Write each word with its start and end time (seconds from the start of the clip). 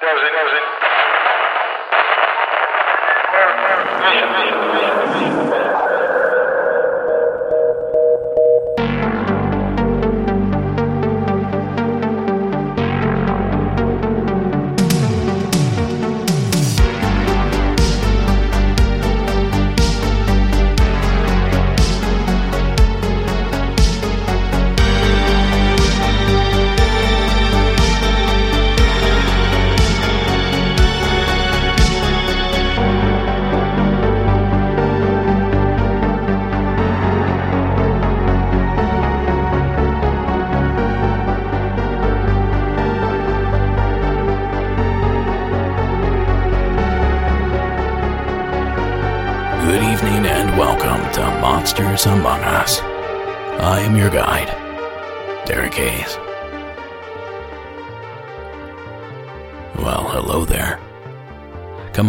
Good 0.00 0.69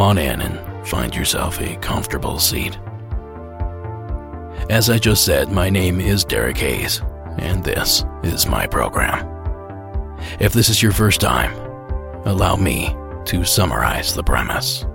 Come 0.01 0.17
on 0.17 0.17
in 0.17 0.41
and 0.41 0.87
find 0.87 1.15
yourself 1.15 1.61
a 1.61 1.75
comfortable 1.75 2.39
seat. 2.39 2.75
As 4.67 4.89
I 4.89 4.97
just 4.97 5.23
said, 5.23 5.51
my 5.51 5.69
name 5.69 6.01
is 6.01 6.25
Derek 6.25 6.57
Hayes, 6.57 7.03
and 7.37 7.63
this 7.63 8.03
is 8.23 8.47
my 8.47 8.65
program. 8.65 9.23
If 10.39 10.53
this 10.53 10.69
is 10.69 10.81
your 10.81 10.91
first 10.91 11.21
time, 11.21 11.53
allow 12.25 12.55
me 12.55 12.95
to 13.25 13.45
summarize 13.45 14.15
the 14.15 14.23
premise. 14.23 14.85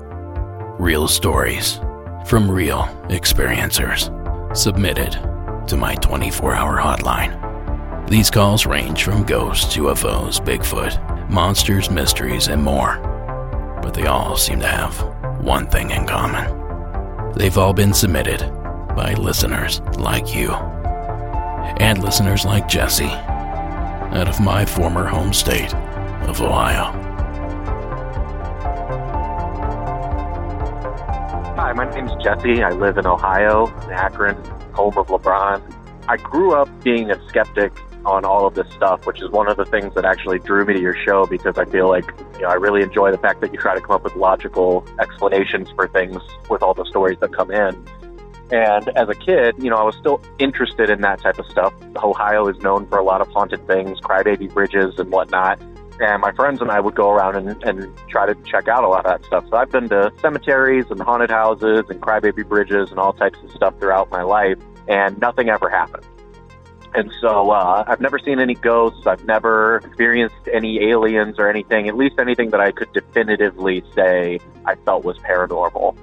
Real 0.80 1.06
stories 1.06 1.78
from 2.26 2.50
real 2.50 2.82
experiencers 3.04 4.10
submitted 4.56 5.12
to 5.68 5.76
my 5.76 5.94
24 5.94 6.52
hour 6.52 6.80
hotline. 6.80 8.10
These 8.10 8.28
calls 8.28 8.66
range 8.66 9.04
from 9.04 9.22
ghosts, 9.22 9.76
UFOs, 9.76 10.44
Bigfoot, 10.44 11.30
monsters, 11.30 11.92
mysteries, 11.92 12.48
and 12.48 12.60
more. 12.60 13.05
They 13.96 14.04
all 14.04 14.36
seem 14.36 14.60
to 14.60 14.66
have 14.66 14.94
one 15.42 15.66
thing 15.68 15.88
in 15.90 16.06
common. 16.06 17.32
They've 17.32 17.56
all 17.56 17.72
been 17.72 17.94
submitted 17.94 18.40
by 18.94 19.14
listeners 19.14 19.80
like 19.96 20.34
you. 20.34 20.50
And 20.50 22.04
listeners 22.04 22.44
like 22.44 22.68
Jesse, 22.68 23.06
out 23.06 24.28
of 24.28 24.38
my 24.38 24.66
former 24.66 25.06
home 25.06 25.32
state 25.32 25.74
of 26.28 26.42
Ohio. 26.42 26.92
Hi, 31.56 31.72
my 31.72 31.88
name's 31.94 32.22
Jesse. 32.22 32.62
I 32.62 32.72
live 32.72 32.98
in 32.98 33.06
Ohio, 33.06 33.68
in 33.84 33.92
Akron, 33.92 34.36
home 34.74 34.98
of 34.98 35.06
LeBron. 35.06 35.62
I 36.06 36.18
grew 36.18 36.52
up 36.52 36.68
being 36.84 37.10
a 37.10 37.28
skeptic 37.28 37.72
on 38.06 38.24
all 38.24 38.46
of 38.46 38.54
this 38.54 38.66
stuff, 38.74 39.06
which 39.06 39.20
is 39.20 39.30
one 39.30 39.48
of 39.48 39.56
the 39.56 39.64
things 39.64 39.94
that 39.94 40.04
actually 40.04 40.38
drew 40.38 40.64
me 40.64 40.74
to 40.74 40.80
your 40.80 40.96
show 41.04 41.26
because 41.26 41.58
I 41.58 41.64
feel 41.64 41.88
like 41.88 42.04
you 42.34 42.42
know 42.42 42.48
I 42.48 42.54
really 42.54 42.82
enjoy 42.82 43.10
the 43.10 43.18
fact 43.18 43.40
that 43.40 43.52
you 43.52 43.58
try 43.58 43.74
to 43.74 43.80
come 43.80 43.96
up 43.96 44.04
with 44.04 44.16
logical 44.16 44.86
explanations 45.00 45.68
for 45.70 45.88
things 45.88 46.22
with 46.48 46.62
all 46.62 46.74
the 46.74 46.84
stories 46.84 47.18
that 47.20 47.32
come 47.32 47.50
in. 47.50 47.86
And 48.52 48.88
as 48.90 49.08
a 49.08 49.14
kid, 49.14 49.56
you 49.58 49.70
know, 49.70 49.76
I 49.76 49.82
was 49.82 49.96
still 49.96 50.22
interested 50.38 50.88
in 50.88 51.00
that 51.00 51.20
type 51.20 51.38
of 51.38 51.46
stuff. 51.46 51.74
Ohio 51.96 52.46
is 52.46 52.56
known 52.58 52.86
for 52.86 52.98
a 52.98 53.02
lot 53.02 53.20
of 53.20 53.28
haunted 53.28 53.66
things, 53.66 54.00
crybaby 54.00 54.52
bridges 54.52 54.98
and 54.98 55.10
whatnot. 55.10 55.60
And 55.98 56.20
my 56.20 56.30
friends 56.32 56.60
and 56.60 56.70
I 56.70 56.78
would 56.78 56.94
go 56.94 57.10
around 57.10 57.36
and, 57.36 57.62
and 57.64 57.90
try 58.08 58.26
to 58.26 58.34
check 58.44 58.68
out 58.68 58.84
a 58.84 58.88
lot 58.88 59.04
of 59.04 59.20
that 59.20 59.26
stuff. 59.26 59.46
So 59.50 59.56
I've 59.56 59.70
been 59.72 59.88
to 59.88 60.12
cemeteries 60.20 60.84
and 60.90 61.00
haunted 61.00 61.30
houses 61.30 61.86
and 61.88 62.00
crybaby 62.00 62.46
bridges 62.46 62.90
and 62.90 63.00
all 63.00 63.14
types 63.14 63.38
of 63.42 63.50
stuff 63.50 63.74
throughout 63.80 64.10
my 64.10 64.22
life, 64.22 64.58
and 64.86 65.18
nothing 65.18 65.48
ever 65.48 65.68
happened. 65.68 66.04
And 66.96 67.12
so 67.20 67.50
uh, 67.50 67.84
I've 67.86 68.00
never 68.00 68.18
seen 68.18 68.40
any 68.40 68.54
ghosts. 68.54 69.06
I've 69.06 69.24
never 69.26 69.76
experienced 69.84 70.48
any 70.50 70.82
aliens 70.90 71.36
or 71.38 71.50
anything, 71.50 71.88
at 71.88 71.96
least 71.96 72.18
anything 72.18 72.50
that 72.50 72.60
I 72.60 72.72
could 72.72 72.90
definitively 72.94 73.84
say 73.94 74.40
I 74.64 74.76
felt 74.76 75.04
was 75.04 75.18
paranormal. 75.18 75.94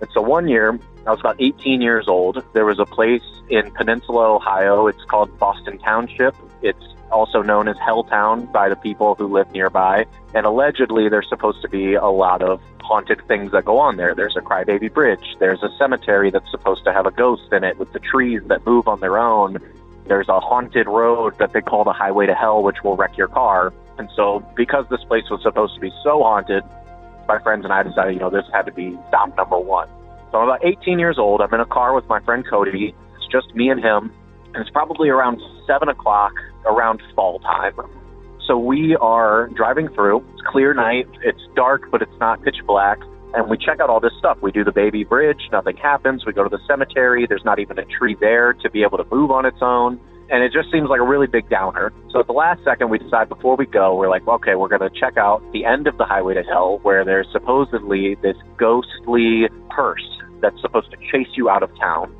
And 0.00 0.08
so 0.12 0.22
one 0.22 0.46
year, 0.46 0.78
I 1.06 1.10
was 1.10 1.18
about 1.18 1.36
18 1.40 1.80
years 1.80 2.06
old. 2.06 2.44
There 2.52 2.64
was 2.64 2.78
a 2.78 2.86
place 2.86 3.24
in 3.50 3.70
Peninsula, 3.72 4.36
Ohio. 4.36 4.86
It's 4.86 5.02
called 5.04 5.36
Boston 5.40 5.76
Township. 5.78 6.36
It's 6.62 6.86
also 7.10 7.42
known 7.42 7.66
as 7.66 7.76
Helltown 7.78 8.52
by 8.52 8.68
the 8.68 8.76
people 8.76 9.16
who 9.16 9.26
live 9.26 9.50
nearby. 9.50 10.06
And 10.34 10.46
allegedly, 10.46 11.08
there's 11.08 11.28
supposed 11.28 11.62
to 11.62 11.68
be 11.68 11.94
a 11.94 12.06
lot 12.06 12.42
of 12.42 12.60
haunted 12.80 13.26
things 13.26 13.50
that 13.52 13.64
go 13.64 13.78
on 13.78 13.96
there. 13.96 14.14
There's 14.14 14.36
a 14.36 14.40
crybaby 14.40 14.92
bridge. 14.92 15.36
There's 15.40 15.62
a 15.62 15.68
cemetery 15.78 16.30
that's 16.30 16.50
supposed 16.50 16.84
to 16.84 16.92
have 16.92 17.06
a 17.06 17.10
ghost 17.10 17.52
in 17.52 17.64
it 17.64 17.76
with 17.76 17.92
the 17.92 17.98
trees 17.98 18.42
that 18.46 18.64
move 18.64 18.86
on 18.86 19.00
their 19.00 19.18
own. 19.18 19.58
There's 20.08 20.28
a 20.28 20.40
haunted 20.40 20.86
road 20.86 21.34
that 21.38 21.52
they 21.52 21.60
call 21.60 21.84
the 21.84 21.92
highway 21.92 22.26
to 22.26 22.34
hell, 22.34 22.62
which 22.62 22.82
will 22.82 22.96
wreck 22.96 23.16
your 23.16 23.28
car. 23.28 23.72
And 23.98 24.08
so, 24.16 24.44
because 24.56 24.86
this 24.90 25.04
place 25.04 25.24
was 25.30 25.42
supposed 25.42 25.74
to 25.74 25.80
be 25.80 25.90
so 26.02 26.22
haunted, 26.22 26.64
my 27.26 27.38
friends 27.40 27.64
and 27.64 27.72
I 27.72 27.82
decided, 27.82 28.14
you 28.14 28.20
know, 28.20 28.30
this 28.30 28.46
had 28.52 28.62
to 28.62 28.72
be 28.72 28.98
stop 29.08 29.36
number 29.36 29.58
one. 29.58 29.88
So 30.32 30.38
I'm 30.38 30.48
about 30.48 30.64
18 30.64 30.98
years 30.98 31.18
old. 31.18 31.40
I'm 31.40 31.52
in 31.52 31.60
a 31.60 31.66
car 31.66 31.94
with 31.94 32.06
my 32.06 32.20
friend 32.20 32.44
Cody. 32.48 32.94
It's 33.16 33.26
just 33.30 33.54
me 33.54 33.68
and 33.68 33.82
him. 33.82 34.12
And 34.54 34.56
it's 34.56 34.70
probably 34.70 35.10
around 35.10 35.40
7 35.66 35.88
o'clock, 35.88 36.32
around 36.64 37.02
fall 37.14 37.38
time. 37.40 37.74
So 38.46 38.56
we 38.56 38.96
are 38.96 39.48
driving 39.48 39.88
through. 39.88 40.24
It's 40.32 40.42
clear 40.46 40.72
night. 40.72 41.06
It's 41.22 41.40
dark, 41.54 41.90
but 41.90 42.00
it's 42.00 42.18
not 42.18 42.42
pitch 42.42 42.56
black. 42.66 42.98
And 43.34 43.48
we 43.48 43.58
check 43.58 43.80
out 43.80 43.90
all 43.90 44.00
this 44.00 44.12
stuff. 44.18 44.38
We 44.40 44.52
do 44.52 44.64
the 44.64 44.72
baby 44.72 45.04
bridge. 45.04 45.40
Nothing 45.52 45.76
happens. 45.76 46.24
We 46.24 46.32
go 46.32 46.44
to 46.44 46.48
the 46.48 46.60
cemetery. 46.66 47.26
There's 47.28 47.44
not 47.44 47.58
even 47.58 47.78
a 47.78 47.84
tree 47.84 48.16
there 48.18 48.54
to 48.54 48.70
be 48.70 48.82
able 48.82 48.98
to 48.98 49.04
move 49.10 49.30
on 49.30 49.44
its 49.44 49.58
own. 49.60 50.00
And 50.30 50.42
it 50.42 50.52
just 50.52 50.70
seems 50.70 50.88
like 50.90 51.00
a 51.00 51.06
really 51.06 51.26
big 51.26 51.48
downer. 51.48 51.92
So 52.10 52.20
at 52.20 52.26
the 52.26 52.32
last 52.32 52.62
second, 52.64 52.90
we 52.90 52.98
decide 52.98 53.28
before 53.28 53.56
we 53.56 53.66
go, 53.66 53.96
we're 53.96 54.10
like, 54.10 54.26
okay, 54.26 54.54
we're 54.54 54.68
going 54.68 54.82
to 54.82 55.00
check 55.00 55.16
out 55.16 55.42
the 55.52 55.64
end 55.64 55.86
of 55.86 55.96
the 55.96 56.04
highway 56.04 56.34
to 56.34 56.42
hell 56.42 56.80
where 56.82 57.04
there's 57.04 57.26
supposedly 57.32 58.16
this 58.22 58.36
ghostly 58.58 59.48
hearse 59.70 60.06
that's 60.40 60.60
supposed 60.60 60.90
to 60.90 60.96
chase 61.10 61.28
you 61.34 61.48
out 61.48 61.62
of 61.62 61.70
town. 61.78 62.14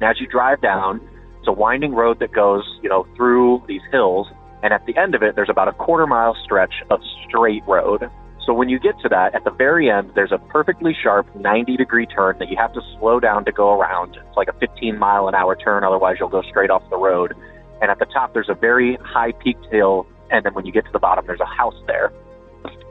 And 0.00 0.10
as 0.10 0.20
you 0.20 0.26
drive 0.26 0.60
down, 0.60 1.00
it's 1.38 1.48
a 1.48 1.52
winding 1.52 1.94
road 1.94 2.18
that 2.20 2.32
goes, 2.32 2.64
you 2.82 2.88
know, 2.88 3.06
through 3.16 3.62
these 3.68 3.82
hills. 3.90 4.28
And 4.62 4.72
at 4.72 4.84
the 4.86 4.96
end 4.96 5.14
of 5.14 5.22
it, 5.22 5.34
there's 5.36 5.50
about 5.50 5.68
a 5.68 5.72
quarter 5.72 6.06
mile 6.06 6.36
stretch 6.44 6.74
of 6.90 7.00
straight 7.28 7.62
road. 7.66 8.08
So 8.44 8.52
when 8.52 8.68
you 8.68 8.80
get 8.80 8.98
to 9.00 9.08
that, 9.08 9.34
at 9.34 9.44
the 9.44 9.50
very 9.50 9.88
end, 9.88 10.12
there's 10.16 10.32
a 10.32 10.38
perfectly 10.38 10.96
sharp 11.00 11.32
90 11.36 11.76
degree 11.76 12.06
turn 12.06 12.38
that 12.38 12.48
you 12.48 12.56
have 12.56 12.72
to 12.74 12.80
slow 12.98 13.20
down 13.20 13.44
to 13.44 13.52
go 13.52 13.78
around. 13.78 14.16
It's 14.16 14.36
like 14.36 14.48
a 14.48 14.52
15 14.54 14.98
mile 14.98 15.28
an 15.28 15.34
hour 15.34 15.54
turn, 15.54 15.84
otherwise, 15.84 16.16
you'll 16.18 16.28
go 16.28 16.42
straight 16.42 16.70
off 16.70 16.82
the 16.90 16.96
road. 16.96 17.34
And 17.80 17.90
at 17.90 18.00
the 18.00 18.06
top, 18.06 18.34
there's 18.34 18.48
a 18.48 18.54
very 18.54 18.96
high 18.96 19.32
peaked 19.32 19.66
hill. 19.66 20.06
And 20.30 20.44
then 20.44 20.54
when 20.54 20.66
you 20.66 20.72
get 20.72 20.84
to 20.86 20.92
the 20.92 20.98
bottom, 20.98 21.26
there's 21.26 21.40
a 21.40 21.44
house 21.44 21.80
there. 21.86 22.12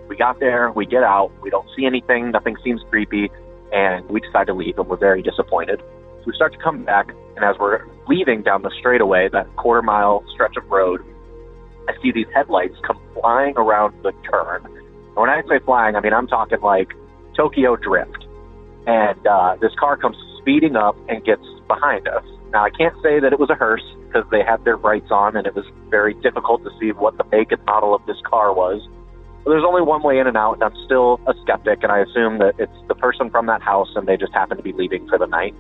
We 0.08 0.16
got 0.16 0.40
there, 0.40 0.72
we 0.72 0.86
get 0.86 1.04
out, 1.04 1.32
we 1.42 1.50
don't 1.50 1.68
see 1.76 1.86
anything, 1.86 2.32
nothing 2.32 2.58
seems 2.64 2.82
creepy, 2.90 3.32
and 3.72 4.08
we 4.10 4.20
decide 4.20 4.48
to 4.48 4.54
leave, 4.54 4.78
and 4.78 4.88
we're 4.88 4.98
very 4.98 5.22
disappointed. 5.22 5.80
So 5.80 6.24
we 6.28 6.36
start 6.36 6.52
to 6.54 6.60
come 6.60 6.84
back, 6.84 7.08
and 7.36 7.46
as 7.46 7.56
we're 7.58 7.86
leaving 8.08 8.42
down 8.42 8.62
the 8.62 8.72
straightaway, 8.78 9.30
that 9.30 9.54
quarter 9.56 9.82
mile 9.82 10.24
stretch 10.34 10.58
of 10.58 10.70
road, 10.70 11.02
I 11.88 11.94
see 12.02 12.12
these 12.12 12.28
headlights 12.34 12.76
come 12.86 13.00
flying 13.14 13.54
around 13.58 14.04
the 14.04 14.12
turn. 14.30 14.81
When 15.16 15.30
I 15.30 15.42
say 15.44 15.60
flying, 15.66 15.96
I 15.96 16.02
mean 16.02 16.14
I'm 16.14 16.28
talking 16.28 16.62
like 16.62 16.94
Tokyo 17.36 17.76
Drift. 17.76 18.26
And 18.88 19.28
uh, 19.28 19.58
this 19.62 19.74
car 19.80 19.98
comes 19.98 20.18
speeding 20.40 20.76
up 20.76 20.96
and 21.08 21.24
gets 21.24 21.44
behind 21.68 22.08
us. 22.08 22.24
Now 22.52 22.64
I 22.64 22.70
can't 22.70 22.96
say 23.04 23.20
that 23.20 23.32
it 23.32 23.40
was 23.40 23.50
a 23.50 23.56
hearse 23.56 23.84
because 24.08 24.30
they 24.32 24.44
had 24.44 24.64
their 24.66 24.78
brights 24.78 25.12
on, 25.12 25.38
and 25.38 25.48
it 25.48 25.56
was 25.56 25.66
very 25.90 26.14
difficult 26.16 26.64
to 26.64 26.72
see 26.80 26.92
what 26.92 27.18
the 27.18 27.24
make 27.32 27.52
and 27.52 27.64
model 27.66 27.96
of 27.96 28.06
this 28.06 28.18
car 28.26 28.54
was. 28.54 28.82
But 29.44 29.52
there's 29.52 29.64
only 29.66 29.82
one 29.82 30.04
way 30.04 30.20
in 30.20 30.28
and 30.28 30.38
out, 30.38 30.54
and 30.54 30.64
I'm 30.64 30.86
still 30.86 31.20
a 31.28 31.34
skeptic, 31.42 31.80
and 31.82 31.92
I 31.92 32.00
assume 32.00 32.40
that 32.40 32.56
it's 32.60 32.76
the 32.88 32.96
person 32.96 33.30
from 33.30 33.46
that 33.48 33.62
house, 33.62 33.90
and 33.96 34.08
they 34.08 34.18
just 34.18 34.34
happen 34.34 34.58
to 34.58 34.64
be 34.64 34.74
leaving 34.74 35.08
for 35.08 35.18
the 35.18 35.26
night. 35.26 35.56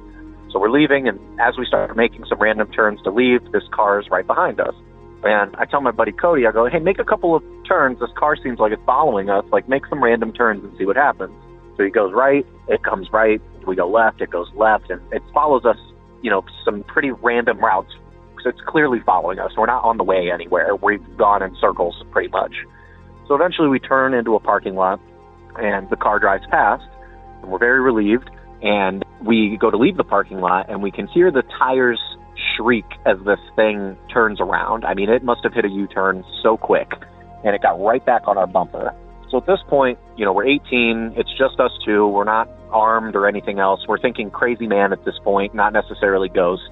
So 0.51 0.59
we're 0.59 0.69
leaving, 0.69 1.07
and 1.07 1.19
as 1.39 1.57
we 1.57 1.65
start 1.65 1.95
making 1.95 2.25
some 2.27 2.39
random 2.39 2.71
turns 2.71 3.01
to 3.03 3.09
leave, 3.09 3.51
this 3.51 3.63
car 3.71 4.00
is 4.00 4.09
right 4.09 4.27
behind 4.27 4.59
us. 4.59 4.75
And 5.23 5.56
I 5.57 5.65
tell 5.65 5.81
my 5.81 5.91
buddy 5.91 6.12
Cody, 6.12 6.47
I 6.47 6.51
go, 6.51 6.68
hey, 6.68 6.79
make 6.79 7.00
a 7.00 7.03
couple 7.03 7.35
of 7.35 7.44
turns. 7.68 8.00
This 8.00 8.09
car 8.18 8.35
seems 8.35 8.59
like 8.59 8.71
it's 8.71 8.81
following 8.85 9.29
us. 9.29 9.45
Like, 9.51 9.69
make 9.69 9.85
some 9.85 10.03
random 10.03 10.33
turns 10.33 10.63
and 10.63 10.75
see 10.77 10.85
what 10.85 10.95
happens. 10.95 11.33
So 11.77 11.83
he 11.83 11.89
goes 11.89 12.12
right, 12.13 12.45
it 12.68 12.83
comes 12.83 13.07
right. 13.12 13.41
We 13.68 13.75
go 13.75 13.89
left, 13.89 14.21
it 14.21 14.31
goes 14.31 14.50
left, 14.56 14.89
and 14.89 15.00
it 15.13 15.21
follows 15.33 15.63
us, 15.65 15.77
you 16.23 16.31
know, 16.31 16.44
some 16.65 16.83
pretty 16.83 17.12
random 17.12 17.59
routes. 17.59 17.94
So 18.44 18.50
it's 18.50 18.62
clearly 18.65 19.00
following 19.06 19.38
us. 19.38 19.51
We're 19.56 19.68
not 19.68 19.83
on 19.83 19.97
the 19.97 20.03
way 20.03 20.31
anywhere. 20.33 20.75
We've 20.75 21.06
gone 21.18 21.44
in 21.44 21.56
circles 21.62 22.03
pretty 22.12 22.29
much. 22.29 22.53
So 23.27 23.35
eventually 23.35 23.67
we 23.67 23.79
turn 23.79 24.15
into 24.15 24.35
a 24.35 24.39
parking 24.39 24.75
lot, 24.75 25.00
And 25.57 25.89
the 25.89 25.95
car 25.95 26.19
drives 26.19 26.45
past, 26.50 26.83
and 27.41 27.51
we're 27.51 27.59
very 27.59 27.81
relieved. 27.81 28.29
And 28.62 29.03
we 29.24 29.57
go 29.57 29.69
to 29.69 29.77
leave 29.77 29.97
the 29.97 30.03
parking 30.03 30.39
lot, 30.39 30.69
and 30.69 30.81
we 30.81 30.91
can 30.91 31.07
hear 31.07 31.31
the 31.31 31.44
tires 31.59 32.00
shriek 32.56 32.86
as 33.06 33.18
this 33.25 33.39
thing 33.56 33.98
turns 34.13 34.39
around. 34.39 34.86
I 34.86 34.94
mean, 34.94 35.09
it 35.09 35.24
must 35.24 35.42
have 35.44 35.53
hit 35.53 35.65
a 35.65 35.69
U 35.69 35.88
turn 35.88 36.24
so 36.42 36.57
quick, 36.57 36.92
and 37.44 37.56
it 37.56 37.62
got 37.62 37.80
right 37.81 38.06
back 38.06 38.27
on 38.27 38.38
our 38.38 38.48
bumper. 38.48 38.94
So 39.30 39.38
at 39.38 39.45
this 39.45 39.59
point, 39.68 39.98
you 40.18 40.25
know, 40.25 40.33
we're 40.33 40.48
18, 40.48 41.13
it's 41.15 41.31
just 41.38 41.59
us 41.59 41.71
two, 41.86 42.07
we're 42.07 42.25
not 42.25 42.50
armed 42.69 43.15
or 43.15 43.27
anything 43.27 43.59
else. 43.59 43.80
We're 43.88 44.00
thinking 44.00 44.30
crazy 44.30 44.68
man 44.68 44.92
at 44.92 45.06
this 45.06 45.15
point, 45.24 45.56
not 45.56 45.74
necessarily 45.74 46.30
ghost. 46.30 46.69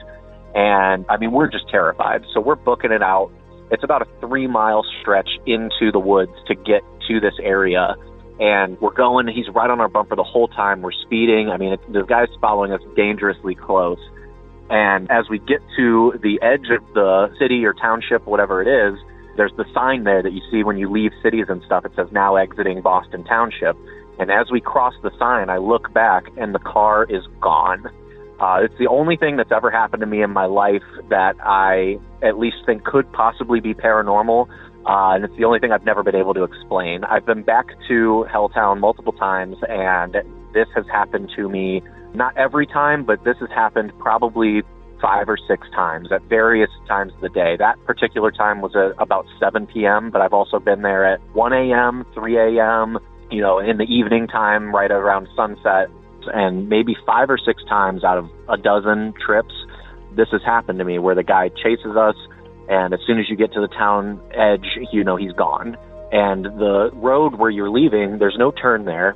And 0.55 1.05
I 1.09 1.17
mean, 1.17 1.31
we're 1.31 1.49
just 1.49 1.69
terrified. 1.69 2.25
So 2.33 2.41
we're 2.41 2.55
booking 2.55 2.91
it 2.91 3.01
out. 3.01 3.31
It's 3.71 3.83
about 3.83 4.01
a 4.01 4.07
three 4.19 4.47
mile 4.47 4.83
stretch 5.01 5.29
into 5.45 5.91
the 5.91 5.99
woods 5.99 6.33
to 6.47 6.55
get 6.55 6.81
to 7.07 7.19
this 7.19 7.35
area. 7.41 7.95
And 8.39 8.79
we're 8.79 8.93
going, 8.93 9.27
he's 9.27 9.49
right 9.49 9.69
on 9.69 9.79
our 9.79 9.89
bumper 9.89 10.15
the 10.15 10.23
whole 10.23 10.47
time. 10.47 10.81
We're 10.81 10.91
speeding. 10.91 11.49
I 11.49 11.57
mean, 11.57 11.73
it, 11.73 11.93
the 11.93 12.03
guy's 12.03 12.29
following 12.41 12.71
us 12.71 12.81
dangerously 12.95 13.55
close. 13.55 13.99
And 14.69 15.09
as 15.09 15.29
we 15.29 15.39
get 15.39 15.61
to 15.77 16.13
the 16.21 16.39
edge 16.41 16.69
of 16.69 16.85
the 16.93 17.33
city 17.39 17.65
or 17.65 17.73
township, 17.73 18.25
whatever 18.25 18.61
it 18.61 18.67
is, 18.67 18.99
there's 19.35 19.53
the 19.57 19.65
sign 19.73 20.03
there 20.03 20.21
that 20.21 20.33
you 20.33 20.41
see 20.51 20.63
when 20.63 20.77
you 20.77 20.91
leave 20.91 21.11
cities 21.23 21.45
and 21.49 21.63
stuff. 21.63 21.85
It 21.85 21.93
says 21.95 22.07
now 22.11 22.35
exiting 22.35 22.81
Boston 22.81 23.23
Township. 23.23 23.75
And 24.19 24.29
as 24.29 24.51
we 24.51 24.59
cross 24.59 24.93
the 25.01 25.11
sign, 25.17 25.49
I 25.49 25.57
look 25.57 25.93
back 25.93 26.25
and 26.37 26.53
the 26.53 26.59
car 26.59 27.05
is 27.09 27.23
gone. 27.41 27.85
Uh, 28.39 28.59
it's 28.61 28.77
the 28.77 28.87
only 28.87 29.17
thing 29.17 29.37
that's 29.37 29.51
ever 29.51 29.71
happened 29.71 30.01
to 30.01 30.05
me 30.05 30.21
in 30.21 30.31
my 30.31 30.45
life 30.45 30.83
that 31.09 31.35
I 31.41 31.99
at 32.21 32.37
least 32.37 32.57
think 32.65 32.83
could 32.83 33.11
possibly 33.11 33.59
be 33.59 33.73
paranormal. 33.73 34.49
Uh, 34.85 35.15
and 35.15 35.25
it's 35.25 35.35
the 35.37 35.45
only 35.45 35.59
thing 35.59 35.71
I've 35.71 35.83
never 35.85 36.03
been 36.03 36.15
able 36.15 36.33
to 36.33 36.43
explain. 36.43 37.03
I've 37.03 37.25
been 37.25 37.43
back 37.43 37.67
to 37.87 38.25
Helltown 38.31 38.79
multiple 38.79 39.13
times, 39.13 39.57
and 39.67 40.15
this 40.53 40.67
has 40.75 40.85
happened 40.91 41.31
to 41.35 41.49
me 41.49 41.81
not 42.13 42.37
every 42.37 42.67
time, 42.67 43.05
but 43.05 43.23
this 43.23 43.37
has 43.39 43.49
happened 43.49 43.91
probably 43.99 44.63
five 45.01 45.29
or 45.29 45.37
six 45.47 45.67
times 45.71 46.11
at 46.11 46.21
various 46.23 46.69
times 46.87 47.13
of 47.13 47.21
the 47.21 47.29
day. 47.29 47.55
That 47.57 47.77
particular 47.85 48.31
time 48.31 48.61
was 48.61 48.75
at 48.75 49.01
about 49.01 49.25
7 49.39 49.67
p.m., 49.67 50.11
but 50.11 50.21
I've 50.21 50.33
also 50.33 50.59
been 50.59 50.81
there 50.81 51.05
at 51.05 51.21
1 51.33 51.53
a.m., 51.53 52.05
3 52.13 52.57
a.m., 52.57 52.97
you 53.31 53.41
know, 53.41 53.59
in 53.59 53.77
the 53.77 53.83
evening 53.83 54.27
time, 54.27 54.73
right 54.73 54.91
around 54.91 55.27
sunset, 55.35 55.89
and 56.33 56.67
maybe 56.67 56.95
five 57.05 57.29
or 57.29 57.37
six 57.37 57.63
times 57.65 58.03
out 58.03 58.17
of 58.17 58.29
a 58.49 58.57
dozen 58.57 59.13
trips, 59.23 59.53
this 60.15 60.27
has 60.31 60.41
happened 60.43 60.79
to 60.79 60.85
me 60.85 60.99
where 60.99 61.15
the 61.15 61.23
guy 61.23 61.49
chases 61.49 61.95
us, 61.95 62.15
and 62.67 62.93
as 62.93 62.99
soon 63.05 63.19
as 63.19 63.29
you 63.29 63.35
get 63.35 63.53
to 63.53 63.61
the 63.61 63.67
town 63.67 64.19
edge, 64.33 64.65
you 64.91 65.03
know 65.03 65.15
he's 65.15 65.33
gone. 65.33 65.77
And 66.11 66.45
the 66.45 66.89
road 66.93 67.35
where 67.35 67.49
you're 67.49 67.69
leaving, 67.69 68.17
there's 68.17 68.37
no 68.37 68.51
turn 68.51 68.85
there. 68.85 69.15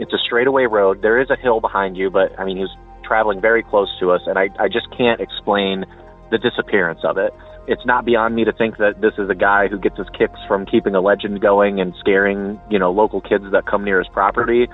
It's 0.00 0.14
a 0.14 0.18
straightaway 0.18 0.64
road. 0.64 1.02
There 1.02 1.20
is 1.20 1.28
a 1.28 1.36
hill 1.36 1.60
behind 1.60 1.96
you, 1.96 2.10
but 2.10 2.32
I 2.40 2.44
mean, 2.46 2.56
he 2.56 2.62
was 2.62 2.74
traveling 3.04 3.40
very 3.40 3.62
close 3.62 3.90
to 4.00 4.10
us, 4.10 4.22
and 4.26 4.38
I, 4.38 4.48
I 4.58 4.68
just 4.68 4.88
can't 4.96 5.20
explain 5.20 5.84
the 6.30 6.38
disappearance 6.38 7.00
of 7.04 7.18
it. 7.18 7.34
It's 7.66 7.84
not 7.84 8.06
beyond 8.06 8.34
me 8.34 8.44
to 8.44 8.52
think 8.52 8.78
that 8.78 9.02
this 9.02 9.12
is 9.18 9.28
a 9.28 9.34
guy 9.34 9.68
who 9.68 9.78
gets 9.78 9.98
his 9.98 10.08
kicks 10.16 10.40
from 10.48 10.64
keeping 10.64 10.94
a 10.94 11.00
legend 11.00 11.42
going 11.42 11.80
and 11.80 11.92
scaring, 12.00 12.58
you 12.70 12.78
know, 12.78 12.90
local 12.90 13.20
kids 13.20 13.44
that 13.52 13.66
come 13.66 13.84
near 13.84 13.98
his 13.98 14.08
property. 14.08 14.68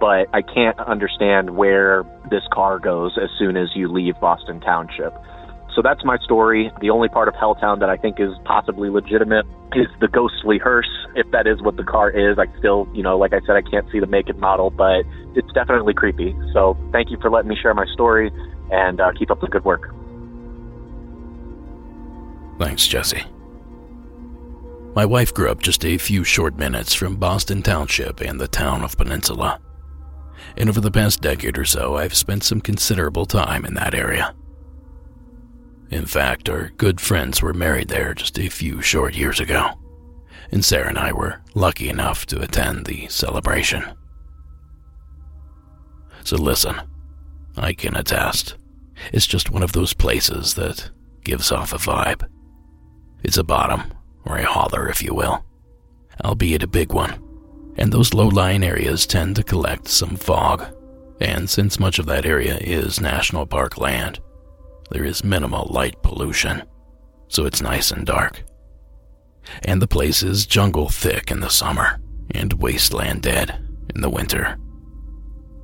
But 0.00 0.28
I 0.32 0.40
can't 0.40 0.78
understand 0.80 1.56
where 1.56 2.04
this 2.30 2.42
car 2.50 2.78
goes 2.78 3.18
as 3.22 3.28
soon 3.38 3.58
as 3.58 3.68
you 3.74 3.92
leave 3.92 4.18
Boston 4.18 4.60
Township. 4.60 5.12
So 5.74 5.82
that's 5.82 6.04
my 6.04 6.18
story. 6.18 6.70
The 6.80 6.90
only 6.90 7.08
part 7.08 7.28
of 7.28 7.34
Helltown 7.34 7.78
that 7.80 7.88
I 7.88 7.96
think 7.96 8.18
is 8.18 8.30
possibly 8.44 8.90
legitimate 8.90 9.46
is 9.74 9.86
the 10.00 10.08
ghostly 10.08 10.58
hearse, 10.58 10.90
if 11.14 11.30
that 11.30 11.46
is 11.46 11.62
what 11.62 11.76
the 11.76 11.84
car 11.84 12.10
is. 12.10 12.38
I 12.38 12.46
still, 12.58 12.88
you 12.92 13.02
know, 13.02 13.16
like 13.16 13.32
I 13.32 13.40
said, 13.46 13.56
I 13.56 13.62
can't 13.62 13.86
see 13.92 14.00
the 14.00 14.06
make 14.06 14.28
and 14.28 14.38
model, 14.40 14.70
but 14.70 15.04
it's 15.34 15.50
definitely 15.52 15.94
creepy. 15.94 16.34
So 16.52 16.76
thank 16.92 17.10
you 17.10 17.18
for 17.20 17.30
letting 17.30 17.48
me 17.48 17.56
share 17.60 17.72
my 17.72 17.86
story 17.92 18.32
and 18.72 19.00
uh, 19.00 19.12
keep 19.16 19.30
up 19.30 19.40
the 19.40 19.46
good 19.46 19.64
work. 19.64 19.94
Thanks, 22.58 22.86
Jesse. 22.86 23.22
My 24.94 25.06
wife 25.06 25.32
grew 25.32 25.48
up 25.50 25.62
just 25.62 25.84
a 25.84 25.98
few 25.98 26.24
short 26.24 26.58
minutes 26.58 26.94
from 26.94 27.16
Boston 27.16 27.62
Township 27.62 28.20
and 28.20 28.40
the 28.40 28.48
town 28.48 28.82
of 28.82 28.96
Peninsula. 28.96 29.60
And 30.56 30.68
over 30.68 30.80
the 30.80 30.90
past 30.90 31.20
decade 31.20 31.56
or 31.56 31.64
so, 31.64 31.96
I've 31.96 32.14
spent 32.14 32.42
some 32.42 32.60
considerable 32.60 33.24
time 33.24 33.64
in 33.64 33.74
that 33.74 33.94
area. 33.94 34.34
In 35.90 36.06
fact, 36.06 36.48
our 36.48 36.70
good 36.76 37.00
friends 37.00 37.42
were 37.42 37.52
married 37.52 37.88
there 37.88 38.14
just 38.14 38.38
a 38.38 38.48
few 38.48 38.80
short 38.80 39.14
years 39.14 39.40
ago, 39.40 39.70
and 40.52 40.64
Sarah 40.64 40.88
and 40.88 40.98
I 40.98 41.12
were 41.12 41.40
lucky 41.54 41.88
enough 41.88 42.26
to 42.26 42.40
attend 42.40 42.86
the 42.86 43.08
celebration. 43.08 43.84
So 46.22 46.36
listen, 46.36 46.76
I 47.56 47.72
can 47.72 47.96
attest. 47.96 48.56
It's 49.12 49.26
just 49.26 49.50
one 49.50 49.62
of 49.62 49.72
those 49.72 49.92
places 49.92 50.54
that 50.54 50.90
gives 51.24 51.50
off 51.50 51.72
a 51.72 51.76
vibe. 51.76 52.28
It's 53.24 53.38
a 53.38 53.44
bottom, 53.44 53.92
or 54.24 54.36
a 54.36 54.46
holler, 54.46 54.88
if 54.88 55.02
you 55.02 55.12
will, 55.12 55.44
albeit 56.24 56.62
a 56.62 56.68
big 56.68 56.92
one. 56.92 57.20
And 57.76 57.92
those 57.92 58.14
low 58.14 58.28
lying 58.28 58.62
areas 58.62 59.06
tend 59.06 59.36
to 59.36 59.42
collect 59.42 59.88
some 59.88 60.16
fog. 60.16 60.64
And 61.20 61.50
since 61.50 61.80
much 61.80 61.98
of 61.98 62.06
that 62.06 62.26
area 62.26 62.58
is 62.58 63.00
national 63.00 63.46
park 63.46 63.78
land, 63.78 64.20
there 64.90 65.04
is 65.04 65.24
minimal 65.24 65.68
light 65.70 66.02
pollution, 66.02 66.62
so 67.28 67.46
it's 67.46 67.62
nice 67.62 67.90
and 67.90 68.04
dark. 68.06 68.42
And 69.64 69.80
the 69.80 69.86
place 69.86 70.22
is 70.22 70.46
jungle 70.46 70.88
thick 70.88 71.30
in 71.30 71.40
the 71.40 71.48
summer 71.48 72.00
and 72.32 72.52
wasteland 72.54 73.22
dead 73.22 73.66
in 73.94 74.00
the 74.00 74.10
winter. 74.10 74.58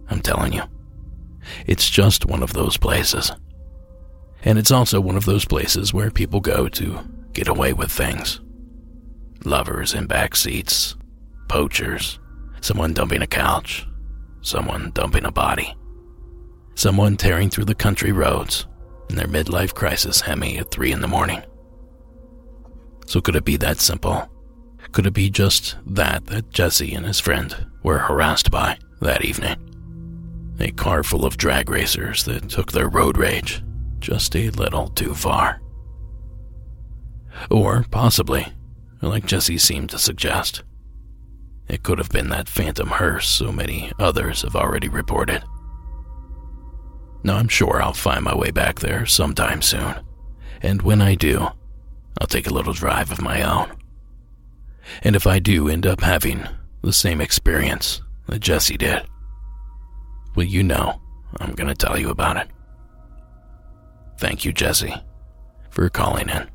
I'm 0.09 0.21
telling 0.21 0.53
you, 0.53 0.63
it's 1.67 1.91
just 1.91 2.27
one 2.27 2.43
of 2.43 2.53
those 2.53 2.77
places. 2.77 3.33
And 4.43 4.59
it's 4.59 4.71
also 4.71 5.01
one 5.01 5.17
of 5.17 5.25
those 5.25 5.45
places 5.45 5.93
where 5.93 6.11
people 6.11 6.41
go 6.41 6.69
to 6.69 7.01
get 7.33 7.49
away 7.49 7.73
with 7.73 7.91
things. 7.91 8.41
Lovers 9.45 9.95
in 9.95 10.07
back 10.07 10.37
seats, 10.37 10.95
poachers, 11.49 12.19
someone 12.61 12.95
dumping 12.95 13.23
a 13.23 13.27
couch, 13.27 13.87
someone 14.41 14.93
dumping 14.93 15.25
a 15.25 15.33
body, 15.33 15.75
someone 16.75 17.17
tearing 17.17 17.51
through 17.51 17.65
the 17.65 17.75
country 17.75 18.13
roads 18.13 18.67
in 19.09 19.17
their 19.17 19.27
midlife 19.27 19.75
crisis 19.75 20.21
Hemi 20.21 20.59
at 20.59 20.71
3 20.71 20.93
in 20.93 21.01
the 21.01 21.09
morning. 21.09 21.43
So 23.07 23.21
could 23.21 23.37
it 23.37 23.45
be 23.45 23.57
that 23.59 23.79
simple? 23.79 24.29
Could 24.93 25.07
it 25.07 25.15
be 25.15 25.31
just 25.31 25.77
that 25.87 26.27
that 26.27 26.51
Jesse 26.51 26.95
and 26.95 27.07
his 27.07 27.21
friend 27.21 27.67
were 27.83 27.99
harassed 27.99 28.51
by 28.51 28.79
that 29.01 29.25
evening? 29.25 29.57
A 30.59 30.71
car 30.73 31.03
full 31.03 31.25
of 31.25 31.37
drag 31.37 31.71
racers 31.71 32.25
that 32.25 32.49
took 32.49 32.73
their 32.73 32.89
road 32.89 33.19
rage 33.19 33.63
just 33.99 34.35
a 34.35 34.51
little 34.51 34.89
too 34.89 35.15
far. 35.15 35.61
Or 37.51 37.85
possibly, 37.91 38.47
like 39.03 39.27
Jesse 39.27 39.59
seemed 39.59 39.91
to 39.91 39.99
suggest, 39.99 40.63
it 41.69 41.83
could 41.83 41.99
have 41.99 42.11
been 42.11 42.29
that 42.31 42.49
phantom 42.49 42.89
hearse 42.89 43.29
so 43.29 43.53
many 43.53 43.93
others 43.99 44.43
have 44.43 44.57
already 44.57 44.89
reported. 44.89 45.43
Now, 47.27 47.39
I'm 47.39 47.49
sure 47.49 47.83
I'll 47.83 47.93
find 47.93 48.23
my 48.23 48.37
way 48.37 48.53
back 48.53 48.79
there 48.79 49.05
sometime 49.05 49.61
soon. 49.61 49.97
And 50.63 50.83
when 50.83 51.03
I 51.03 51.17
do, 51.17 51.41
I'll 52.21 52.29
take 52.29 52.47
a 52.47 52.55
little 52.55 52.73
drive 52.73 53.11
of 53.11 53.21
my 53.21 53.43
own. 53.43 53.73
And 55.03 55.17
if 55.17 55.27
I 55.27 55.41
do 55.41 55.69
end 55.69 55.89
up 55.89 56.03
having 56.03 56.47
the 56.83 56.93
same 56.93 57.21
experience 57.21 58.01
that 58.29 58.39
Jesse 58.39 58.77
did, 58.77 59.03
well, 60.37 60.47
you 60.47 60.63
know 60.63 61.01
I'm 61.41 61.57
going 61.57 61.67
to 61.67 61.75
tell 61.75 61.99
you 61.99 62.11
about 62.11 62.37
it. 62.37 62.47
Thank 64.19 64.45
you, 64.45 64.53
Jesse, 64.53 64.95
for 65.71 65.89
calling 65.89 66.29
in. 66.29 66.49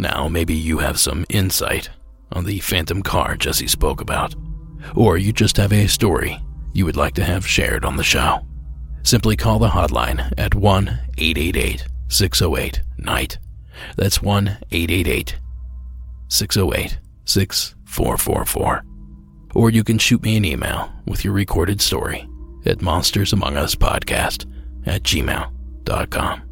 Now, 0.00 0.26
maybe 0.26 0.54
you 0.54 0.78
have 0.78 0.98
some 0.98 1.24
insight 1.28 1.88
on 2.32 2.46
the 2.46 2.58
phantom 2.58 3.04
car 3.04 3.36
Jesse 3.36 3.68
spoke 3.68 4.00
about, 4.00 4.34
or 4.96 5.18
you 5.18 5.32
just 5.32 5.56
have 5.56 5.72
a 5.72 5.86
story 5.86 6.40
you 6.72 6.84
would 6.84 6.96
like 6.96 7.14
to 7.14 7.24
have 7.24 7.46
shared 7.46 7.84
on 7.84 7.96
the 7.96 8.04
show. 8.04 8.40
Simply 9.02 9.36
call 9.36 9.58
the 9.58 9.68
hotline 9.68 10.32
at 10.38 10.54
1 10.54 10.88
888 11.18 11.86
608 12.08 12.82
NIGHT. 12.98 13.38
That's 13.96 14.22
1 14.22 14.48
888 14.70 15.36
608 16.28 16.98
6444. 17.24 18.84
Or 19.54 19.70
you 19.70 19.84
can 19.84 19.98
shoot 19.98 20.22
me 20.22 20.36
an 20.36 20.44
email 20.44 20.92
with 21.06 21.24
your 21.24 21.34
recorded 21.34 21.80
story 21.80 22.28
at 22.64 22.78
monstersamonguspodcast 22.78 24.46
at 24.86 25.02
gmail.com. 25.02 26.42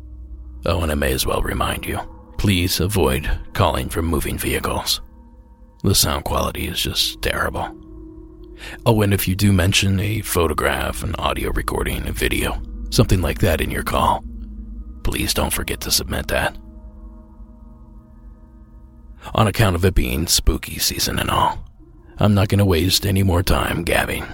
Oh, 0.67 0.83
and 0.83 0.93
I 0.93 0.95
may 0.95 1.13
as 1.13 1.27
well 1.27 1.43
remind 1.43 1.87
you 1.87 1.99
please 2.37 2.81
avoid 2.81 3.31
calling 3.53 3.89
from 3.91 4.07
moving 4.07 4.39
vehicles. 4.39 5.03
The 5.83 5.95
sound 5.95 6.25
quality 6.25 6.69
is 6.69 6.81
just 6.81 7.21
terrible. 7.21 7.69
Oh, 8.87 9.03
and 9.03 9.13
if 9.15 9.27
you 9.27 9.35
do 9.35 9.53
mention 9.53 10.01
a 10.01 10.21
photograph, 10.21 11.03
an 11.03 11.15
audio 11.17 11.51
recording, 11.51 12.07
a 12.07 12.13
video, 12.13 12.63
something 12.91 13.21
like 13.21 13.39
that 13.41 13.61
in 13.61 13.71
your 13.71 13.83
call, 13.83 14.25
please 15.03 15.35
don't 15.35 15.53
forget 15.53 15.81
to 15.83 15.91
submit 15.91 16.29
that. 16.29 16.57
On 19.35 19.47
account 19.47 19.77
of 19.77 19.85
it 19.85 19.95
being 19.95 20.27
spooky 20.27 20.79
season 20.79 21.19
and 21.19 21.31
all, 21.31 21.65
I'm 22.19 22.35
not 22.35 22.49
going 22.49 22.59
to 22.59 22.65
waste 22.65 23.07
any 23.07 23.23
more 23.23 23.43
time 23.43 23.83
gabbing, 23.83 24.25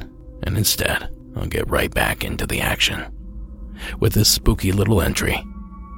and 0.42 0.56
instead, 0.56 1.08
I'll 1.36 1.46
get 1.46 1.68
right 1.68 1.92
back 1.92 2.24
into 2.24 2.46
the 2.46 2.60
action 2.60 3.04
with 4.00 4.14
this 4.14 4.30
spooky 4.30 4.72
little 4.72 5.02
entry 5.02 5.44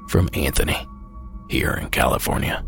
from 0.09 0.29
Anthony 0.35 0.87
here 1.49 1.73
in 1.73 1.91
California. 1.91 2.65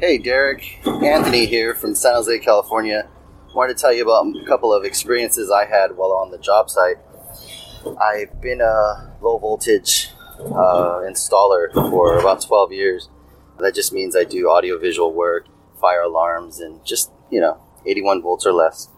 Hey, 0.00 0.18
Derek. 0.18 0.80
Anthony 0.84 1.46
here 1.46 1.74
from 1.74 1.94
San 1.94 2.14
Jose, 2.14 2.38
California. 2.40 3.08
Wanted 3.54 3.76
to 3.76 3.80
tell 3.80 3.92
you 3.92 4.02
about 4.04 4.26
a 4.40 4.46
couple 4.46 4.72
of 4.72 4.84
experiences 4.84 5.50
I 5.50 5.64
had 5.64 5.96
while 5.96 6.12
on 6.12 6.30
the 6.30 6.38
job 6.38 6.70
site. 6.70 6.98
I've 8.00 8.40
been 8.40 8.60
a 8.60 9.16
low 9.20 9.38
voltage 9.38 10.10
uh, 10.38 11.02
installer 11.02 11.72
for 11.72 12.18
about 12.18 12.42
12 12.42 12.72
years. 12.72 13.08
That 13.58 13.74
just 13.74 13.92
means 13.92 14.14
I 14.14 14.24
do 14.24 14.48
audio 14.48 14.78
visual 14.78 15.12
work, 15.12 15.46
fire 15.80 16.02
alarms, 16.02 16.60
and 16.60 16.84
just, 16.84 17.10
you 17.30 17.40
know, 17.40 17.60
81 17.84 18.22
volts 18.22 18.46
or 18.46 18.52
less. 18.52 18.88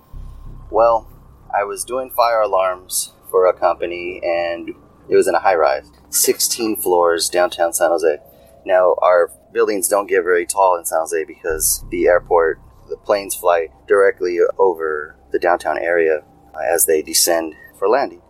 Well, 0.71 1.09
I 1.55 1.65
was 1.65 1.85
doing 1.85 2.11
fire 2.11 2.43
alarms 2.43 3.13
for 3.31 3.47
a 3.47 3.53
company 3.53 4.21
and 4.23 4.75
it 5.09 5.17
was 5.17 5.27
in 5.27 5.35
a 5.35 5.41
high 5.41 5.55
rise, 5.55 5.91
16 6.11 6.77
floors 6.77 7.29
downtown 7.29 7.73
San 7.73 7.91
Jose. 7.91 8.19
Now, 8.65 8.97
our 9.03 9.31
buildings 9.53 9.89
don't 9.89 10.07
get 10.07 10.23
very 10.23 10.47
tall 10.47 10.77
in 10.77 10.85
San 10.85 11.01
Jose 11.01 11.25
because 11.25 11.85
the 11.91 12.07
airport, 12.07 12.61
planes 13.05 13.35
fly 13.35 13.69
directly 13.87 14.39
over 14.59 15.17
the 15.33 15.39
downtown 15.39 15.79
area 15.79 16.23
as 16.63 16.87
they 16.87 17.03
descend 17.03 17.55
for 17.79 17.89
landing. 17.89 18.23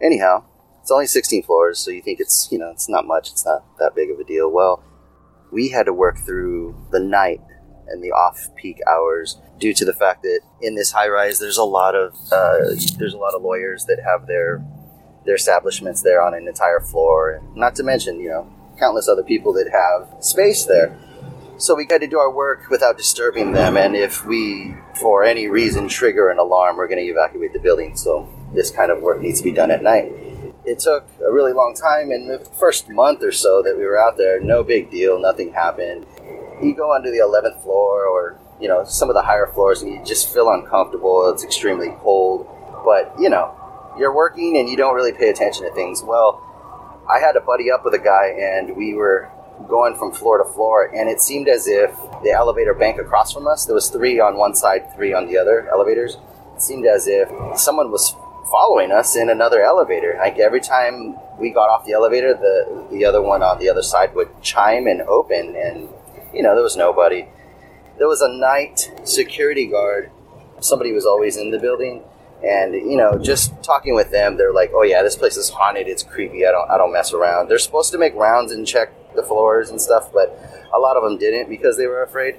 Anyhow, 0.00 0.44
it's 0.80 0.90
only 0.90 1.06
16 1.06 1.42
floors, 1.42 1.78
so 1.78 1.90
you 1.90 2.02
think 2.02 2.20
it's, 2.20 2.48
you 2.50 2.58
know, 2.58 2.70
it's 2.70 2.88
not 2.88 3.06
much, 3.06 3.30
it's 3.30 3.44
not 3.44 3.64
that 3.78 3.94
big 3.94 4.10
of 4.10 4.18
a 4.18 4.24
deal. 4.24 4.50
Well, 4.50 4.82
we 5.50 5.70
had 5.70 5.86
to 5.86 5.92
work 5.92 6.18
through 6.18 6.76
the 6.90 7.00
night 7.00 7.40
and 7.88 8.02
the 8.02 8.10
off-peak 8.10 8.80
hours 8.88 9.38
due 9.58 9.72
to 9.72 9.84
the 9.84 9.92
fact 9.92 10.22
that 10.22 10.40
in 10.60 10.74
this 10.74 10.90
high 10.90 11.08
rise 11.08 11.38
there's 11.38 11.56
a 11.56 11.64
lot 11.64 11.94
of 11.94 12.14
uh, 12.32 12.58
there's 12.98 13.14
a 13.14 13.18
lot 13.18 13.34
of 13.34 13.42
lawyers 13.42 13.84
that 13.84 13.98
have 14.04 14.26
their 14.26 14.64
their 15.24 15.34
establishments 15.34 16.02
there 16.02 16.20
on 16.20 16.34
an 16.34 16.46
entire 16.48 16.80
floor 16.80 17.30
and 17.30 17.56
not 17.56 17.74
to 17.74 17.82
mention 17.82 18.20
you 18.20 18.28
know 18.28 18.52
countless 18.78 19.08
other 19.08 19.22
people 19.22 19.52
that 19.52 19.70
have 19.70 20.22
space 20.22 20.64
there 20.64 20.96
so 21.58 21.74
we 21.74 21.84
got 21.84 21.98
to 21.98 22.06
do 22.06 22.18
our 22.18 22.30
work 22.30 22.68
without 22.70 22.96
disturbing 22.96 23.52
them 23.52 23.76
and 23.76 23.96
if 23.96 24.24
we 24.26 24.74
for 25.00 25.24
any 25.24 25.48
reason 25.48 25.88
trigger 25.88 26.28
an 26.28 26.38
alarm 26.38 26.76
we're 26.76 26.88
going 26.88 26.98
to 26.98 27.10
evacuate 27.10 27.52
the 27.52 27.58
building 27.58 27.96
so 27.96 28.28
this 28.52 28.70
kind 28.70 28.90
of 28.90 29.00
work 29.00 29.20
needs 29.20 29.38
to 29.38 29.44
be 29.44 29.52
done 29.52 29.70
at 29.70 29.82
night. 29.82 30.12
It 30.64 30.80
took 30.80 31.06
a 31.24 31.30
really 31.30 31.52
long 31.52 31.74
time 31.74 32.10
in 32.10 32.26
the 32.26 32.38
first 32.58 32.88
month 32.88 33.22
or 33.22 33.30
so 33.30 33.62
that 33.62 33.76
we 33.76 33.84
were 33.84 33.98
out 33.98 34.16
there 34.16 34.40
no 34.40 34.64
big 34.64 34.90
deal 34.90 35.20
nothing 35.20 35.52
happened. 35.52 36.06
You 36.62 36.74
go 36.74 36.90
onto 36.90 37.10
the 37.10 37.18
11th 37.18 37.62
floor 37.62 38.06
or 38.06 38.40
you 38.60 38.68
know 38.68 38.84
some 38.84 39.08
of 39.08 39.14
the 39.14 39.22
higher 39.22 39.46
floors 39.46 39.82
and 39.82 39.92
you 39.92 40.04
just 40.04 40.32
feel 40.32 40.50
uncomfortable 40.50 41.30
it's 41.30 41.44
extremely 41.44 41.94
cold. 42.00 42.46
But 42.84 43.14
you 43.18 43.30
know 43.30 43.54
you're 43.98 44.14
working 44.14 44.56
and 44.58 44.68
you 44.68 44.76
don't 44.76 44.94
really 44.94 45.12
pay 45.12 45.28
attention 45.28 45.64
to 45.64 45.72
things. 45.72 46.02
Well 46.02 46.42
i 47.08 47.20
had 47.20 47.32
to 47.32 47.40
buddy 47.40 47.70
up 47.70 47.84
with 47.84 47.94
a 47.94 47.98
guy 48.00 48.34
and 48.36 48.76
we 48.76 48.92
were 48.92 49.30
going 49.68 49.96
from 49.96 50.12
floor 50.12 50.38
to 50.38 50.52
floor 50.52 50.90
and 50.94 51.08
it 51.08 51.20
seemed 51.20 51.48
as 51.48 51.66
if 51.66 51.90
the 52.22 52.30
elevator 52.30 52.74
bank 52.74 52.98
across 52.98 53.32
from 53.32 53.46
us 53.46 53.64
there 53.66 53.74
was 53.74 53.88
three 53.88 54.20
on 54.20 54.36
one 54.36 54.54
side 54.54 54.94
three 54.94 55.12
on 55.12 55.26
the 55.26 55.36
other 55.38 55.68
elevators 55.70 56.18
it 56.54 56.62
seemed 56.62 56.86
as 56.86 57.06
if 57.08 57.28
someone 57.58 57.90
was 57.90 58.14
following 58.50 58.92
us 58.92 59.16
in 59.16 59.28
another 59.28 59.62
elevator 59.62 60.16
like 60.18 60.38
every 60.38 60.60
time 60.60 61.16
we 61.38 61.50
got 61.50 61.68
off 61.68 61.84
the 61.84 61.92
elevator 61.92 62.32
the 62.34 62.86
the 62.90 63.04
other 63.04 63.20
one 63.20 63.42
on 63.42 63.58
the 63.58 63.68
other 63.68 63.82
side 63.82 64.14
would 64.14 64.28
chime 64.42 64.86
and 64.86 65.02
open 65.02 65.56
and 65.56 65.88
you 66.36 66.42
know, 66.42 66.54
there 66.54 66.62
was 66.62 66.76
nobody. 66.76 67.26
There 67.98 68.06
was 68.06 68.20
a 68.20 68.28
night 68.28 68.92
security 69.04 69.66
guard. 69.66 70.10
Somebody 70.60 70.92
was 70.92 71.06
always 71.06 71.38
in 71.38 71.50
the 71.50 71.58
building, 71.58 72.02
and 72.44 72.74
you 72.74 72.96
know, 72.96 73.18
just 73.18 73.62
talking 73.62 73.94
with 73.94 74.10
them, 74.10 74.36
they're 74.36 74.52
like, 74.52 74.70
"Oh 74.74 74.82
yeah, 74.82 75.02
this 75.02 75.16
place 75.16 75.36
is 75.36 75.48
haunted. 75.48 75.88
It's 75.88 76.02
creepy. 76.02 76.46
I 76.46 76.50
don't, 76.50 76.70
I 76.70 76.76
don't 76.76 76.92
mess 76.92 77.12
around." 77.12 77.48
They're 77.48 77.58
supposed 77.58 77.92
to 77.92 77.98
make 77.98 78.14
rounds 78.14 78.52
and 78.52 78.66
check 78.66 78.92
the 79.16 79.22
floors 79.22 79.70
and 79.70 79.80
stuff, 79.80 80.12
but 80.12 80.38
a 80.74 80.78
lot 80.78 80.96
of 80.96 81.02
them 81.02 81.18
didn't 81.18 81.48
because 81.48 81.76
they 81.76 81.86
were 81.86 82.02
afraid. 82.02 82.36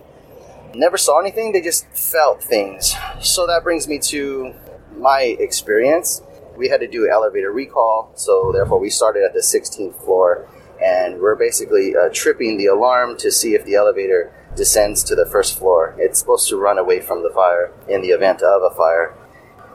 Never 0.74 0.98
saw 0.98 1.20
anything. 1.20 1.54
They 1.54 1.62
just 1.62 1.88
felt 1.94 2.44
things. 2.44 2.94
So 3.22 3.48
that 3.48 3.64
brings 3.64 3.88
me 3.88 4.00
to 4.00 4.54
my 4.96 5.36
experience. 5.40 6.22
We 6.56 6.70
had 6.70 6.80
to 6.82 6.88
do 6.88 7.10
elevator 7.10 7.52
recall, 7.52 8.12
so 8.16 8.52
therefore 8.52 8.80
we 8.80 8.90
started 8.90 9.24
at 9.24 9.34
the 9.34 9.42
16th 9.42 10.04
floor 10.04 10.48
and 10.84 11.20
we're 11.20 11.36
basically 11.36 11.96
uh, 11.96 12.10
tripping 12.14 12.58
the 12.58 12.68
alarm 12.68 13.18
to 13.18 13.32
see 13.32 13.56
if 13.56 13.66
the 13.66 13.76
elevator 13.76 14.32
descends 14.56 15.04
to 15.04 15.16
the 15.16 15.26
first 15.26 15.58
floor. 15.58 15.96
It's 15.98 16.20
supposed 16.20 16.50
to 16.50 16.58
run 16.58 16.78
away 16.78 17.00
from 17.00 17.24
the 17.24 17.30
fire 17.30 17.74
in 17.88 18.02
the 18.02 18.10
event 18.10 18.42
of 18.42 18.62
a 18.62 18.76
fire. 18.76 19.16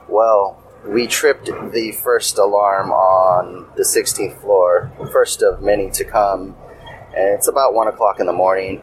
Well, 0.07 0.61
we 0.85 1.07
tripped 1.07 1.45
the 1.45 1.93
first 2.03 2.37
alarm 2.37 2.91
on 2.91 3.67
the 3.75 3.83
16th 3.83 4.41
floor, 4.41 4.91
first 5.11 5.41
of 5.41 5.61
many 5.61 5.89
to 5.91 6.03
come, 6.03 6.55
and 7.15 7.35
it's 7.35 7.47
about 7.47 7.73
one 7.73 7.87
o'clock 7.87 8.19
in 8.19 8.25
the 8.25 8.33
morning. 8.33 8.81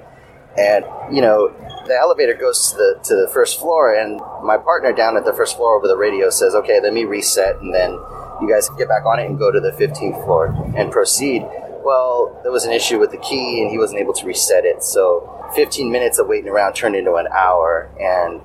And 0.58 0.84
you 1.14 1.22
know, 1.22 1.49
the 1.87 1.96
elevator 2.00 2.34
goes 2.34 2.70
to 2.70 2.76
the 2.76 3.00
to 3.04 3.14
the 3.14 3.28
first 3.32 3.58
floor, 3.58 3.94
and 3.94 4.20
my 4.42 4.56
partner 4.56 4.92
down 4.92 5.16
at 5.16 5.25
the 5.25 5.32
first 5.32 5.56
floor 5.56 5.76
over 5.76 5.87
the 5.87 5.96
radio 5.96 6.30
says, 6.30 6.54
"Okay, 6.54 6.80
let 6.80 6.92
me 6.92 7.04
reset, 7.04 7.56
and 7.60 7.75
then 7.75 7.92
you 8.40 8.49
guys 8.50 8.68
get 8.70 8.88
back 8.88 9.04
on 9.06 9.20
it 9.20 9.26
and 9.26 9.38
go 9.38 9.52
to 9.52 9.60
the 9.60 9.72
15th 9.72 10.25
floor 10.25 10.46
and 10.76 10.90
proceed." 10.90 11.46
well, 11.82 12.38
there 12.42 12.52
was 12.52 12.64
an 12.64 12.72
issue 12.72 12.99
with 12.99 13.10
the 13.10 13.16
key 13.18 13.62
and 13.62 13.70
he 13.70 13.78
wasn't 13.78 13.99
able 13.99 14.12
to 14.12 14.26
reset 14.26 14.64
it. 14.64 14.82
So 14.82 15.50
15 15.54 15.90
minutes 15.90 16.18
of 16.18 16.28
waiting 16.28 16.50
around 16.50 16.75
turned 16.75 16.94
into 16.94 17.14
an 17.14 17.26
hour, 17.28 17.90
and 17.99 18.40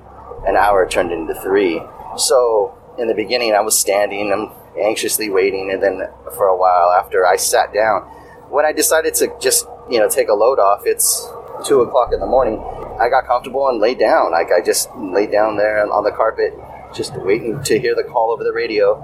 an 0.46 0.56
hour 0.56 0.88
turned 0.88 1.12
into 1.12 1.34
three. 1.34 1.80
So 2.16 2.76
in 2.98 3.08
the 3.08 3.14
beginning, 3.14 3.54
I 3.54 3.60
was 3.60 3.78
standing, 3.78 4.32
I'm 4.32 4.50
anxiously 4.80 5.30
waiting, 5.30 5.70
and 5.70 5.82
then 5.82 6.08
for 6.36 6.46
a 6.46 6.56
while 6.56 6.90
after, 6.90 7.26
I 7.26 7.36
sat 7.36 7.72
down. 7.72 8.02
When 8.48 8.64
I 8.64 8.72
decided 8.72 9.14
to 9.14 9.34
just 9.40 9.66
you 9.90 9.98
know 9.98 10.08
take 10.08 10.28
a 10.28 10.34
load 10.34 10.58
off, 10.58 10.82
it's 10.84 11.28
two 11.64 11.80
o'clock 11.80 12.12
in 12.12 12.20
the 12.20 12.26
morning. 12.26 12.58
I 13.00 13.08
got 13.08 13.26
comfortable 13.26 13.68
and 13.68 13.80
laid 13.80 13.98
down. 13.98 14.32
Like 14.32 14.48
I 14.52 14.64
just 14.64 14.94
laid 14.96 15.30
down 15.30 15.56
there 15.56 15.90
on 15.90 16.04
the 16.04 16.10
carpet, 16.10 16.54
just 16.94 17.14
waiting 17.16 17.62
to 17.64 17.78
hear 17.78 17.94
the 17.94 18.04
call 18.04 18.30
over 18.30 18.44
the 18.44 18.52
radio. 18.52 18.96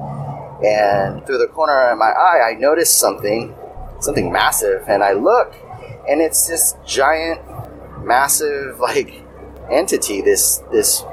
And 0.64 1.26
through 1.26 1.38
the 1.38 1.48
corner 1.48 1.90
of 1.90 1.98
my 1.98 2.10
eye, 2.10 2.52
I 2.52 2.54
noticed 2.54 2.98
something 2.98 3.54
something 4.00 4.32
massive, 4.32 4.84
and 4.88 5.02
I 5.02 5.12
look, 5.12 5.54
and 6.08 6.20
it's 6.20 6.48
this 6.48 6.74
giant, 6.86 7.40
massive 8.04 8.78
like 8.80 9.22
entity. 9.70 10.20
This 10.22 10.58
this 10.72 11.04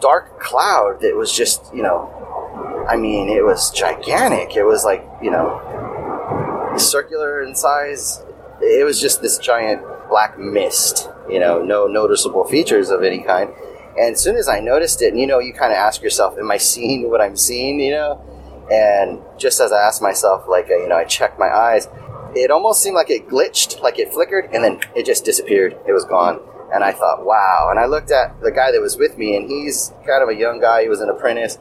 dark 0.00 0.40
cloud 0.40 1.00
that 1.02 1.16
was 1.16 1.32
just 1.32 1.72
you 1.74 1.82
know, 1.82 2.86
I 2.88 2.96
mean, 2.96 3.28
it 3.28 3.44
was 3.44 3.70
gigantic. 3.70 4.56
It 4.56 4.64
was 4.64 4.84
like 4.84 5.06
you 5.22 5.30
know, 5.30 6.74
circular 6.76 7.42
in 7.42 7.54
size. 7.54 8.22
It 8.60 8.84
was 8.84 9.00
just 9.00 9.22
this 9.22 9.38
giant 9.38 9.82
black 10.08 10.38
mist. 10.38 11.08
You 11.28 11.40
know, 11.40 11.62
no 11.62 11.86
noticeable 11.86 12.44
features 12.44 12.90
of 12.90 13.02
any 13.02 13.22
kind. 13.22 13.50
And 13.98 14.14
as 14.14 14.20
soon 14.20 14.36
as 14.36 14.48
I 14.48 14.60
noticed 14.60 15.02
it, 15.02 15.08
and 15.08 15.20
you 15.20 15.26
know, 15.26 15.38
you 15.38 15.52
kind 15.52 15.72
of 15.72 15.76
ask 15.76 16.02
yourself, 16.02 16.38
"Am 16.38 16.50
I 16.50 16.58
seeing 16.58 17.10
what 17.10 17.20
I'm 17.20 17.36
seeing?" 17.36 17.80
You 17.80 17.92
know, 17.92 18.66
and 18.70 19.20
just 19.38 19.60
as 19.60 19.72
I 19.72 19.80
asked 19.80 20.02
myself, 20.02 20.44
like 20.48 20.70
uh, 20.70 20.76
you 20.76 20.88
know, 20.88 20.96
I 20.96 21.04
checked 21.04 21.38
my 21.38 21.48
eyes, 21.48 21.88
it 22.34 22.50
almost 22.50 22.82
seemed 22.82 22.94
like 22.94 23.10
it 23.10 23.28
glitched, 23.28 23.80
like 23.80 23.98
it 23.98 24.12
flickered, 24.12 24.50
and 24.52 24.62
then 24.62 24.80
it 24.94 25.06
just 25.06 25.24
disappeared. 25.24 25.76
It 25.86 25.92
was 25.92 26.04
gone. 26.04 26.40
And 26.72 26.84
I 26.84 26.92
thought, 26.92 27.24
wow. 27.24 27.68
And 27.70 27.80
I 27.80 27.86
looked 27.86 28.12
at 28.12 28.40
the 28.40 28.52
guy 28.52 28.70
that 28.70 28.80
was 28.80 28.96
with 28.96 29.18
me, 29.18 29.36
and 29.36 29.50
he's 29.50 29.92
kind 30.06 30.22
of 30.22 30.28
a 30.28 30.34
young 30.34 30.60
guy. 30.60 30.82
He 30.82 30.88
was 30.88 31.00
an 31.00 31.08
apprentice. 31.08 31.58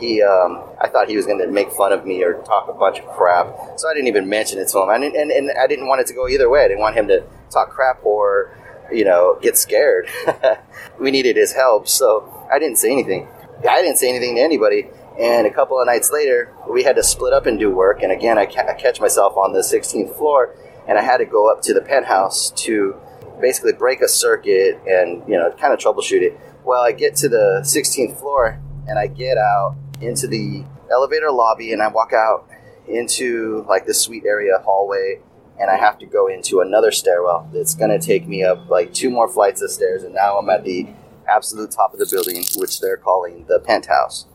He, 0.00 0.22
um, 0.22 0.64
I 0.80 0.88
thought 0.88 1.08
he 1.08 1.16
was 1.16 1.26
going 1.26 1.38
to 1.38 1.46
make 1.46 1.70
fun 1.70 1.92
of 1.92 2.06
me 2.06 2.24
or 2.24 2.42
talk 2.42 2.68
a 2.68 2.72
bunch 2.72 2.98
of 2.98 3.06
crap. 3.06 3.54
So 3.76 3.88
I 3.88 3.94
didn't 3.94 4.08
even 4.08 4.28
mention 4.28 4.58
it 4.58 4.68
to 4.68 4.80
him. 4.80 4.88
and, 4.88 5.04
and, 5.04 5.30
and 5.30 5.50
I 5.58 5.66
didn't 5.66 5.86
want 5.86 6.00
it 6.00 6.06
to 6.08 6.14
go 6.14 6.26
either 6.26 6.48
way. 6.48 6.64
I 6.64 6.68
didn't 6.68 6.80
want 6.80 6.96
him 6.96 7.06
to 7.08 7.22
talk 7.50 7.70
crap 7.70 8.04
or, 8.04 8.56
you 8.90 9.04
know, 9.04 9.38
get 9.42 9.58
scared. 9.58 10.08
we 11.00 11.10
needed 11.10 11.36
his 11.36 11.52
help. 11.52 11.86
So 11.86 12.48
I 12.50 12.58
didn't 12.58 12.76
say 12.76 12.90
anything. 12.90 13.28
I 13.68 13.82
didn't 13.82 13.98
say 13.98 14.08
anything 14.08 14.36
to 14.36 14.40
anybody. 14.40 14.88
And 15.20 15.46
a 15.46 15.52
couple 15.52 15.78
of 15.78 15.86
nights 15.86 16.10
later, 16.10 16.54
we 16.68 16.82
had 16.82 16.96
to 16.96 17.02
split 17.02 17.34
up 17.34 17.44
and 17.44 17.58
do 17.58 17.70
work. 17.70 18.02
And 18.02 18.10
again, 18.10 18.38
I, 18.38 18.46
ca- 18.46 18.68
I 18.68 18.74
catch 18.74 19.00
myself 19.00 19.36
on 19.36 19.52
the 19.52 19.60
16th 19.60 20.16
floor, 20.16 20.54
and 20.88 20.98
I 20.98 21.02
had 21.02 21.18
to 21.18 21.26
go 21.26 21.50
up 21.52 21.60
to 21.62 21.74
the 21.74 21.82
penthouse 21.82 22.50
to 22.62 22.96
basically 23.40 23.72
break 23.72 24.00
a 24.00 24.08
circuit 24.08 24.78
and 24.86 25.22
you 25.26 25.36
know 25.36 25.50
kind 25.58 25.72
of 25.72 25.78
troubleshoot 25.78 26.22
it. 26.22 26.38
Well, 26.64 26.82
I 26.82 26.92
get 26.92 27.16
to 27.16 27.28
the 27.28 27.60
16th 27.64 28.18
floor, 28.18 28.60
and 28.86 28.98
I 28.98 29.06
get 29.08 29.36
out 29.36 29.76
into 30.00 30.26
the 30.26 30.64
elevator 30.90 31.30
lobby, 31.30 31.72
and 31.72 31.82
I 31.82 31.88
walk 31.88 32.12
out 32.12 32.48
into 32.86 33.64
like 33.68 33.86
the 33.86 33.94
suite 33.94 34.24
area 34.26 34.58
hallway, 34.64 35.20
and 35.58 35.70
I 35.70 35.76
have 35.76 35.98
to 35.98 36.06
go 36.06 36.26
into 36.26 36.60
another 36.60 36.90
stairwell 36.90 37.48
that's 37.52 37.74
going 37.74 37.90
to 37.90 38.04
take 38.04 38.26
me 38.26 38.42
up 38.42 38.68
like 38.68 38.92
two 38.92 39.10
more 39.10 39.28
flights 39.28 39.62
of 39.62 39.70
stairs, 39.70 40.02
and 40.02 40.14
now 40.14 40.38
I'm 40.38 40.50
at 40.50 40.64
the 40.64 40.88
absolute 41.28 41.70
top 41.70 41.92
of 41.92 41.98
the 41.98 42.08
building, 42.10 42.44
which 42.56 42.80
they're 42.80 42.96
calling 42.96 43.44
the 43.46 43.60
penthouse. 43.60 44.26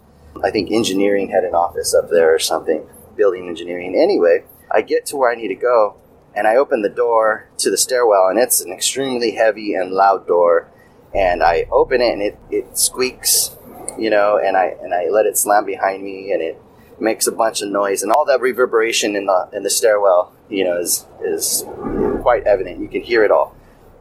I 0.44 0.52
think 0.52 0.72
engineering 0.72 1.30
had 1.30 1.44
an 1.44 1.56
office 1.56 1.94
up 1.94 2.10
there 2.10 2.34
or 2.34 2.40
something, 2.40 2.88
building 3.16 3.48
engineering. 3.48 3.96
Anyway, 3.96 4.44
I 4.72 4.82
get 4.82 5.06
to 5.08 5.18
where 5.18 5.32
I 5.32 5.36
need 5.36 5.48
to 5.50 5.56
go 5.56 5.98
and 6.36 6.48
I 6.48 6.58
open 6.58 6.82
the 6.82 6.90
door 6.90 7.48
to 7.60 7.72
the 7.72 7.78
stairwell 7.78 8.28
and 8.28 8.38
it's 8.38 8.62
an 8.62 8.72
extremely 8.72 9.32
heavy 9.32 9.74
and 9.74 9.92
loud 9.92 10.28
door. 10.28 10.70
and 11.14 11.42
I 11.42 11.66
open 11.72 12.02
it 12.02 12.12
and 12.12 12.22
it, 12.22 12.38
it 12.52 12.78
squeaks, 12.78 13.56
you 13.98 14.10
know, 14.10 14.38
and 14.38 14.58
I 14.58 14.76
and 14.82 14.94
I 14.94 15.10
let 15.10 15.26
it 15.26 15.38
slam 15.38 15.66
behind 15.66 16.04
me 16.04 16.32
and 16.32 16.42
it 16.42 16.62
makes 17.00 17.28
a 17.28 17.32
bunch 17.32 17.62
of 17.62 17.70
noise 17.70 18.04
and 18.04 18.12
all 18.12 18.26
that 18.26 18.42
reverberation 18.42 19.16
in 19.16 19.26
the 19.26 19.50
in 19.54 19.64
the 19.64 19.70
stairwell, 19.70 20.34
you 20.50 20.64
know, 20.64 20.80
is 20.80 21.06
is 21.24 21.66
quite 22.22 22.44
evident. 22.44 22.80
You 22.80 22.88
can 22.88 23.02
hear 23.02 23.24
it 23.24 23.32
all. 23.32 23.56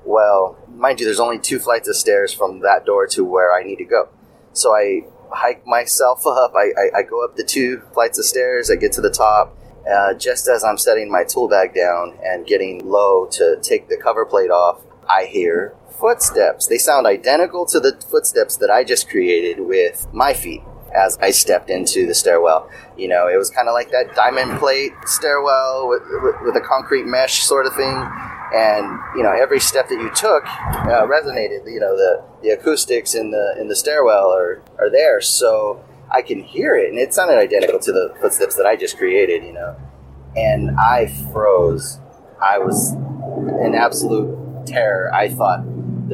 Well, 0.05 0.59
mind 0.69 1.01
you, 1.01 1.07
there's 1.07 1.21
only 1.21 1.39
two 1.39 1.59
flights 1.59 1.89
of 1.89 1.97
stairs 1.97 2.33
from 2.33 2.61
that 2.61 2.85
door 2.85 3.07
to 3.09 3.25
where 3.25 3.53
I 3.53 3.63
need 3.63 3.77
to 3.77 3.85
go. 3.85 4.09
So 4.53 4.75
I 4.75 5.03
hike 5.31 5.67
myself 5.67 6.27
up. 6.27 6.55
I, 6.55 6.71
I, 6.77 6.99
I 6.99 7.03
go 7.03 7.25
up 7.25 7.37
the 7.37 7.45
two 7.45 7.83
flights 7.93 8.19
of 8.19 8.25
stairs. 8.25 8.71
I 8.71 8.77
get 8.77 8.93
to 8.93 9.01
the 9.01 9.11
top. 9.11 9.57
Uh, 9.91 10.15
just 10.15 10.49
as 10.49 10.65
I'm 10.65 10.79
setting 10.79 11.11
my 11.11 11.25
tool 11.25 11.47
bag 11.47 11.75
down 11.75 12.19
and 12.25 12.47
getting 12.47 12.89
low 12.89 13.27
to 13.33 13.59
take 13.61 13.89
the 13.89 13.99
cover 13.99 14.25
plate 14.25 14.51
off, 14.51 14.81
I 15.09 15.27
hear 15.27 15.75
footsteps. 15.99 16.67
They 16.67 16.79
sound 16.79 17.07
identical 17.07 17.67
to 17.67 17.81
the 17.81 17.97
footsteps 18.11 18.57
that 18.59 18.71
I 18.71 18.85
just 18.85 19.09
created 19.09 19.61
with 19.61 20.07
my 20.13 20.33
feet 20.33 20.63
as 20.95 21.19
I 21.21 21.31
stepped 21.31 21.71
into 21.71 22.07
the 22.07 22.15
stairwell. 22.15 22.71
You 22.97 23.09
know, 23.09 23.27
it 23.29 23.37
was 23.37 23.51
kind 23.51 23.69
of 23.69 23.75
like 23.75 23.91
that 23.91 24.15
diamond 24.15 24.59
plate 24.59 24.93
stairwell 25.05 25.89
with, 25.89 26.03
with, 26.23 26.37
with, 26.43 26.57
a 26.57 26.61
concrete 26.61 27.05
mesh 27.05 27.43
sort 27.43 27.67
of 27.67 27.75
thing. 27.75 28.09
And 28.55 29.01
you 29.17 29.23
know, 29.23 29.33
every 29.33 29.59
step 29.59 29.89
that 29.89 30.01
you 30.01 30.11
took 30.15 30.47
uh, 30.47 31.07
resonated. 31.07 31.67
You 31.67 31.81
know, 31.81 31.97
the, 31.97 32.23
the 32.43 32.51
acoustics 32.51 33.15
in 33.15 33.33
the 33.33 33.57
in 33.61 33.69
the 33.69 33.75
stairwell 33.75 34.33
are, 34.33 34.63
are 34.79 34.91
there, 34.91 35.21
so 35.21 35.85
I 36.13 36.23
can 36.23 36.41
hear 36.41 36.77
it, 36.77 36.91
and 36.91 36.99
it 36.99 37.13
sounded 37.13 37.39
identical 37.39 37.81
to 37.81 37.91
the 37.91 38.15
footsteps 38.21 38.55
that 38.55 38.67
I 38.67 38.77
just 38.77 38.97
created. 38.97 39.43
You 39.43 39.55
know, 39.55 39.77
and 40.37 40.71
I 40.79 41.07
froze. 41.33 41.99
I 42.41 42.59
was 42.59 42.93
in 42.93 43.75
absolute 43.75 44.67
terror. 44.67 45.13
I 45.13 45.29
thought, 45.29 45.65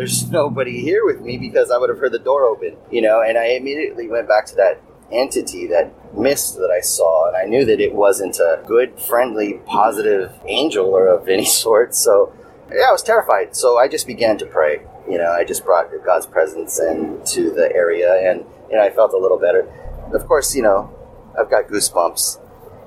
there's 0.01 0.31
nobody 0.31 0.81
here 0.81 1.05
with 1.05 1.21
me 1.21 1.37
because 1.37 1.71
I 1.71 1.77
would 1.77 1.91
have 1.91 1.99
heard 1.99 2.13
the 2.13 2.19
door 2.19 2.45
open, 2.45 2.77
you 2.91 3.03
know, 3.03 3.21
and 3.21 3.37
I 3.37 3.49
immediately 3.49 4.09
went 4.09 4.27
back 4.27 4.47
to 4.47 4.55
that 4.57 4.81
entity, 5.13 5.67
that 5.67 5.93
mist 6.17 6.57
that 6.57 6.71
I 6.71 6.81
saw, 6.81 7.29
and 7.29 7.37
I 7.37 7.45
knew 7.45 7.67
that 7.67 7.81
it 7.81 7.95
wasn't 7.95 8.39
a 8.39 8.63
good, 8.67 8.99
friendly, 8.99 9.61
positive 9.67 10.33
angel 10.47 10.87
or 10.87 11.07
of 11.07 11.29
any 11.29 11.45
sort. 11.63 11.95
So, 11.95 12.33
yeah, 12.71 12.89
I 12.89 12.93
was 12.93 13.03
terrified. 13.03 13.55
So 13.55 13.77
I 13.77 13.89
just 13.89 14.07
began 14.07 14.39
to 14.39 14.47
pray. 14.47 14.87
You 15.09 15.19
know, 15.19 15.33
I 15.33 15.45
just 15.45 15.65
brought 15.65 15.91
God's 16.05 16.27
presence 16.27 16.81
into 16.81 17.53
the 17.53 17.71
area, 17.75 18.31
and 18.31 18.45
you 18.71 18.77
know, 18.77 18.83
I 18.83 18.91
felt 18.91 19.13
a 19.13 19.19
little 19.19 19.39
better. 19.39 19.69
Of 20.15 20.27
course, 20.27 20.55
you 20.55 20.63
know, 20.63 20.91
I've 21.39 21.51
got 21.51 21.67
goosebumps 21.67 22.39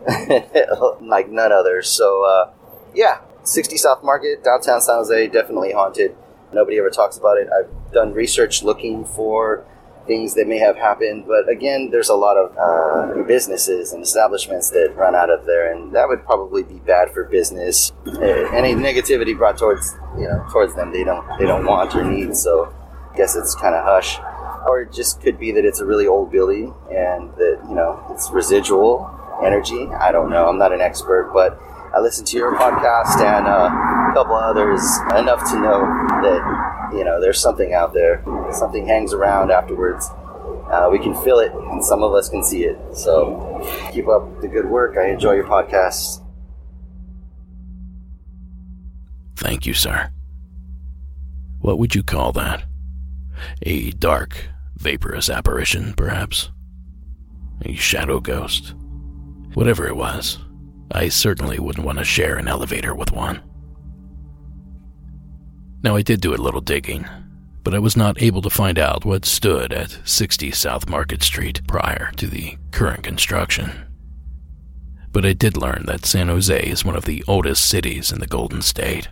like 1.01 1.29
none 1.29 1.51
others. 1.51 1.89
So, 1.89 2.23
uh, 2.25 2.53
yeah, 2.95 3.19
60 3.43 3.77
South 3.77 4.03
Market, 4.03 4.43
downtown 4.43 4.81
San 4.81 4.95
Jose, 4.95 5.27
definitely 5.27 5.73
haunted. 5.73 6.15
Nobody 6.53 6.77
ever 6.77 6.89
talks 6.89 7.17
about 7.17 7.37
it. 7.37 7.49
I've 7.51 7.69
done 7.91 8.13
research 8.13 8.63
looking 8.63 9.05
for 9.05 9.65
things 10.05 10.33
that 10.35 10.47
may 10.47 10.57
have 10.57 10.75
happened, 10.75 11.25
but 11.27 11.49
again, 11.49 11.89
there's 11.89 12.09
a 12.09 12.15
lot 12.15 12.35
of 12.35 12.57
uh, 12.57 13.23
businesses 13.23 13.93
and 13.93 14.03
establishments 14.03 14.69
that 14.71 14.93
run 14.95 15.15
out 15.15 15.29
of 15.29 15.45
there, 15.45 15.71
and 15.71 15.93
that 15.93 16.07
would 16.07 16.25
probably 16.25 16.63
be 16.63 16.79
bad 16.79 17.09
for 17.11 17.23
business. 17.23 17.91
Uh, 18.05 18.19
any 18.53 18.73
negativity 18.73 19.37
brought 19.37 19.57
towards 19.57 19.95
you 20.17 20.27
know 20.27 20.45
towards 20.51 20.75
them, 20.75 20.91
they 20.91 21.03
don't 21.03 21.25
they 21.39 21.45
don't 21.45 21.65
want 21.65 21.95
or 21.95 22.03
need. 22.03 22.35
So, 22.35 22.73
I 23.13 23.15
guess 23.15 23.35
it's 23.35 23.55
kind 23.55 23.75
of 23.75 23.83
hush, 23.85 24.19
or 24.67 24.81
it 24.81 24.91
just 24.91 25.21
could 25.21 25.39
be 25.39 25.51
that 25.53 25.63
it's 25.63 25.79
a 25.79 25.85
really 25.85 26.07
old 26.07 26.31
building 26.31 26.73
and 26.91 27.31
that 27.37 27.61
you 27.69 27.75
know 27.75 28.05
it's 28.11 28.29
residual 28.31 29.09
energy. 29.43 29.87
I 29.87 30.11
don't 30.11 30.29
know. 30.29 30.47
I'm 30.47 30.57
not 30.57 30.73
an 30.73 30.81
expert, 30.81 31.31
but 31.33 31.59
I 31.95 31.99
listened 31.99 32.27
to 32.27 32.37
your 32.37 32.55
podcast 32.55 33.21
and 33.21 33.47
uh, 33.47 33.69
a 33.69 34.13
couple 34.15 34.35
others 34.35 34.81
enough 35.15 35.47
to 35.51 35.59
know 35.59 35.81
that 36.23 36.91
you 36.93 37.03
know 37.03 37.21
there's 37.21 37.39
something 37.39 37.73
out 37.73 37.93
there. 37.93 38.23
Something 38.51 38.87
hangs 38.87 39.13
around 39.13 39.51
afterwards. 39.51 40.09
Uh, 40.71 40.89
we 40.91 40.97
can 40.97 41.13
feel 41.23 41.37
it, 41.37 41.51
and 41.51 41.85
some 41.85 42.01
of 42.01 42.13
us 42.13 42.29
can 42.29 42.43
see 42.43 42.63
it. 42.63 42.77
So 42.95 43.61
keep 43.91 44.07
up 44.07 44.41
the 44.41 44.47
good 44.47 44.65
work. 44.65 44.97
I 44.97 45.09
enjoy 45.09 45.33
your 45.33 45.45
podcast. 45.45 46.23
Thank 49.35 49.65
you, 49.67 49.73
sir. 49.75 50.09
What 51.59 51.77
would 51.77 51.93
you 51.93 52.01
call 52.01 52.31
that? 52.33 52.63
A 53.61 53.91
dark, 53.91 54.49
vaporous 54.77 55.29
apparition, 55.29 55.93
perhaps? 55.93 56.49
A 57.65 57.75
shadow 57.75 58.19
ghost? 58.19 58.73
Whatever 59.53 59.87
it 59.87 59.95
was, 59.95 60.39
I 60.93 61.09
certainly 61.09 61.59
wouldn't 61.59 61.85
want 61.85 61.97
to 61.97 62.05
share 62.05 62.37
an 62.37 62.47
elevator 62.47 62.93
with 62.93 63.11
one. 63.11 63.41
Now, 65.83 65.95
I 65.95 66.03
did 66.03 66.21
do 66.21 66.33
a 66.33 66.37
little 66.37 66.61
digging, 66.61 67.05
but 67.63 67.73
I 67.73 67.79
was 67.79 67.97
not 67.97 68.21
able 68.21 68.41
to 68.43 68.49
find 68.49 68.77
out 68.77 69.03
what 69.03 69.25
stood 69.25 69.73
at 69.73 69.97
60 70.05 70.51
South 70.51 70.87
Market 70.87 71.23
Street 71.23 71.65
prior 71.67 72.11
to 72.17 72.27
the 72.27 72.57
current 72.71 73.03
construction. 73.03 73.71
But 75.11 75.25
I 75.25 75.33
did 75.33 75.57
learn 75.57 75.83
that 75.87 76.05
San 76.05 76.27
Jose 76.27 76.57
is 76.57 76.85
one 76.85 76.95
of 76.95 77.05
the 77.05 77.23
oldest 77.27 77.67
cities 77.67 78.11
in 78.11 78.19
the 78.19 78.27
Golden 78.27 78.61
State, 78.61 79.09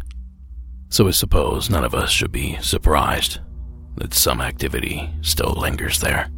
so 0.89 1.07
I 1.07 1.11
suppose 1.11 1.69
none 1.69 1.83
of 1.83 1.95
us 1.95 2.11
should 2.11 2.31
be 2.31 2.57
surprised 2.61 3.39
that 3.95 4.13
some 4.13 4.39
activity 4.39 5.09
still 5.21 5.53
lingers 5.53 5.99
there. 5.99 6.29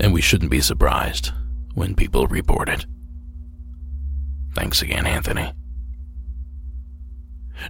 And 0.00 0.12
we 0.12 0.20
shouldn't 0.20 0.50
be 0.50 0.60
surprised 0.60 1.30
when 1.74 1.94
people 1.94 2.26
report 2.26 2.68
it. 2.68 2.86
Thanks 4.54 4.82
again, 4.82 5.06
Anthony. 5.06 5.52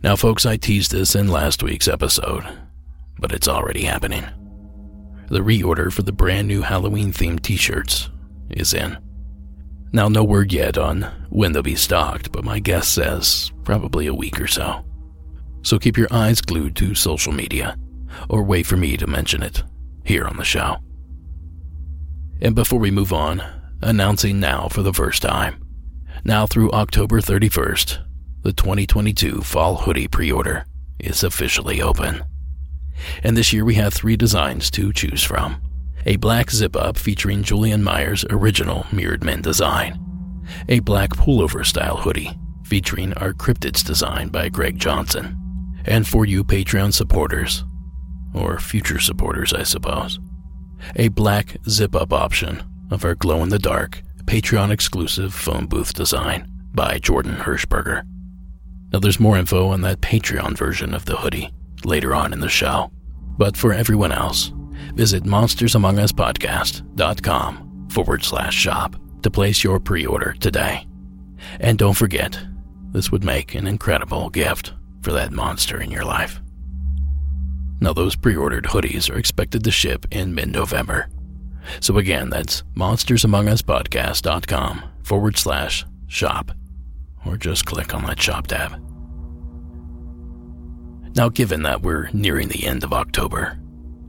Now, 0.03 0.17
folks, 0.17 0.45
I 0.45 0.57
teased 0.57 0.91
this 0.91 1.15
in 1.15 1.29
last 1.29 1.63
week's 1.63 1.89
episode, 1.89 2.45
but 3.19 3.33
it's 3.33 3.49
already 3.49 3.85
happening. 3.85 4.25
The 5.29 5.41
reorder 5.41 5.93
for 5.93 6.03
the 6.03 6.13
brand 6.13 6.49
new 6.49 6.63
Halloween 6.63 7.13
themed 7.13 7.43
t 7.43 7.57
shirts 7.57 8.11
is 8.51 8.75
in. 8.75 8.99
Now, 9.93 10.09
no 10.09 10.25
word 10.25 10.53
yet 10.53 10.77
on 10.77 11.03
when 11.31 11.53
they'll 11.53 11.63
be 11.63 11.77
stocked, 11.77 12.33
but 12.33 12.45
my 12.45 12.59
guess 12.59 12.89
says 12.89 13.53
probably 13.63 14.07
a 14.07 14.15
week 14.15 14.41
or 14.41 14.47
so. 14.47 14.85
So 15.63 15.79
keep 15.79 15.97
your 15.97 16.13
eyes 16.13 16.41
glued 16.41 16.77
to 16.77 16.95
social 16.95 17.33
media, 17.33 17.79
or 18.29 18.43
wait 18.43 18.67
for 18.67 18.77
me 18.77 18.97
to 18.97 19.07
mention 19.07 19.43
it 19.43 19.63
here 20.05 20.27
on 20.27 20.37
the 20.37 20.45
show. 20.45 20.77
And 22.43 22.55
before 22.55 22.81
we 22.81 22.91
move 22.91 23.13
on, 23.13 23.43
announcing 23.81 24.41
now 24.41 24.69
for 24.69 24.83
the 24.83 24.93
first 24.93 25.23
time 25.23 25.64
now 26.25 26.47
through 26.47 26.71
October 26.73 27.21
31st, 27.21 27.99
the 28.43 28.53
2022 28.53 29.43
Fall 29.43 29.77
Hoodie 29.77 30.09
pre 30.09 30.33
order 30.33 30.65
is 30.99 31.23
officially 31.23 31.83
open. 31.83 32.25
And 33.23 33.37
this 33.37 33.53
year 33.53 33.65
we 33.65 33.75
have 33.75 33.93
three 33.93 34.17
designs 34.17 34.71
to 34.73 34.93
choose 34.93 35.23
from. 35.23 35.61
A 36.07 36.17
black 36.17 36.51
zip 36.51 36.77
up 36.77 36.97
featuring 36.97 37.43
Julian 37.43 37.83
Meyer's 37.83 38.25
original 38.31 38.87
Mirrored 38.93 39.25
Men 39.25 39.43
design, 39.43 39.99
a 40.69 40.81
black 40.81 41.11
pullover 41.11 41.65
style 41.65 41.97
hoodie 41.97 42.39
featuring 42.65 43.13
our 43.15 43.33
cryptids 43.33 43.85
design 43.85 44.29
by 44.29 44.49
Greg 44.49 44.79
Johnson, 44.79 45.39
and 45.85 46.07
for 46.07 46.25
you 46.25 46.43
Patreon 46.43 46.93
supporters, 46.93 47.65
or 48.35 48.59
future 48.59 48.99
supporters, 48.99 49.53
I 49.53 49.63
suppose, 49.63 50.19
a 50.97 51.09
black 51.09 51.57
zip 51.69 51.95
up 51.95 52.13
option 52.13 52.63
of 52.91 53.05
our 53.05 53.15
glow 53.15 53.43
in 53.43 53.51
the 53.51 53.59
dark 53.59 54.03
Patreon 54.27 54.71
exclusive 54.71 55.35
phone 55.35 55.67
booth 55.67 55.95
design 55.95 56.47
by 56.73 56.99
Jordan 56.99 57.37
Hirschberger. 57.37 58.05
Now, 58.93 58.99
there's 59.01 59.21
more 59.21 59.37
info 59.37 59.69
on 59.69 59.83
that 59.83 60.01
Patreon 60.01 60.57
version 60.57 60.95
of 60.95 61.05
the 61.05 61.17
hoodie 61.17 61.53
later 61.85 62.15
on 62.15 62.33
in 62.33 62.41
the 62.41 62.49
show. 62.49 62.91
But 63.37 63.57
for 63.57 63.73
everyone 63.73 64.13
else, 64.13 64.53
visit 64.95 65.25
monstersamonguspodcast.com 65.25 67.89
forward 67.91 68.23
slash 68.25 68.55
shop 68.55 68.97
to 69.23 69.31
place 69.31 69.65
your 69.65 69.81
pre 69.81 70.07
order 70.07 70.35
today. 70.41 70.87
And 71.61 71.79
don't 71.79 71.95
forget, 71.95 72.39
this 72.93 73.13
would 73.13 73.25
make 73.25 73.55
an 73.55 73.67
incredible 73.67 74.31
gift 74.31 74.73
for 75.03 75.13
that 75.13 75.33
monster 75.33 75.79
in 75.81 75.91
your 75.91 76.05
life. 76.05 76.41
Now, 77.81 77.93
those 77.93 78.17
pre 78.17 78.37
ordered 78.37 78.65
hoodies 78.65 79.11
are 79.11 79.19
expected 79.19 79.65
to 79.65 79.71
ship 79.71 80.07
in 80.11 80.35
mid 80.35 80.49
November. 80.49 81.09
So 81.81 81.99
again, 81.99 82.31
that's 82.31 82.63
monstersamonguspodcast.com 82.77 84.83
forward 85.03 85.37
slash 85.37 85.85
shop, 86.07 86.53
or 87.27 87.37
just 87.37 87.67
click 87.67 87.95
on 87.95 88.05
that 88.07 88.21
shop 88.21 88.47
tab. 88.47 88.81
Now, 91.17 91.29
given 91.29 91.63
that 91.63 91.83
we're 91.83 92.09
nearing 92.13 92.49
the 92.49 92.67
end 92.67 92.83
of 92.83 92.93
October 92.93 93.59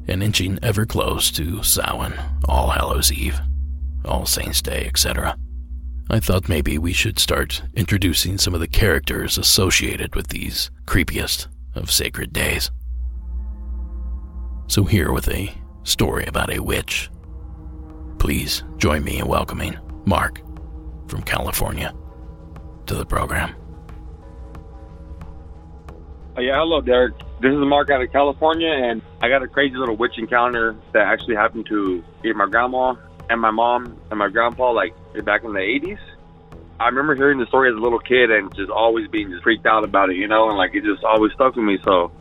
and 0.07 0.23
inching 0.23 0.57
ever 0.63 0.85
close 0.85 1.29
to 1.31 1.61
Samhain, 1.61 2.13
All 2.47 2.69
Hallows 2.69 3.11
Eve, 3.11 3.39
All 4.03 4.25
Saints 4.25 4.61
Day, 4.61 4.85
etc., 4.87 5.37
I 6.09 6.19
thought 6.19 6.49
maybe 6.49 6.77
we 6.77 6.93
should 6.93 7.19
start 7.19 7.63
introducing 7.73 8.37
some 8.37 8.53
of 8.53 8.59
the 8.59 8.67
characters 8.67 9.37
associated 9.37 10.15
with 10.15 10.27
these 10.27 10.69
creepiest 10.85 11.47
of 11.73 11.91
sacred 11.91 12.31
days. 12.31 12.71
So, 14.67 14.83
here 14.83 15.11
with 15.11 15.27
a 15.29 15.51
story 15.83 16.25
about 16.25 16.51
a 16.51 16.59
witch 16.59 17.09
Please 18.25 18.63
join 18.77 19.03
me 19.03 19.19
in 19.19 19.27
welcoming 19.27 19.77
Mark 20.05 20.41
from 21.07 21.21
California 21.21 21.93
to 22.88 22.95
the 22.95 23.05
program. 23.05 23.55
Oh, 26.35 26.41
yeah, 26.41 26.57
hello, 26.57 26.81
Derek. 26.81 27.15
This 27.39 27.51
is 27.51 27.59
Mark 27.59 27.91
out 27.91 28.01
of 28.01 28.11
California, 28.11 28.71
and 28.71 29.03
I 29.21 29.29
got 29.29 29.43
a 29.43 29.47
crazy 29.47 29.75
little 29.75 29.95
witch 29.95 30.17
encounter 30.17 30.75
that 30.93 31.05
actually 31.05 31.35
happened 31.35 31.67
to 31.67 32.03
my 32.33 32.47
grandma 32.47 32.95
and 33.29 33.39
my 33.39 33.51
mom 33.51 33.95
and 34.09 34.17
my 34.17 34.29
grandpa, 34.29 34.71
like 34.71 34.95
back 35.23 35.43
in 35.43 35.53
the 35.53 35.59
80s. 35.59 35.99
I 36.79 36.88
remember 36.88 37.13
hearing 37.13 37.38
the 37.38 37.45
story 37.45 37.69
as 37.69 37.77
a 37.77 37.79
little 37.79 37.99
kid 37.99 38.31
and 38.31 38.51
just 38.55 38.71
always 38.71 39.07
being 39.07 39.29
just 39.29 39.43
freaked 39.43 39.67
out 39.67 39.83
about 39.83 40.09
it, 40.09 40.15
you 40.15 40.27
know, 40.27 40.49
and 40.49 40.57
like 40.57 40.73
it 40.73 40.83
just 40.83 41.03
always 41.03 41.31
stuck 41.33 41.55
with 41.55 41.65
me. 41.65 41.77
So 41.83 42.11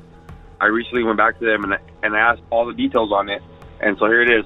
I 0.60 0.66
recently 0.66 1.02
went 1.02 1.16
back 1.16 1.38
to 1.38 1.46
them 1.46 1.64
and, 1.64 1.78
and 2.02 2.14
asked 2.14 2.42
all 2.50 2.66
the 2.66 2.74
details 2.74 3.10
on 3.10 3.30
it. 3.30 3.40
And 3.80 3.96
so 3.98 4.04
here 4.04 4.20
it 4.20 4.30
is. 4.30 4.44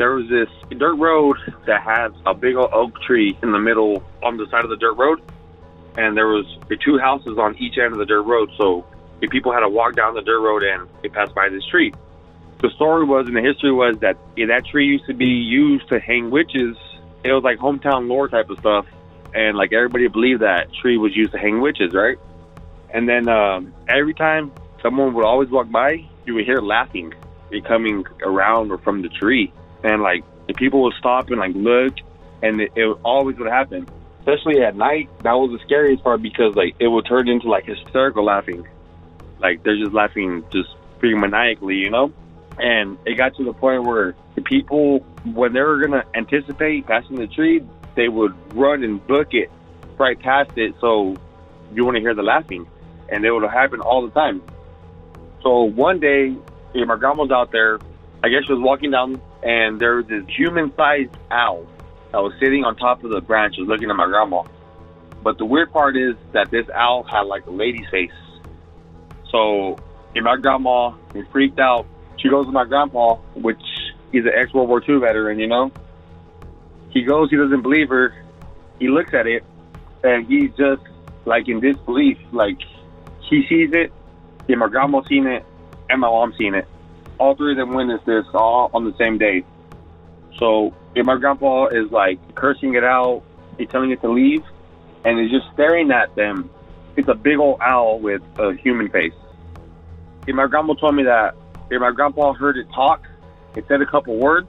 There 0.00 0.12
was 0.12 0.28
this 0.30 0.48
dirt 0.78 0.94
road 0.94 1.36
that 1.66 1.82
had 1.82 2.08
a 2.24 2.32
big 2.32 2.56
old 2.56 2.70
oak 2.72 2.98
tree 3.02 3.36
in 3.42 3.52
the 3.52 3.58
middle 3.58 4.02
on 4.22 4.38
the 4.38 4.46
side 4.50 4.64
of 4.64 4.70
the 4.70 4.76
dirt 4.76 4.94
road. 4.94 5.20
And 5.98 6.16
there 6.16 6.26
was 6.26 6.46
two 6.82 6.98
houses 6.98 7.36
on 7.36 7.54
each 7.58 7.76
end 7.76 7.92
of 7.92 7.98
the 7.98 8.06
dirt 8.06 8.22
road. 8.22 8.50
So 8.56 8.86
people 9.30 9.52
had 9.52 9.60
to 9.60 9.68
walk 9.68 9.96
down 9.96 10.14
the 10.14 10.22
dirt 10.22 10.40
road 10.40 10.62
and 10.62 10.88
they 11.02 11.10
passed 11.10 11.34
by 11.34 11.50
this 11.50 11.66
tree. 11.66 11.92
The 12.62 12.70
story 12.70 13.04
was 13.04 13.26
and 13.26 13.36
the 13.36 13.42
history 13.42 13.72
was 13.72 13.98
that 13.98 14.16
that 14.36 14.64
tree 14.70 14.86
used 14.86 15.04
to 15.06 15.14
be 15.14 15.26
used 15.26 15.88
to 15.90 16.00
hang 16.00 16.30
witches 16.30 16.76
it 17.22 17.32
was 17.32 17.42
like 17.42 17.58
hometown 17.58 18.08
lore 18.08 18.28
type 18.28 18.50
of 18.50 18.58
stuff, 18.58 18.86
and 19.34 19.56
like 19.56 19.72
everybody 19.72 20.08
believed 20.08 20.42
that 20.42 20.72
tree 20.74 20.96
was 20.96 21.14
used 21.14 21.32
to 21.32 21.38
hang 21.38 21.60
witches, 21.60 21.92
right? 21.92 22.18
And 22.92 23.08
then 23.08 23.28
um, 23.28 23.74
every 23.88 24.14
time 24.14 24.52
someone 24.82 25.14
would 25.14 25.24
always 25.24 25.50
walk 25.50 25.70
by, 25.70 26.04
you 26.24 26.34
would 26.34 26.44
hear 26.44 26.60
laughing 26.60 27.14
coming 27.66 28.04
around 28.22 28.70
or 28.70 28.78
from 28.78 29.02
the 29.02 29.08
tree, 29.08 29.52
and 29.82 30.02
like 30.02 30.24
the 30.46 30.54
people 30.54 30.82
would 30.82 30.94
stop 30.98 31.30
and 31.30 31.38
like 31.38 31.54
look, 31.54 31.94
and 32.42 32.60
it, 32.60 32.72
it 32.76 32.86
always 33.04 33.36
would 33.38 33.50
happen. 33.50 33.88
Especially 34.20 34.62
at 34.62 34.76
night, 34.76 35.08
that 35.22 35.32
was 35.32 35.50
the 35.50 35.58
scariest 35.64 36.02
part 36.02 36.22
because 36.22 36.54
like 36.54 36.76
it 36.78 36.88
would 36.88 37.06
turn 37.06 37.28
into 37.28 37.48
like 37.48 37.64
hysterical 37.64 38.24
laughing, 38.24 38.66
like 39.40 39.62
they're 39.62 39.78
just 39.78 39.92
laughing 39.92 40.44
just 40.52 40.68
pretty 40.98 41.14
maniacally, 41.14 41.76
you 41.76 41.90
know. 41.90 42.12
And 42.58 42.98
it 43.06 43.16
got 43.16 43.34
to 43.36 43.44
the 43.44 43.54
point 43.54 43.84
where 43.84 44.14
the 44.34 44.42
people, 44.42 44.98
when 45.24 45.54
they 45.54 45.60
were 45.60 45.86
to 45.86 46.04
anticipate 46.14 46.86
passing 46.86 47.16
the 47.16 47.26
tree, 47.26 47.64
they 47.94 48.08
would 48.08 48.34
run 48.54 48.84
and 48.84 49.04
book 49.06 49.32
it 49.32 49.50
right 49.98 50.18
past 50.18 50.56
it 50.56 50.74
so 50.80 51.16
you 51.72 51.84
want 51.84 51.96
to 51.96 52.00
hear 52.00 52.14
the 52.14 52.22
laughing. 52.22 52.66
And 53.08 53.24
it 53.24 53.30
would 53.30 53.48
happen 53.50 53.80
all 53.80 54.02
the 54.02 54.10
time. 54.10 54.42
So 55.42 55.62
one 55.62 56.00
day, 56.00 56.36
my 56.74 56.96
grandma 56.96 57.22
was 57.22 57.30
out 57.30 57.50
there. 57.50 57.78
I 58.22 58.28
guess 58.28 58.44
she 58.46 58.52
was 58.52 58.62
walking 58.62 58.90
down, 58.90 59.20
and 59.42 59.80
there 59.80 59.96
was 59.96 60.06
this 60.06 60.24
human-sized 60.28 61.14
owl 61.30 61.66
that 62.12 62.18
was 62.18 62.32
sitting 62.40 62.64
on 62.64 62.76
top 62.76 63.04
of 63.04 63.10
the 63.10 63.20
branches 63.20 63.66
looking 63.66 63.90
at 63.90 63.96
my 63.96 64.06
grandma. 64.06 64.42
But 65.22 65.38
the 65.38 65.44
weird 65.44 65.72
part 65.72 65.96
is 65.96 66.16
that 66.32 66.50
this 66.50 66.66
owl 66.74 67.04
had 67.04 67.22
like 67.22 67.46
a 67.46 67.50
lady's 67.50 67.88
face. 67.90 68.10
So 69.30 69.76
my 70.14 70.36
grandma 70.36 70.94
is 71.14 71.26
freaked 71.30 71.58
out 71.58 71.86
she 72.20 72.28
goes 72.28 72.46
to 72.46 72.52
my 72.52 72.64
grandpa, 72.64 73.14
which 73.34 73.62
he's 74.12 74.24
an 74.24 74.32
ex 74.34 74.52
World 74.52 74.68
War 74.68 74.82
II 74.86 74.98
veteran, 74.98 75.38
you 75.38 75.46
know. 75.46 75.72
He 76.90 77.02
goes, 77.02 77.30
he 77.30 77.36
doesn't 77.36 77.62
believe 77.62 77.88
her. 77.88 78.14
He 78.78 78.88
looks 78.88 79.14
at 79.14 79.26
it, 79.26 79.44
and 80.02 80.26
he's 80.26 80.50
just 80.56 80.82
like 81.24 81.48
in 81.48 81.60
disbelief. 81.60 82.18
Like 82.32 82.58
he 83.28 83.46
sees 83.48 83.70
it, 83.72 83.92
and 84.48 84.58
my 84.58 84.68
grandma 84.68 85.02
seen 85.08 85.26
it, 85.26 85.44
and 85.88 86.00
my 86.00 86.08
mom 86.08 86.34
seen 86.36 86.54
it. 86.54 86.66
All 87.20 87.36
three 87.36 87.52
of 87.52 87.58
them 87.58 87.74
witnessed 87.74 88.06
this 88.06 88.24
all 88.32 88.70
on 88.72 88.84
the 88.84 88.96
same 88.96 89.18
day. 89.18 89.44
So 90.38 90.74
if 90.94 91.04
my 91.04 91.16
grandpa 91.16 91.66
is 91.66 91.90
like 91.92 92.18
cursing 92.34 92.74
it 92.74 92.82
out, 92.82 93.22
he's 93.58 93.68
telling 93.68 93.90
it 93.90 94.00
to 94.00 94.10
leave, 94.10 94.42
and 95.04 95.20
he's 95.20 95.30
just 95.30 95.52
staring 95.52 95.90
at 95.90 96.14
them. 96.16 96.50
It's 96.96 97.08
a 97.08 97.14
big 97.14 97.38
old 97.38 97.60
owl 97.60 98.00
with 98.00 98.22
a 98.38 98.54
human 98.54 98.88
face. 98.88 99.12
My 100.26 100.46
grandma 100.46 100.74
told 100.74 100.94
me 100.94 101.02
that 101.04 101.34
and 101.70 101.80
my 101.80 101.92
grandpa 101.92 102.32
heard 102.32 102.56
it 102.56 102.66
talk. 102.74 103.06
It 103.54 103.64
said 103.68 103.80
a 103.80 103.86
couple 103.86 104.16
words, 104.16 104.48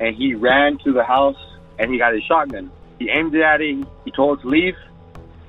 and 0.00 0.16
he 0.16 0.34
ran 0.34 0.78
to 0.84 0.92
the 0.92 1.04
house 1.04 1.36
and 1.78 1.92
he 1.92 1.98
got 1.98 2.14
his 2.14 2.22
shotgun. 2.24 2.70
He 2.98 3.10
aimed 3.10 3.34
it 3.34 3.42
at 3.42 3.60
it. 3.60 3.86
He 4.04 4.10
told 4.10 4.38
it 4.38 4.42
to 4.42 4.48
leave. 4.48 4.74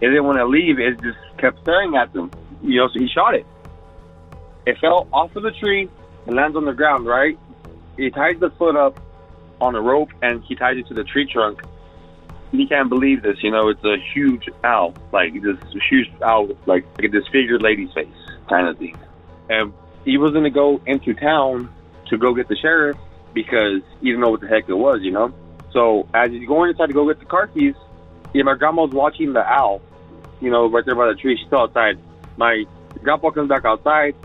It 0.02 0.08
didn't 0.08 0.26
want 0.26 0.38
to 0.38 0.46
leave. 0.46 0.80
It 0.80 1.02
just 1.02 1.18
kept 1.38 1.62
staring 1.62 1.96
at 1.96 2.12
them. 2.14 2.30
You 2.62 2.82
know, 2.82 2.88
so 2.90 3.00
he 3.00 3.08
shot 3.08 3.36
it. 3.36 3.46
It 4.66 4.78
fell 4.80 5.08
off 5.14 5.36
of 5.36 5.44
the 5.44 5.52
tree 5.52 5.90
and 6.28 6.36
lands 6.36 6.56
on 6.56 6.66
the 6.66 6.74
ground. 6.74 7.06
Right. 7.08 7.38
He 7.98 8.10
ties 8.12 8.40
the 8.40 8.52
foot 8.52 8.76
up 8.76 9.00
on 9.60 9.76
a 9.76 9.82
rope 9.82 10.10
and 10.22 10.44
he 10.44 10.56
ties 10.56 10.78
it 10.78 10.88
to 10.88 10.94
the 10.94 11.04
tree 11.04 11.28
trunk. 11.32 11.62
He 12.52 12.68
can't 12.68 12.90
believe 12.90 13.24
this. 13.24 13.38
You 13.42 13.52
know, 13.52 13.70
it's 13.70 13.84
a 13.84 13.98
huge 14.14 14.50
owl, 14.64 14.94
like 15.12 15.34
this 15.42 15.58
huge 15.90 16.12
owl, 16.22 16.50
like, 16.66 16.86
like 16.96 17.06
a 17.06 17.08
disfigured 17.08 17.62
lady's 17.62 17.92
face 17.94 18.08
kind 18.48 18.68
of 18.68 18.78
thing. 18.78 18.98
And 19.50 19.74
he 20.06 20.18
was 20.18 20.32
gonna 20.32 20.50
go 20.50 20.80
into 20.86 21.14
town 21.14 21.74
to 22.10 22.18
go 22.18 22.34
get 22.34 22.48
the 22.48 22.56
sheriff 22.56 22.98
because 23.34 23.82
he 24.00 24.08
didn't 24.08 24.22
know 24.22 24.30
what 24.30 24.42
the 24.42 24.48
heck 24.48 24.70
it 24.70 24.74
was, 24.74 25.02
you 25.02 25.12
know. 25.12 25.34
So 25.72 26.08
as 26.14 26.32
he's 26.32 26.48
going 26.48 26.72
inside 26.72 26.88
to 26.88 26.94
go 26.94 27.08
get 27.08 27.20
the 27.20 27.26
car 27.26 27.48
keys, 27.48 27.76
yeah, 28.34 28.44
my 28.44 28.56
grandma's 28.56 28.92
watching 28.92 29.34
the 29.34 29.44
owl, 29.44 29.82
you 30.42 30.50
know, 30.50 30.70
right 30.70 30.86
there 30.86 30.96
by 30.96 31.08
the 31.08 31.16
tree. 31.16 31.38
She's 31.38 31.48
still 31.48 31.60
outside. 31.60 31.98
My 32.38 32.66
grandpa 33.04 33.32
comes 33.32 33.50
back 33.50 33.66
outside, 33.66 34.16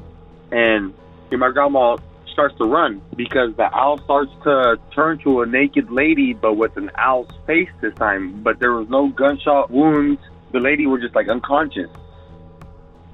and 0.51 0.95
yeah, 1.33 1.39
my 1.39 1.51
grandma 1.51 1.97
starts 2.31 2.57
to 2.59 2.65
run 2.65 3.01
because 3.17 3.55
the 3.57 3.65
owl 3.75 3.99
starts 4.05 4.31
to 4.45 4.79
turn 4.95 5.19
to 5.19 5.41
a 5.41 5.47
naked 5.47 5.91
lady, 5.91 6.35
but 6.35 6.55
with 6.55 6.77
an 6.77 6.91
owl's 6.97 7.31
face 7.47 7.71
this 7.81 7.95
time. 7.95 8.43
But 8.43 8.59
there 8.59 8.73
was 8.73 8.89
no 8.91 9.09
gunshot 9.09 9.71
wounds. 9.71 10.21
The 10.53 10.61
lady 10.61 10.87
was 10.87 11.01
just 11.01 11.15
like 11.15 11.29
unconscious. 11.29 11.89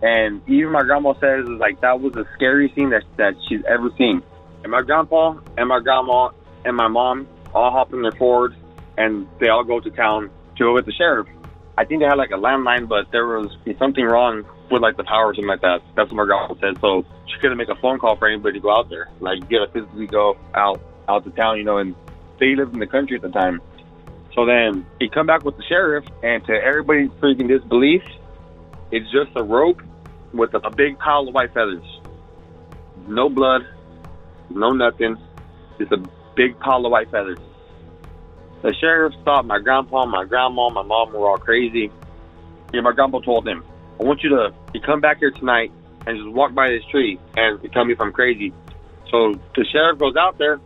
And 0.02 0.42
even 0.48 0.72
my 0.72 0.82
grandma 0.82 1.14
says 1.20 1.46
like 1.48 1.80
that 1.80 2.00
was 2.00 2.12
the 2.12 2.26
scariest 2.34 2.74
thing 2.74 2.90
that 2.90 3.04
that 3.16 3.34
she's 3.48 3.62
ever 3.68 3.90
seen. 3.96 4.22
And 4.62 4.72
my 4.72 4.82
grandpa 4.82 5.38
and 5.56 5.68
my 5.68 5.80
grandma 5.80 6.30
and 6.64 6.76
my 6.76 6.88
mom 6.88 7.28
all 7.54 7.70
hop 7.70 7.92
in 7.92 8.02
their 8.02 8.12
Ford 8.12 8.56
and 8.96 9.28
they 9.40 9.48
all 9.48 9.64
go 9.64 9.78
to 9.78 9.90
town 9.90 10.30
to 10.56 10.64
go 10.64 10.74
with 10.74 10.86
the 10.86 10.92
sheriff. 10.92 11.28
I 11.76 11.84
think 11.84 12.00
they 12.00 12.06
had 12.06 12.18
like 12.18 12.30
a 12.30 12.38
landline, 12.38 12.88
but 12.88 13.12
there 13.12 13.26
was 13.26 13.56
something 13.78 14.04
wrong 14.04 14.44
with 14.70 14.82
like 14.82 14.96
the 14.96 15.04
power 15.04 15.26
or 15.26 15.34
something 15.34 15.48
like 15.48 15.62
that. 15.62 15.80
That's 15.96 16.10
what 16.10 16.16
my 16.16 16.24
grandma 16.24 16.54
said. 16.60 16.80
So 16.80 17.04
she 17.26 17.38
couldn't 17.40 17.58
make 17.58 17.68
a 17.68 17.76
phone 17.76 17.98
call 17.98 18.16
for 18.16 18.28
anybody 18.28 18.58
to 18.58 18.62
go 18.62 18.74
out 18.74 18.88
there. 18.88 19.08
Like 19.20 19.38
you 19.38 19.58
gotta 19.58 19.70
physically 19.72 20.06
go 20.06 20.36
out 20.54 20.80
out 21.08 21.24
to 21.24 21.30
town, 21.30 21.58
you 21.58 21.64
know, 21.64 21.78
and 21.78 21.94
they 22.38 22.54
lived 22.54 22.74
in 22.74 22.80
the 22.80 22.86
country 22.86 23.16
at 23.16 23.22
the 23.22 23.30
time. 23.30 23.60
So 24.34 24.46
then 24.46 24.86
he 25.00 25.08
come 25.08 25.26
back 25.26 25.44
with 25.44 25.56
the 25.56 25.64
sheriff 25.64 26.04
and 26.22 26.44
to 26.46 26.52
everybody's 26.52 27.10
freaking 27.20 27.48
disbelief, 27.48 28.02
it's 28.90 29.10
just 29.10 29.30
a 29.36 29.42
rope 29.42 29.82
with 30.32 30.54
a, 30.54 30.58
a 30.58 30.70
big 30.70 30.98
pile 30.98 31.26
of 31.26 31.34
white 31.34 31.52
feathers. 31.52 31.84
No 33.06 33.28
blood, 33.28 33.66
no 34.50 34.70
nothing. 34.70 35.16
Just 35.78 35.92
a 35.92 36.02
big 36.36 36.58
pile 36.60 36.84
of 36.84 36.92
white 36.92 37.10
feathers. 37.10 37.38
The 38.62 38.74
sheriff 38.74 39.14
stopped 39.22 39.46
my 39.46 39.60
grandpa, 39.60 40.04
my 40.06 40.24
grandma, 40.24 40.68
my 40.70 40.82
mom 40.82 41.12
were 41.12 41.28
all 41.28 41.38
crazy. 41.38 41.90
Yeah, 42.72 42.80
my 42.80 42.92
grandpa 42.92 43.20
told 43.20 43.46
him, 43.46 43.64
I 44.00 44.04
want 44.04 44.22
you 44.22 44.30
to 44.30 44.54
you 44.74 44.80
come 44.80 45.00
back 45.00 45.18
here 45.18 45.30
tonight 45.30 45.72
and 46.06 46.16
just 46.16 46.30
walk 46.30 46.54
by 46.54 46.68
this 46.68 46.84
tree 46.90 47.18
and 47.36 47.60
tell 47.72 47.84
me 47.84 47.92
if 47.92 48.00
I'm 48.00 48.12
crazy. 48.12 48.52
So 49.10 49.34
the 49.56 49.64
sheriff 49.64 49.98
goes 49.98 50.16
out 50.16 50.38
there. 50.38 50.60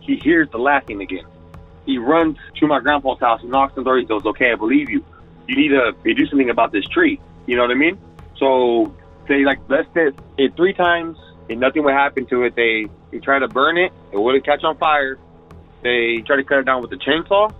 He 0.00 0.16
hears 0.16 0.48
the 0.50 0.58
laughing 0.58 1.00
again. 1.00 1.24
He 1.84 1.98
runs 1.98 2.36
to 2.60 2.66
my 2.66 2.80
grandpa's 2.80 3.20
house, 3.20 3.40
knocks 3.44 3.76
on 3.76 3.84
the 3.84 3.90
door. 3.90 3.98
He 3.98 4.04
goes, 4.04 4.24
"Okay, 4.24 4.52
I 4.52 4.54
believe 4.54 4.90
you. 4.90 5.04
You 5.48 5.56
need 5.56 5.68
to 5.68 6.14
do 6.14 6.26
something 6.26 6.50
about 6.50 6.72
this 6.72 6.84
tree." 6.86 7.20
You 7.46 7.56
know 7.56 7.62
what 7.62 7.70
I 7.70 7.74
mean? 7.74 7.98
So 8.38 8.94
they 9.28 9.44
like 9.44 9.66
blessed 9.66 9.96
it, 9.96 10.14
it 10.36 10.56
three 10.56 10.72
times 10.72 11.18
and 11.48 11.60
nothing 11.60 11.84
would 11.84 11.94
happen 11.94 12.26
to 12.26 12.42
it. 12.42 12.54
They 12.54 12.86
they 13.10 13.18
tried 13.18 13.40
to 13.40 13.48
burn 13.48 13.78
it, 13.78 13.92
it 14.12 14.18
wouldn't 14.18 14.44
catch 14.44 14.64
on 14.64 14.76
fire. 14.76 15.18
They 15.82 16.22
tried 16.26 16.36
to 16.36 16.44
cut 16.44 16.58
it 16.58 16.66
down 16.66 16.82
with 16.82 16.90
the 16.90 16.96
chainsaw. 16.96 17.52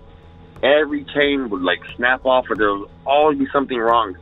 Every 0.63 1.05
chain 1.05 1.49
would 1.51 1.63
like 1.63 1.81
snap 1.97 2.25
off, 2.25 2.47
or 2.51 2.57
there 2.57 2.75
would 2.75 2.89
always 3.05 3.39
be 3.39 3.47
something 3.53 3.79
wrong. 3.79 4.17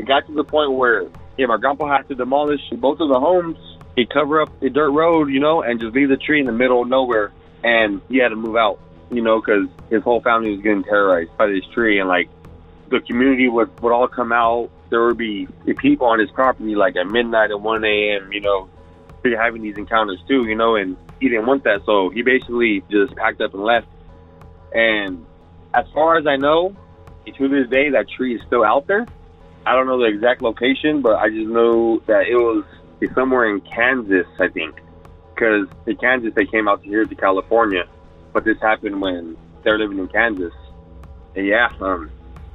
It 0.00 0.06
got 0.06 0.26
to 0.26 0.32
the 0.32 0.44
point 0.44 0.72
where 0.72 1.04
yeah, 1.36 1.46
my 1.46 1.58
grandpa 1.58 1.96
had 1.96 2.08
to 2.08 2.14
demolish 2.14 2.60
both 2.72 3.00
of 3.00 3.08
the 3.08 3.20
homes. 3.20 3.56
He'd 3.96 4.10
cover 4.10 4.42
up 4.42 4.60
the 4.60 4.70
dirt 4.70 4.90
road, 4.90 5.30
you 5.30 5.40
know, 5.40 5.62
and 5.62 5.80
just 5.80 5.94
leave 5.94 6.08
the 6.08 6.16
tree 6.16 6.40
in 6.40 6.46
the 6.46 6.52
middle 6.52 6.82
of 6.82 6.88
nowhere. 6.88 7.32
And 7.62 8.00
he 8.08 8.18
had 8.18 8.28
to 8.28 8.36
move 8.36 8.56
out, 8.56 8.80
you 9.10 9.22
know, 9.22 9.40
because 9.40 9.68
his 9.90 10.02
whole 10.02 10.20
family 10.20 10.52
was 10.52 10.60
getting 10.60 10.84
terrorized 10.84 11.36
by 11.36 11.46
this 11.46 11.64
tree. 11.72 12.00
And 12.00 12.08
like 12.08 12.28
the 12.88 13.00
community 13.00 13.48
would, 13.48 13.80
would 13.80 13.92
all 13.92 14.08
come 14.08 14.32
out 14.32 14.70
there 14.90 15.06
would 15.06 15.16
be 15.16 15.48
people 15.78 16.08
on 16.08 16.18
his 16.18 16.30
property 16.32 16.74
like 16.74 16.96
at 16.96 17.06
midnight 17.06 17.50
and 17.50 17.62
1 17.62 17.84
a.m., 17.84 18.32
you 18.32 18.40
know, 18.40 18.68
having 19.24 19.62
these 19.62 19.76
encounters 19.76 20.18
too, 20.28 20.44
you 20.44 20.56
know, 20.56 20.76
and 20.76 20.96
he 21.20 21.28
didn't 21.28 21.46
want 21.46 21.64
that. 21.64 21.82
So 21.86 22.10
he 22.10 22.22
basically 22.22 22.82
just 22.90 23.14
packed 23.14 23.40
up 23.40 23.54
and 23.54 23.62
left. 23.62 23.86
And 24.72 25.24
as 25.72 25.86
far 25.94 26.18
as 26.18 26.26
I 26.26 26.36
know, 26.36 26.76
to 27.38 27.48
this 27.48 27.68
day, 27.70 27.90
that 27.90 28.08
tree 28.10 28.34
is 28.34 28.40
still 28.46 28.64
out 28.64 28.88
there. 28.88 29.06
I 29.66 29.74
don't 29.74 29.86
know 29.86 29.98
the 29.98 30.06
exact 30.06 30.42
location, 30.42 31.02
but 31.02 31.16
I 31.16 31.28
just 31.28 31.48
know 31.48 32.00
that 32.06 32.26
it 32.26 32.36
was 32.36 32.64
somewhere 33.14 33.48
in 33.48 33.60
Kansas, 33.60 34.26
I 34.38 34.48
think. 34.48 34.80
Because 35.34 35.68
in 35.86 35.96
Kansas, 35.96 36.32
they 36.34 36.46
came 36.46 36.68
out 36.68 36.82
to 36.82 36.88
here 36.88 37.04
to 37.04 37.14
California. 37.14 37.84
But 38.32 38.44
this 38.44 38.58
happened 38.60 39.00
when 39.00 39.36
they're 39.62 39.78
living 39.78 39.98
in 39.98 40.08
Kansas. 40.08 40.52
And 41.34 41.46
yeah, 41.46 41.72
um, 41.80 42.10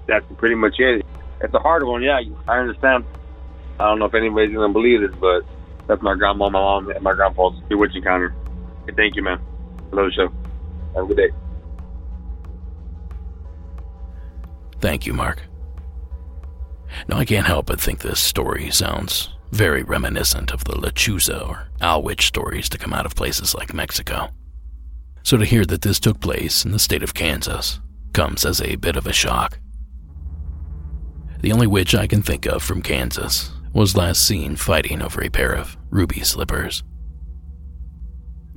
that's 0.07 0.25
pretty 0.37 0.55
much 0.55 0.79
it. 0.79 1.05
It's 1.41 1.53
a 1.53 1.59
hard 1.59 1.83
one, 1.83 2.01
yeah. 2.01 2.21
I 2.47 2.59
understand. 2.59 3.05
I 3.79 3.85
don't 3.87 3.99
know 3.99 4.05
if 4.05 4.13
anybody's 4.13 4.55
gonna 4.55 4.71
believe 4.71 5.01
this, 5.01 5.15
but 5.19 5.43
that's 5.87 6.01
my 6.01 6.15
grandma, 6.15 6.49
my 6.49 6.59
mom, 6.59 6.89
and 6.89 7.01
my 7.03 7.13
grandpa's 7.13 7.59
bewitching 7.67 7.97
encounter. 7.97 8.33
Hey, 8.85 8.93
thank 8.95 9.15
you, 9.15 9.23
man. 9.23 9.39
I 9.91 9.95
love 9.95 10.05
the 10.05 10.11
show. 10.11 10.33
Have 10.95 11.05
a 11.05 11.07
good 11.07 11.17
day. 11.17 11.29
Thank 14.79 15.05
you, 15.05 15.13
Mark. 15.13 15.41
Now, 17.07 17.17
I 17.17 17.25
can't 17.25 17.47
help 17.47 17.67
but 17.67 17.79
think 17.79 17.99
this 17.99 18.19
story 18.19 18.71
sounds 18.71 19.29
very 19.51 19.83
reminiscent 19.83 20.51
of 20.51 20.63
the 20.63 20.73
Lechuza 20.73 21.47
or 21.47 21.67
Owl 21.81 22.03
Witch 22.03 22.27
stories 22.27 22.67
to 22.69 22.77
come 22.77 22.93
out 22.93 23.05
of 23.05 23.15
places 23.15 23.55
like 23.55 23.73
Mexico. 23.73 24.29
So 25.23 25.37
to 25.37 25.45
hear 25.45 25.65
that 25.65 25.81
this 25.81 25.99
took 25.99 26.19
place 26.19 26.65
in 26.65 26.71
the 26.71 26.79
state 26.79 27.03
of 27.03 27.13
Kansas 27.13 27.79
comes 28.13 28.45
as 28.45 28.61
a 28.61 28.75
bit 28.75 28.95
of 28.95 29.07
a 29.07 29.13
shock. 29.13 29.59
The 31.41 31.51
only 31.51 31.67
witch 31.67 31.93
I 31.95 32.07
can 32.07 32.21
think 32.21 32.45
of 32.45 32.63
from 32.63 32.81
Kansas 32.81 33.51
was 33.73 33.95
last 33.95 34.25
seen 34.25 34.55
fighting 34.55 35.01
over 35.01 35.23
a 35.23 35.29
pair 35.29 35.53
of 35.53 35.77
ruby 35.89 36.21
slippers. 36.21 36.83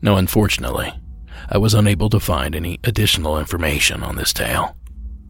Now, 0.01 0.16
unfortunately, 0.16 0.92
I 1.48 1.59
was 1.59 1.74
unable 1.74 2.09
to 2.11 2.20
find 2.20 2.55
any 2.55 2.79
additional 2.85 3.38
information 3.38 4.03
on 4.03 4.16
this 4.16 4.33
tale, 4.33 4.77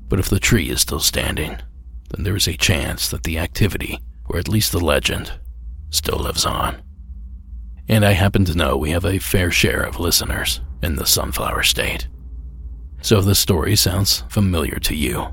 but 0.08 0.18
if 0.18 0.28
the 0.28 0.40
tree 0.40 0.70
is 0.70 0.80
still 0.80 1.00
standing, 1.00 1.58
then 2.10 2.24
there 2.24 2.36
is 2.36 2.48
a 2.48 2.56
chance 2.56 3.08
that 3.08 3.24
the 3.24 3.38
activity, 3.38 3.98
or 4.26 4.38
at 4.38 4.48
least 4.48 4.72
the 4.72 4.78
legend, 4.78 5.32
still 5.90 6.18
lives 6.18 6.44
on. 6.46 6.82
And 7.88 8.04
I 8.04 8.12
happen 8.12 8.44
to 8.46 8.56
know 8.56 8.76
we 8.76 8.90
have 8.90 9.04
a 9.04 9.18
fair 9.18 9.50
share 9.50 9.82
of 9.82 9.98
listeners 9.98 10.60
in 10.82 10.96
the 10.96 11.06
Sunflower 11.06 11.62
State. 11.62 12.08
So 13.00 13.18
if 13.18 13.24
the 13.24 13.34
story 13.34 13.76
sounds 13.76 14.24
familiar 14.28 14.78
to 14.80 14.94
you, 14.94 15.28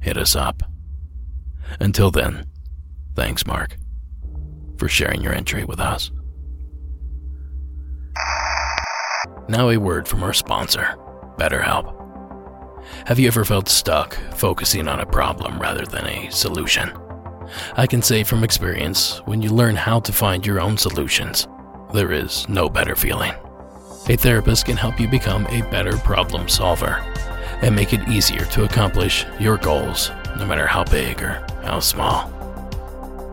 hit 0.00 0.16
us 0.16 0.34
up. 0.34 0.62
Until 1.80 2.10
then, 2.10 2.46
thanks, 3.14 3.46
Mark, 3.46 3.76
for 4.78 4.88
sharing 4.88 5.22
your 5.22 5.32
entry 5.32 5.64
with 5.64 5.80
us. 5.80 6.10
Now, 9.48 9.68
a 9.68 9.76
word 9.76 10.08
from 10.08 10.22
our 10.22 10.32
sponsor, 10.32 10.96
BetterHelp. 11.38 12.03
Have 13.06 13.18
you 13.18 13.26
ever 13.26 13.44
felt 13.44 13.68
stuck 13.68 14.14
focusing 14.34 14.88
on 14.88 15.00
a 15.00 15.06
problem 15.06 15.58
rather 15.58 15.84
than 15.84 16.06
a 16.06 16.30
solution? 16.30 16.92
I 17.76 17.86
can 17.86 18.02
say 18.02 18.24
from 18.24 18.44
experience, 18.44 19.18
when 19.26 19.42
you 19.42 19.50
learn 19.50 19.76
how 19.76 20.00
to 20.00 20.12
find 20.12 20.44
your 20.46 20.60
own 20.60 20.76
solutions, 20.76 21.46
there 21.92 22.12
is 22.12 22.48
no 22.48 22.68
better 22.68 22.96
feeling. 22.96 23.32
A 24.08 24.16
therapist 24.16 24.66
can 24.66 24.76
help 24.76 25.00
you 25.00 25.08
become 25.08 25.46
a 25.46 25.62
better 25.70 25.96
problem 25.98 26.48
solver 26.48 27.02
and 27.62 27.74
make 27.74 27.92
it 27.92 28.08
easier 28.08 28.44
to 28.46 28.64
accomplish 28.64 29.24
your 29.38 29.56
goals, 29.56 30.10
no 30.38 30.46
matter 30.46 30.66
how 30.66 30.84
big 30.84 31.22
or 31.22 31.46
how 31.62 31.80
small. 31.80 32.28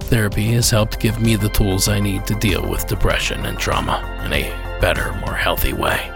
Therapy 0.01 0.51
has 0.51 0.69
helped 0.69 0.99
give 0.99 1.21
me 1.21 1.35
the 1.35 1.49
tools 1.49 1.87
I 1.87 1.99
need 1.99 2.25
to 2.27 2.35
deal 2.35 2.67
with 2.67 2.87
depression 2.87 3.45
and 3.45 3.57
trauma 3.57 3.99
in 4.25 4.33
a 4.33 4.79
better, 4.79 5.13
more 5.13 5.35
healthy 5.35 5.73
way. 5.73 6.11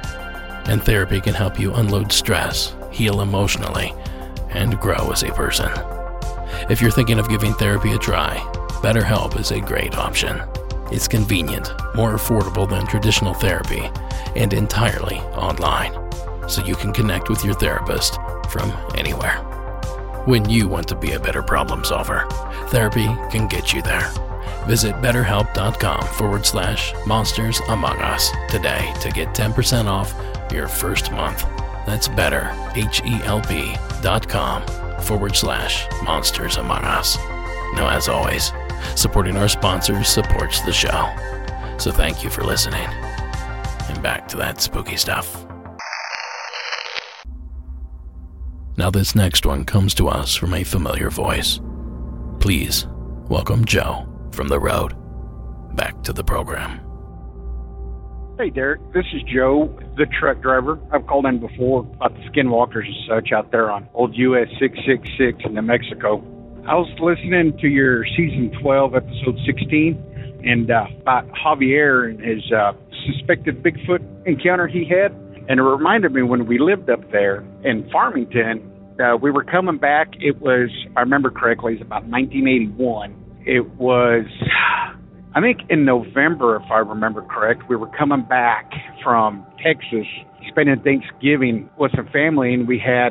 And 0.65 0.83
therapy 0.83 1.21
can 1.21 1.33
help 1.33 1.59
you 1.59 1.73
unload 1.73 2.11
stress, 2.11 2.75
heal 2.95 3.21
emotionally, 3.21 3.93
and 4.49 4.79
grow 4.79 5.11
as 5.11 5.23
a 5.23 5.33
person. 5.33 5.69
If 6.69 6.81
you're 6.81 6.91
thinking 6.91 7.19
of 7.19 7.29
giving 7.29 7.53
therapy 7.53 7.91
a 7.91 7.97
try, 7.97 8.37
BetterHelp 8.81 9.39
is 9.39 9.51
a 9.51 9.59
great 9.59 9.97
option. 9.97 10.41
It's 10.91 11.07
convenient, 11.07 11.71
more 11.95 12.13
affordable 12.13 12.69
than 12.69 12.87
traditional 12.87 13.33
therapy, 13.33 13.89
and 14.35 14.53
entirely 14.53 15.17
online, 15.35 15.93
so 16.47 16.63
you 16.63 16.75
can 16.75 16.93
connect 16.93 17.29
with 17.29 17.43
your 17.43 17.55
therapist 17.55 18.17
from 18.49 18.71
anywhere. 18.95 19.37
When 20.25 20.49
you 20.49 20.67
want 20.67 20.87
to 20.87 20.95
be 20.95 21.11
a 21.11 21.19
better 21.19 21.43
problem 21.43 21.83
solver, 21.83 22.25
therapy 22.69 23.05
can 23.29 23.47
get 23.47 23.73
you 23.73 23.81
there. 23.81 24.11
Visit 24.67 24.95
betterhelp.com 24.95 26.07
forward 26.15 26.45
slash 26.45 26.93
monsters 27.05 27.61
among 27.69 27.97
us 27.99 28.31
today 28.49 28.93
to 29.01 29.11
get 29.11 29.35
10% 29.35 29.85
off 29.85 30.13
your 30.51 30.67
first 30.67 31.11
month. 31.11 31.45
That's 31.85 32.07
better, 32.07 32.51
H-E-L-P 32.75 33.75
dot 34.01 34.27
com 34.27 34.63
forward 35.01 35.35
slash 35.35 35.87
monsters 36.03 36.57
among 36.57 36.83
us. 36.83 37.17
Now, 37.75 37.89
as 37.89 38.07
always, 38.07 38.51
supporting 38.95 39.37
our 39.37 39.47
sponsors 39.47 40.07
supports 40.07 40.61
the 40.61 40.73
show. 40.73 41.13
So 41.77 41.91
thank 41.91 42.23
you 42.23 42.29
for 42.29 42.43
listening. 42.43 42.87
And 43.89 44.01
back 44.01 44.27
to 44.29 44.37
that 44.37 44.61
spooky 44.61 44.97
stuff. 44.97 45.45
Now, 48.77 48.89
this 48.89 49.15
next 49.15 49.45
one 49.45 49.63
comes 49.63 49.93
to 49.95 50.09
us 50.09 50.35
from 50.35 50.53
a 50.53 50.63
familiar 50.63 51.09
voice. 51.09 51.61
Please 52.39 52.87
welcome 53.29 53.63
Joe 53.63 54.07
from 54.31 54.49
the 54.49 54.59
road 54.59 54.95
back 55.75 56.01
to 56.03 56.13
the 56.13 56.23
program. 56.23 56.84
Hey, 58.37 58.49
Derek. 58.49 58.81
This 58.91 59.05
is 59.13 59.21
Joe, 59.33 59.73
the 59.95 60.05
truck 60.19 60.41
driver. 60.41 60.77
I've 60.91 61.07
called 61.07 61.25
in 61.25 61.39
before 61.39 61.87
about 61.95 62.13
the 62.15 62.21
skinwalkers 62.23 62.85
and 62.85 62.95
such 63.07 63.31
out 63.31 63.49
there 63.51 63.71
on 63.71 63.87
old 63.93 64.13
US 64.13 64.49
666 64.59 65.45
in 65.45 65.53
New 65.53 65.61
Mexico. 65.61 66.17
I 66.67 66.75
was 66.75 66.91
listening 66.99 67.57
to 67.61 67.67
your 67.69 68.05
season 68.05 68.51
12, 68.61 68.93
episode 68.93 69.37
16, 69.45 70.41
and 70.43 70.69
uh, 70.69 70.83
about 70.99 71.29
Javier 71.29 72.09
and 72.09 72.19
his 72.19 72.43
uh, 72.51 72.73
suspected 73.07 73.63
Bigfoot 73.63 74.03
encounter 74.27 74.67
he 74.67 74.83
had. 74.83 75.13
And 75.47 75.57
it 75.57 75.63
reminded 75.63 76.11
me 76.11 76.21
when 76.21 76.45
we 76.45 76.59
lived 76.59 76.89
up 76.89 77.09
there 77.13 77.39
in 77.63 77.89
Farmington, 77.89 78.69
uh, 78.99 79.15
we 79.15 79.31
were 79.31 79.45
coming 79.45 79.77
back. 79.77 80.09
It 80.19 80.41
was, 80.41 80.69
I 80.97 80.99
remember 80.99 81.31
correctly, 81.31 81.75
it's 81.75 81.81
about 81.81 82.03
1981. 82.03 83.15
It 83.45 83.65
was 83.75 84.25
I 85.35 85.41
think 85.41 85.69
in 85.69 85.83
November, 85.83 86.55
if 86.55 86.71
I 86.71 86.77
remember 86.77 87.21
correct, 87.21 87.63
we 87.67 87.75
were 87.75 87.89
coming 87.97 88.23
back 88.23 88.71
from 89.03 89.45
Texas, 89.61 90.07
spending 90.47 90.79
Thanksgiving 90.79 91.69
with 91.77 91.91
some 91.93 92.07
family, 92.07 92.53
and 92.53 92.65
we 92.65 92.79
had 92.79 93.09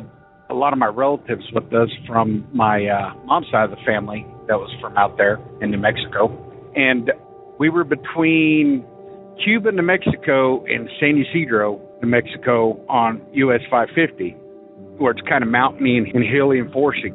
a 0.49 0.55
lot 0.55 0.73
of 0.73 0.79
my 0.79 0.87
relatives 0.87 1.43
with 1.53 1.71
us 1.71 1.89
from 2.07 2.47
my 2.51 2.87
uh, 2.87 3.13
mom's 3.25 3.45
side 3.51 3.65
of 3.65 3.69
the 3.69 3.83
family 3.85 4.25
that 4.47 4.57
was 4.57 4.73
from 4.81 4.97
out 4.97 5.17
there 5.17 5.39
in 5.61 5.69
New 5.69 5.77
Mexico. 5.77 6.33
And 6.75 7.11
we 7.59 7.69
were 7.69 7.83
between 7.83 8.83
Cuba, 9.43 9.71
New 9.71 9.83
Mexico, 9.83 10.65
and 10.65 10.89
San 10.99 11.23
Ysidro, 11.23 11.79
New 12.01 12.09
Mexico 12.09 12.83
on 12.89 13.21
US 13.33 13.61
550, 13.69 14.31
where 14.97 15.11
it's 15.11 15.21
kind 15.29 15.43
of 15.43 15.49
mountainy 15.51 15.97
and 15.97 16.23
hilly 16.23 16.57
and 16.57 16.71
foresty. 16.71 17.13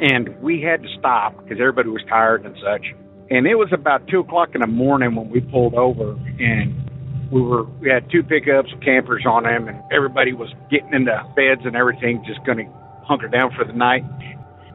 And 0.00 0.30
we 0.40 0.62
had 0.62 0.82
to 0.82 0.88
stop 0.98 1.36
because 1.42 1.58
everybody 1.60 1.90
was 1.90 2.02
tired 2.08 2.46
and 2.46 2.56
such 2.56 2.86
and 3.30 3.46
it 3.46 3.56
was 3.56 3.68
about 3.72 4.06
two 4.08 4.20
o'clock 4.20 4.50
in 4.54 4.60
the 4.60 4.66
morning 4.66 5.14
when 5.14 5.30
we 5.30 5.40
pulled 5.40 5.74
over, 5.74 6.12
and 6.38 7.30
we 7.30 7.40
were 7.40 7.64
we 7.80 7.90
had 7.90 8.10
two 8.10 8.22
pickups, 8.22 8.70
campers 8.84 9.24
on 9.26 9.42
them, 9.42 9.68
and 9.68 9.82
everybody 9.92 10.32
was 10.32 10.48
getting 10.70 10.92
into 10.92 11.12
beds 11.34 11.62
and 11.64 11.74
everything, 11.74 12.22
just 12.26 12.44
going 12.46 12.58
to 12.58 12.66
hunker 13.02 13.28
down 13.28 13.50
for 13.56 13.64
the 13.64 13.72
night. 13.72 14.04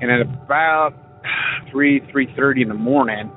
And 0.02 0.12
at 0.12 0.22
about 0.22 0.94
three 1.72 2.02
three 2.12 2.28
thirty 2.36 2.62
in 2.62 2.68
the 2.68 2.74
morning, 2.74 3.32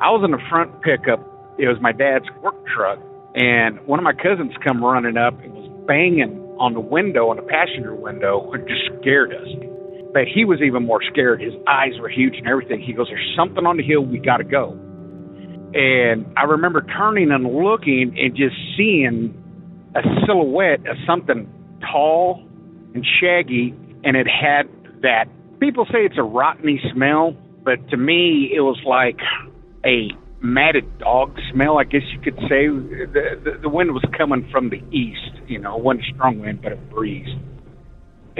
I 0.00 0.10
was 0.10 0.22
in 0.24 0.30
the 0.30 0.42
front 0.48 0.82
pickup. 0.82 1.20
It 1.58 1.66
was 1.66 1.78
my 1.80 1.92
dad's 1.92 2.26
work 2.42 2.54
truck, 2.66 2.98
and 3.34 3.80
one 3.86 3.98
of 3.98 4.04
my 4.04 4.14
cousins 4.14 4.52
come 4.64 4.82
running 4.82 5.16
up 5.16 5.34
and 5.42 5.52
was 5.52 5.68
banging 5.86 6.38
on 6.60 6.74
the 6.74 6.80
window, 6.80 7.30
on 7.30 7.36
the 7.36 7.42
passenger 7.42 7.94
window, 7.94 8.52
it 8.52 8.68
just 8.68 8.82
scared 9.00 9.32
us 9.32 9.48
but 10.12 10.24
he 10.32 10.44
was 10.44 10.60
even 10.60 10.84
more 10.84 11.00
scared. 11.10 11.40
His 11.40 11.54
eyes 11.68 11.92
were 12.00 12.08
huge 12.08 12.34
and 12.36 12.46
everything. 12.46 12.80
He 12.80 12.92
goes, 12.92 13.06
There's 13.08 13.34
something 13.36 13.66
on 13.66 13.76
the 13.76 13.82
hill. 13.82 14.04
We 14.04 14.18
got 14.18 14.38
to 14.38 14.44
go. 14.44 14.72
And 15.72 16.26
I 16.36 16.44
remember 16.44 16.82
turning 16.82 17.30
and 17.30 17.44
looking 17.44 18.16
and 18.18 18.34
just 18.34 18.56
seeing 18.76 19.34
a 19.94 20.00
silhouette 20.26 20.80
of 20.80 20.96
something 21.06 21.48
tall 21.92 22.44
and 22.94 23.06
shaggy, 23.20 23.74
and 24.02 24.16
it 24.16 24.26
had 24.26 24.68
that. 25.02 25.26
People 25.60 25.84
say 25.86 26.00
it's 26.00 26.16
a 26.16 26.22
rotteny 26.22 26.78
smell, 26.92 27.36
but 27.64 27.88
to 27.90 27.96
me, 27.96 28.50
it 28.54 28.60
was 28.60 28.80
like 28.84 29.18
a 29.84 30.08
matted 30.40 30.98
dog 30.98 31.36
smell, 31.52 31.78
I 31.78 31.84
guess 31.84 32.02
you 32.12 32.20
could 32.20 32.38
say. 32.48 32.66
The, 32.66 33.40
the, 33.44 33.58
the 33.62 33.68
wind 33.68 33.92
was 33.92 34.02
coming 34.16 34.48
from 34.50 34.70
the 34.70 34.82
east, 34.90 35.38
you 35.46 35.58
know, 35.60 35.76
it 35.76 35.84
wasn't 35.84 36.06
a 36.06 36.14
strong 36.14 36.40
wind, 36.40 36.62
but 36.62 36.72
a 36.72 36.76
breeze 36.76 37.28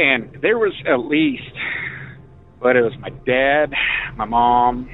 and 0.01 0.39
there 0.41 0.59
was 0.59 0.73
at 0.89 0.99
least, 0.99 1.43
but 2.61 2.75
it 2.75 2.83
was 2.83 2.93
my 3.01 3.11
dad, 3.27 3.71
my 4.17 4.25
mom, 4.25 4.89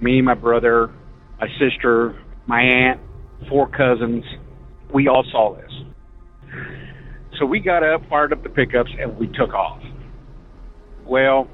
me, 0.00 0.20
my 0.20 0.34
brother, 0.34 0.90
my 1.40 1.46
sister, 1.60 2.20
my 2.46 2.60
aunt, 2.60 3.00
four 3.48 3.68
cousins. 3.68 4.24
We 4.92 5.06
all 5.08 5.24
saw 5.30 5.54
this. 5.54 5.70
So 7.38 7.46
we 7.46 7.60
got 7.60 7.82
up, 7.82 8.02
fired 8.10 8.32
up 8.32 8.42
the 8.42 8.48
pickups, 8.48 8.90
and 9.00 9.16
we 9.16 9.28
took 9.28 9.54
off. 9.54 9.80
Well, 11.06 11.48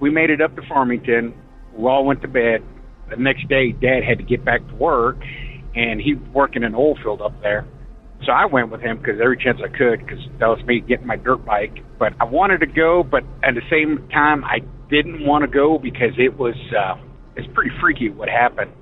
we 0.00 0.10
made 0.10 0.30
it 0.30 0.40
up 0.40 0.54
to 0.56 0.62
Farmington. 0.68 1.34
We 1.72 1.84
all 1.88 2.04
went 2.04 2.22
to 2.22 2.28
bed. 2.28 2.62
The 3.10 3.16
next 3.16 3.48
day, 3.48 3.72
Dad 3.72 4.00
had 4.06 4.18
to 4.18 4.24
get 4.24 4.44
back 4.44 4.66
to 4.66 4.74
work, 4.74 5.18
and 5.74 6.00
he 6.00 6.14
was 6.14 6.28
working 6.34 6.62
in 6.62 6.68
an 6.68 6.74
oil 6.74 6.96
field 7.02 7.22
up 7.22 7.40
there. 7.42 7.66
So 8.24 8.32
I 8.32 8.46
went 8.46 8.70
with 8.70 8.80
him 8.80 8.98
because 8.98 9.20
every 9.22 9.36
chance 9.36 9.60
I 9.62 9.68
could, 9.68 10.00
because 10.00 10.18
that 10.40 10.46
was 10.46 10.64
me 10.64 10.80
getting 10.80 11.06
my 11.06 11.16
dirt 11.16 11.44
bike. 11.44 11.78
But 11.98 12.14
I 12.20 12.24
wanted 12.24 12.60
to 12.60 12.66
go, 12.66 13.02
but 13.02 13.22
at 13.42 13.54
the 13.54 13.62
same 13.70 14.08
time, 14.08 14.44
I 14.44 14.60
didn't 14.90 15.24
want 15.24 15.42
to 15.42 15.48
go 15.48 15.78
because 15.78 16.12
it 16.18 16.36
was 16.36 16.54
uh, 16.76 16.96
it's 17.36 17.46
pretty 17.54 17.70
freaky 17.80 18.08
what 18.08 18.28
happened. 18.28 18.72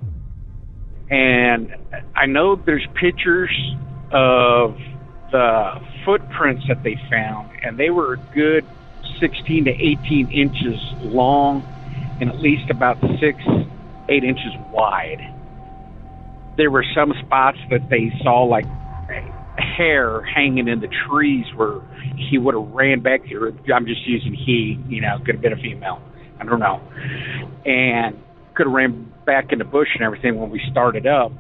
And 1.10 1.74
I 2.16 2.26
know 2.26 2.56
there's 2.56 2.86
pictures 3.00 3.50
of 4.12 4.76
the 5.32 5.80
footprints 6.04 6.64
that 6.68 6.82
they 6.82 6.96
found, 7.10 7.50
and 7.62 7.78
they 7.78 7.90
were 7.90 8.14
a 8.14 8.18
good 8.34 8.64
16 9.20 9.64
to 9.64 9.70
18 9.70 10.30
inches 10.30 10.80
long 11.02 11.62
and 12.20 12.30
at 12.30 12.38
least 12.40 12.70
about 12.70 12.96
six, 13.20 13.42
eight 14.08 14.24
inches 14.24 14.52
wide. 14.72 15.20
There 16.56 16.70
were 16.70 16.84
some 16.94 17.12
spots 17.24 17.58
that 17.70 17.88
they 17.90 18.12
saw 18.22 18.44
like 18.44 18.66
hair 19.58 20.22
hanging 20.22 20.68
in 20.68 20.80
the 20.80 20.88
trees 21.08 21.46
where 21.54 21.80
he 22.16 22.38
would 22.38 22.54
have 22.54 22.68
ran 22.68 23.00
back 23.00 23.24
here. 23.24 23.52
I'm 23.74 23.86
just 23.86 24.06
using 24.06 24.34
he, 24.34 24.78
you 24.88 25.00
know, 25.00 25.18
could 25.24 25.36
have 25.36 25.42
been 25.42 25.52
a 25.52 25.56
female. 25.56 26.00
I 26.40 26.44
don't 26.44 26.60
know. 26.60 26.80
And 27.64 28.20
could 28.54 28.66
have 28.66 28.74
ran 28.74 29.12
back 29.26 29.52
in 29.52 29.58
the 29.58 29.64
bush 29.64 29.88
and 29.94 30.02
everything 30.02 30.38
when 30.38 30.50
we 30.50 30.60
started 30.70 31.06
up. 31.06 31.32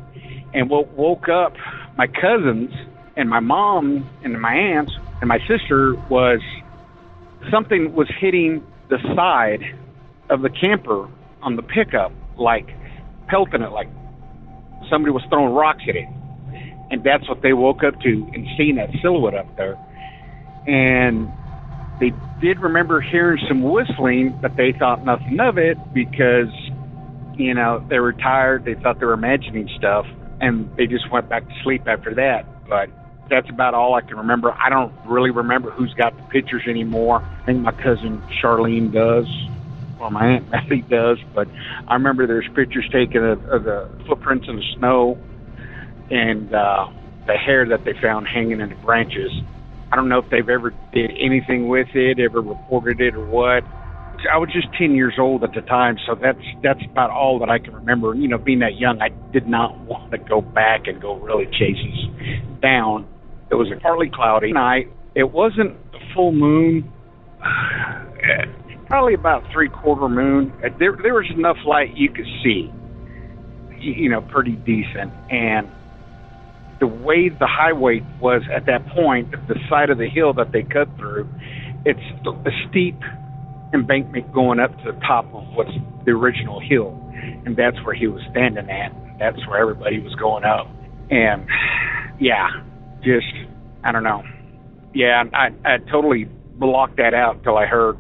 And 0.52 0.70
what 0.70 0.92
woke 0.92 1.28
up 1.28 1.54
my 1.96 2.06
cousins 2.06 2.70
and 3.16 3.28
my 3.28 3.40
mom 3.40 4.08
and 4.22 4.40
my 4.40 4.54
aunts 4.54 4.92
and 5.20 5.28
my 5.28 5.38
sister 5.48 5.94
was 6.08 6.40
something 7.50 7.94
was 7.94 8.08
hitting 8.20 8.64
the 8.88 8.98
side 9.16 9.62
of 10.30 10.42
the 10.42 10.50
camper 10.50 11.08
on 11.42 11.56
the 11.56 11.62
pickup, 11.62 12.12
like 12.36 12.68
pelting 13.28 13.62
it, 13.62 13.70
like 13.72 13.88
somebody 14.90 15.12
was 15.12 15.22
throwing 15.28 15.52
rocks 15.52 15.82
at 15.88 15.96
it. 15.96 16.08
And 16.90 17.02
that's 17.02 17.28
what 17.28 17.42
they 17.42 17.52
woke 17.52 17.82
up 17.82 18.00
to 18.00 18.30
and 18.34 18.46
seeing 18.56 18.76
that 18.76 18.90
silhouette 19.02 19.34
up 19.34 19.56
there. 19.56 19.78
And 20.66 21.32
they 22.00 22.12
did 22.40 22.60
remember 22.60 23.00
hearing 23.00 23.38
some 23.48 23.62
whistling, 23.62 24.38
but 24.40 24.56
they 24.56 24.72
thought 24.72 25.04
nothing 25.04 25.38
of 25.40 25.58
it 25.58 25.78
because, 25.92 26.52
you 27.34 27.54
know, 27.54 27.84
they 27.88 27.98
were 27.98 28.12
tired. 28.12 28.64
They 28.64 28.74
thought 28.74 29.00
they 29.00 29.06
were 29.06 29.12
imagining 29.14 29.68
stuff, 29.78 30.06
and 30.40 30.70
they 30.76 30.86
just 30.86 31.10
went 31.10 31.28
back 31.28 31.46
to 31.46 31.54
sleep 31.62 31.86
after 31.86 32.14
that. 32.14 32.46
But 32.68 32.90
that's 33.30 33.48
about 33.48 33.74
all 33.74 33.94
I 33.94 34.00
can 34.00 34.16
remember. 34.16 34.52
I 34.52 34.68
don't 34.68 34.92
really 35.06 35.30
remember 35.30 35.70
who's 35.70 35.94
got 35.94 36.16
the 36.16 36.22
pictures 36.24 36.62
anymore. 36.68 37.22
I 37.22 37.46
think 37.46 37.60
my 37.60 37.72
cousin 37.72 38.22
Charlene 38.42 38.92
does, 38.92 39.26
or 40.00 40.10
my 40.10 40.26
aunt 40.26 40.50
Mattie 40.50 40.82
does. 40.82 41.18
But 41.34 41.48
I 41.88 41.94
remember 41.94 42.26
there's 42.26 42.48
pictures 42.54 42.88
taken 42.92 43.24
of, 43.24 43.44
of 43.46 43.64
the 43.64 43.88
footprints 44.06 44.46
in 44.48 44.56
the 44.56 44.64
snow 44.76 45.18
and 46.10 46.54
uh, 46.54 46.86
the 47.26 47.34
hair 47.34 47.66
that 47.68 47.84
they 47.84 47.92
found 48.00 48.26
hanging 48.26 48.60
in 48.60 48.68
the 48.68 48.74
branches. 48.76 49.30
I 49.92 49.96
don't 49.96 50.08
know 50.08 50.18
if 50.18 50.30
they've 50.30 50.48
ever 50.48 50.74
did 50.92 51.10
anything 51.20 51.68
with 51.68 51.88
it, 51.94 52.18
ever 52.18 52.40
reported 52.40 53.00
it 53.00 53.14
or 53.14 53.24
what. 53.24 53.64
I 54.30 54.38
was 54.38 54.48
just 54.52 54.68
10 54.78 54.94
years 54.94 55.14
old 55.18 55.44
at 55.44 55.52
the 55.54 55.60
time, 55.60 55.96
so 56.06 56.14
that's 56.14 56.40
that's 56.62 56.80
about 56.90 57.10
all 57.10 57.38
that 57.40 57.50
I 57.50 57.58
can 57.58 57.74
remember. 57.74 58.14
You 58.14 58.28
know, 58.28 58.38
being 58.38 58.60
that 58.60 58.76
young, 58.76 59.00
I 59.02 59.10
did 59.32 59.46
not 59.46 59.78
want 59.80 60.12
to 60.12 60.18
go 60.18 60.40
back 60.40 60.86
and 60.86 61.00
go 61.00 61.16
really 61.16 61.46
chase 61.46 61.76
these 61.76 62.60
down. 62.62 63.06
It 63.50 63.56
was 63.56 63.70
a 63.70 63.80
partly 63.80 64.10
cloudy 64.12 64.52
night. 64.52 64.88
It 65.14 65.30
wasn't 65.30 65.76
a 65.92 66.14
full 66.14 66.32
moon. 66.32 66.90
Probably 68.86 69.14
about 69.14 69.44
three 69.52 69.68
quarter 69.68 70.08
moon. 70.08 70.52
There 70.78 70.96
there 71.02 71.14
was 71.14 71.30
enough 71.36 71.58
light 71.66 71.96
you 71.96 72.10
could 72.10 72.28
see. 72.42 72.72
You 73.80 74.08
know, 74.08 74.22
pretty 74.22 74.52
decent. 74.52 75.12
And 75.30 75.68
the 76.80 76.86
way 76.86 77.28
the 77.28 77.46
highway 77.46 78.00
was 78.20 78.42
at 78.54 78.66
that 78.66 78.86
point, 78.88 79.30
the 79.48 79.56
side 79.68 79.90
of 79.90 79.98
the 79.98 80.08
hill 80.08 80.32
that 80.34 80.52
they 80.52 80.62
cut 80.62 80.88
through, 80.96 81.28
it's 81.84 82.00
a 82.26 82.50
steep 82.68 83.00
embankment 83.72 84.32
going 84.32 84.60
up 84.60 84.76
to 84.78 84.92
the 84.92 84.98
top 85.00 85.26
of 85.34 85.44
what's 85.54 85.70
the 86.04 86.12
original 86.12 86.60
hill, 86.60 86.98
and 87.44 87.56
that's 87.56 87.76
where 87.84 87.94
he 87.94 88.06
was 88.06 88.22
standing 88.30 88.70
at. 88.70 88.92
That's 89.18 89.38
where 89.46 89.58
everybody 89.58 90.00
was 90.00 90.14
going 90.16 90.44
up, 90.44 90.66
and 91.10 91.46
yeah, 92.20 92.48
just 93.02 93.26
I 93.84 93.92
don't 93.92 94.04
know. 94.04 94.22
Yeah, 94.94 95.24
I 95.32 95.48
I 95.64 95.78
totally 95.90 96.24
blocked 96.56 96.96
that 96.96 97.14
out 97.14 97.36
until 97.36 97.56
I 97.56 97.66
heard 97.66 97.96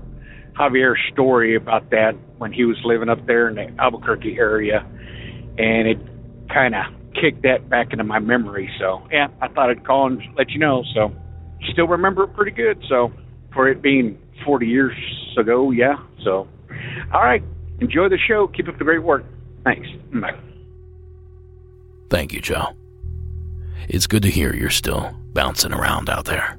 Javier's 0.58 1.00
story 1.12 1.56
about 1.56 1.90
that 1.90 2.12
when 2.38 2.52
he 2.52 2.64
was 2.64 2.76
living 2.84 3.08
up 3.08 3.26
there 3.26 3.48
in 3.48 3.54
the 3.54 3.82
Albuquerque 3.82 4.36
area, 4.38 4.84
and 5.58 5.88
it 5.88 5.98
kind 6.52 6.74
of 6.74 6.84
kicked 7.14 7.42
that 7.42 7.68
back 7.68 7.92
into 7.92 8.04
my 8.04 8.18
memory. 8.18 8.70
So 8.78 9.06
yeah, 9.10 9.28
I 9.40 9.48
thought 9.48 9.70
I'd 9.70 9.86
call 9.86 10.06
and 10.06 10.22
let 10.36 10.50
you 10.50 10.58
know. 10.58 10.84
So 10.94 11.12
still 11.72 11.86
remember 11.86 12.24
it 12.24 12.34
pretty 12.34 12.50
good. 12.50 12.82
So 12.88 13.12
for 13.52 13.68
it 13.68 13.82
being 13.82 14.18
40 14.44 14.66
years 14.66 14.96
ago, 15.38 15.70
yeah. 15.70 15.96
So 16.22 16.48
all 17.12 17.22
right, 17.22 17.42
enjoy 17.80 18.08
the 18.08 18.18
show. 18.18 18.48
Keep 18.48 18.68
up 18.68 18.78
the 18.78 18.84
great 18.84 19.02
work. 19.02 19.24
Thanks. 19.64 19.88
Bye. 20.12 20.38
Thank 22.10 22.32
you, 22.32 22.40
Joe. 22.40 22.76
It's 23.88 24.06
good 24.06 24.22
to 24.22 24.30
hear 24.30 24.54
you're 24.54 24.70
still 24.70 25.14
bouncing 25.32 25.72
around 25.72 26.08
out 26.08 26.26
there. 26.26 26.58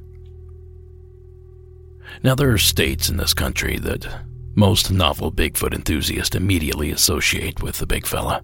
Now, 2.23 2.35
there 2.35 2.51
are 2.51 2.57
states 2.57 3.09
in 3.09 3.17
this 3.17 3.33
country 3.33 3.77
that 3.79 4.07
most 4.55 4.91
novel 4.91 5.31
Bigfoot 5.31 5.73
enthusiasts 5.73 6.35
immediately 6.35 6.91
associate 6.91 7.61
with 7.61 7.77
the 7.77 7.85
big 7.85 8.05
fella 8.05 8.41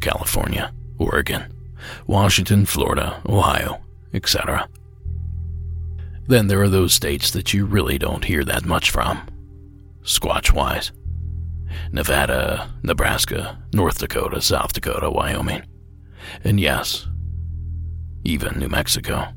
California, 0.00 0.72
Oregon, 0.98 1.52
Washington, 2.06 2.66
Florida, 2.66 3.20
Ohio, 3.26 3.80
etc. 4.12 4.68
Then 6.26 6.48
there 6.48 6.62
are 6.62 6.68
those 6.68 6.92
states 6.92 7.30
that 7.30 7.54
you 7.54 7.66
really 7.66 7.98
don't 7.98 8.24
hear 8.24 8.44
that 8.44 8.64
much 8.64 8.90
from, 8.90 9.28
Squatch 10.02 10.52
wise 10.52 10.92
Nevada, 11.92 12.72
Nebraska, 12.82 13.62
North 13.72 13.98
Dakota, 13.98 14.40
South 14.40 14.72
Dakota, 14.72 15.10
Wyoming, 15.10 15.62
and 16.44 16.60
yes, 16.60 17.06
even 18.24 18.58
New 18.58 18.68
Mexico. 18.68 19.28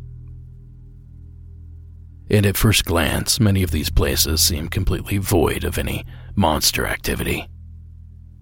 And 2.29 2.45
at 2.45 2.57
first 2.57 2.85
glance, 2.85 3.39
many 3.39 3.63
of 3.63 3.71
these 3.71 3.89
places 3.89 4.41
seem 4.41 4.69
completely 4.69 5.17
void 5.17 5.63
of 5.63 5.77
any 5.77 6.05
monster 6.35 6.85
activity. 6.85 7.47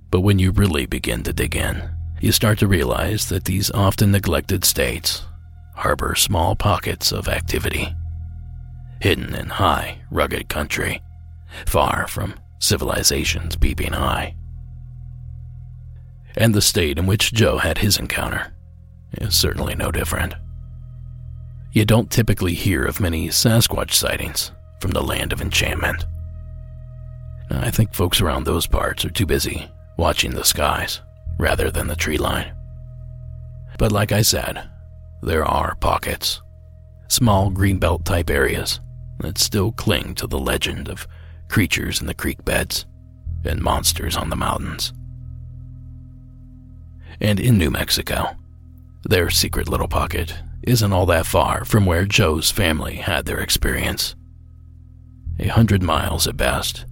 But 0.10 0.21
when 0.21 0.39
you 0.39 0.51
really 0.51 0.86
begin 0.86 1.23
to 1.23 1.34
dig 1.34 1.56
in, 1.56 1.89
you 2.19 2.32
start 2.32 2.60
to 2.60 2.67
realize 2.67 3.30
that 3.30 3.45
these 3.45 3.71
often 3.71 4.12
neglected 4.12 4.65
states 4.65 5.23
harbor 5.75 6.15
small 6.15 6.56
pockets 6.56 7.12
of 7.12 7.27
activity, 7.27 7.95
hidden 8.99 9.36
in 9.36 9.47
high, 9.47 10.01
rugged 10.10 10.49
country, 10.49 11.01
far 11.67 12.08
from 12.08 12.34
civilization's 12.60 13.56
peeping 13.56 13.93
eye. 13.93 14.36
And 16.36 16.56
the 16.56 16.62
state 16.62 16.97
in 16.97 17.06
which 17.06 17.32
Joe 17.32 17.60
had 17.60 17.77
his 17.77 17.97
encounter 17.97 18.53
is 19.13 19.36
certainly 19.36 19.75
no 19.75 19.91
different. 19.91 20.34
You 21.73 21.86
don't 21.86 22.10
typically 22.10 22.56
hear 22.56 22.84
of 22.84 22.99
many 22.99 23.27
Sasquatch 23.27 23.93
sightings 23.93 24.51
from 24.82 24.91
the 24.91 25.03
land 25.03 25.32
of 25.32 25.41
enchantment. 25.41 26.06
I 27.51 27.69
think 27.69 27.93
folks 27.93 28.19
around 28.19 28.45
those 28.45 28.65
parts 28.65 29.06
are 29.06 29.12
too 29.12 29.27
busy 29.27 29.69
watching 29.97 30.32
the 30.32 30.43
skies 30.43 31.01
rather 31.38 31.71
than 31.71 31.88
the 31.88 31.95
tree 31.95 32.17
line. 32.17 32.54
But 33.78 33.91
like 33.91 34.12
I 34.12 34.21
said, 34.21 34.69
there 35.21 35.45
are 35.45 35.76
pockets, 35.76 36.41
small 37.08 37.52
greenbelt 37.52 38.06
type 38.06 38.30
areas 38.30 38.80
that 39.19 39.38
still 39.38 39.71
cling 39.71 40.15
to 40.15 40.28
the 40.28 40.39
legend 40.39 40.89
of 40.89 41.08
creatures 41.50 42.02
in 42.02 42.08
the 42.08 42.13
creek 42.13 42.43
beds 42.43 42.86
and 43.43 43.62
monsters 43.62 44.17
on 44.17 44.30
the 44.30 44.36
mountains. 44.36 44.93
And 47.19 47.39
in 47.39 47.58
New 47.58 47.71
Mexico, 47.71 48.36
their 49.04 49.30
secret 49.30 49.69
little 49.69 49.88
pocket 49.88 50.36
isn't 50.63 50.93
all 50.93 51.06
that 51.08 51.26
far 51.26 51.65
from 51.65 51.86
where 51.86 52.06
Joe's 52.06 52.52
family 52.52 52.95
had 52.95 53.26
their 53.26 53.39
experience. 53.39 54.15
A 55.39 55.47
hundred 55.47 55.82
miles 55.82 56.28
at 56.28 56.36
best. 56.38 56.86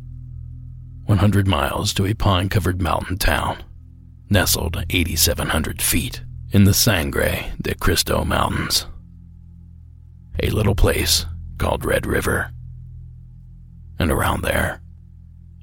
100 1.05 1.47
miles 1.47 1.93
to 1.93 2.05
a 2.05 2.15
pine 2.15 2.49
covered 2.49 2.81
mountain 2.81 3.17
town, 3.17 3.63
nestled 4.35 4.83
8,700 4.89 5.81
feet 5.81 6.21
in 6.51 6.65
the 6.65 6.73
Sangre 6.73 7.53
de 7.61 7.73
Cristo 7.73 8.25
Mountains. 8.25 8.85
A 10.43 10.49
little 10.49 10.75
place 10.75 11.25
called 11.57 11.85
Red 11.85 12.05
River. 12.05 12.51
And 13.97 14.11
around 14.11 14.41
there, 14.41 14.81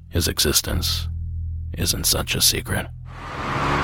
his 0.09 0.27
existence 0.27 1.07
isn't 1.77 2.05
such 2.05 2.33
a 2.33 2.41
secret. 2.41 2.87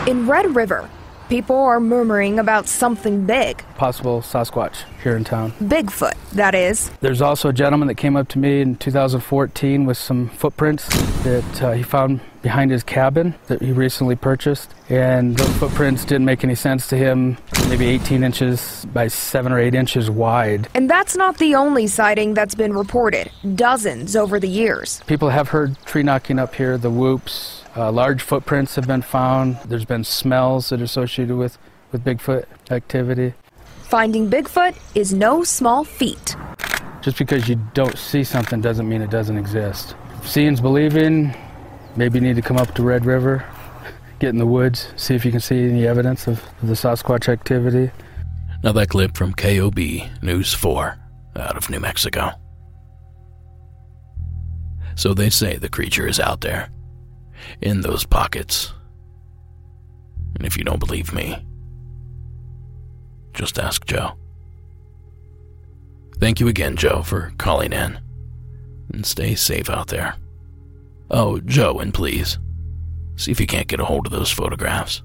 In 0.08 0.26
Red 0.26 0.56
River, 0.56 0.90
people 1.30 1.56
are 1.56 1.80
murmuring 1.80 2.40
about 2.40 2.68
something 2.68 3.28
big. 3.28 3.60
Possible 3.76 4.22
Sasquatch 4.22 4.86
here 5.04 5.16
in 5.16 5.24
town. 5.24 5.52
Bigfoot, 5.62 6.16
that 6.32 6.56
is. 6.56 6.90
There's 7.00 7.22
also 7.22 7.50
a 7.50 7.54
gentleman 7.54 7.90
that 7.90 7.96
came 7.96 8.16
up 8.16 8.28
to 8.30 8.40
me 8.40 8.62
in 8.62 8.76
2014 8.78 9.86
with 9.86 10.00
some 10.00 10.30
footprints 10.30 10.88
that 11.22 11.62
uh, 11.62 11.74
he 11.74 11.84
found 11.84 12.22
behind 12.42 12.72
his 12.72 12.84
cabin 12.84 13.36
that 13.48 13.62
he 13.62 13.72
recently 13.72 14.16
purchased, 14.16 14.74
and 14.90 15.38
those 15.38 15.58
footprints 15.58 16.06
didn't 16.06 16.26
make 16.26 16.44
any 16.44 16.56
sense 16.56 16.88
to 16.88 16.98
him. 16.98 17.38
Maybe 17.68 17.88
18 17.88 18.24
inches 18.24 18.86
by 18.94 19.08
7 19.08 19.52
or 19.52 19.60
8 19.60 19.76
inches 19.76 20.10
wide. 20.10 20.68
And 20.74 20.90
that's 20.90 21.16
not 21.16 21.38
the 21.38 21.56
only 21.56 21.88
sighting 21.88 22.34
that's 22.34 22.56
been 22.56 22.74
reported, 22.74 23.32
dozens 23.56 24.16
over 24.16 24.40
the 24.40 24.48
years. 24.48 25.02
People 25.08 25.30
have 25.30 25.50
heard 25.50 25.78
tree 25.86 26.04
knocking 26.04 26.40
up 26.40 26.56
here, 26.56 26.78
the 26.78 26.90
whoops. 26.90 27.64
Uh, 27.76 27.92
large 27.92 28.22
footprints 28.22 28.76
have 28.76 28.88
been 28.88 29.02
found. 29.02 29.58
There's 29.66 29.86
been 29.86 30.04
smells 30.04 30.70
that 30.70 30.82
are 30.82 30.86
associated 30.86 31.36
with, 31.36 31.58
with 31.92 32.04
Bigfoot 32.04 32.46
activity. 32.72 33.34
Finding 33.84 34.30
Bigfoot 34.30 34.76
is 34.96 35.14
no 35.14 35.44
small 35.44 35.84
feat. 35.84 36.36
Just 37.02 37.18
because 37.18 37.48
you 37.48 37.56
don't 37.74 37.98
see 37.98 38.24
something 38.24 38.62
doesn't 38.62 38.88
mean 38.88 39.02
it 39.02 39.10
doesn't 39.10 39.38
exist. 39.38 39.96
Seeing's 40.24 40.60
believing. 40.60 41.34
Maybe 41.96 42.20
you 42.20 42.26
need 42.26 42.36
to 42.36 42.42
come 42.42 42.58
up 42.58 42.74
to 42.76 42.84
Red 42.84 43.06
River, 43.06 43.46
get 44.20 44.30
in 44.30 44.38
the 44.38 44.46
woods, 44.46 44.94
see 44.96 45.16
if 45.16 45.26
you 45.26 45.32
can 45.32 45.40
see 45.40 45.70
any 45.70 45.88
evidence 45.88 46.28
of 46.28 46.44
the 46.62 46.74
Sasquatch 46.74 47.28
activity. 47.28 47.92
Now, 48.64 48.74
that 48.74 48.90
clip 48.90 49.16
from 49.16 49.34
KOB 49.34 49.78
News 50.22 50.54
4 50.54 50.98
out 51.38 51.58
of 51.58 51.70
New 51.70 51.80
Mexico. 51.80 52.32
So 54.96 55.14
they 55.14 55.30
say 55.30 55.58
the 55.58 55.70
creature 55.70 56.08
is 56.08 56.20
out 56.20 56.42
there, 56.42 56.70
in 57.62 57.82
those 57.82 58.06
pockets. 58.06 58.74
And 60.36 60.46
if 60.46 60.58
you 60.58 60.64
don't 60.64 60.80
believe 60.80 61.14
me, 61.14 61.38
just 63.34 63.58
ask 63.58 63.86
Joe. 63.86 64.12
Thank 66.20 66.42
you 66.42 66.50
again, 66.50 66.76
Joe, 66.76 67.02
for 67.02 67.32
calling 67.38 67.72
in. 67.72 67.98
And 68.94 69.06
stay 69.06 69.36
safe 69.36 69.70
out 69.70 69.88
there. 69.88 70.16
Oh, 71.12 71.40
Joe, 71.40 71.80
and 71.80 71.94
please, 71.94 72.38
see 73.16 73.32
if 73.32 73.40
you 73.40 73.48
can't 73.48 73.68
get 73.68 73.80
a 73.80 73.86
hold 73.86 74.06
of 74.06 74.12
those 74.12 74.32
photographs. 74.32 75.02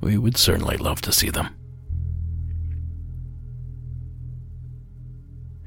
We 0.00 0.18
would 0.18 0.36
certainly 0.36 0.76
love 0.76 1.00
to 1.02 1.12
see 1.12 1.30
them. 1.30 1.54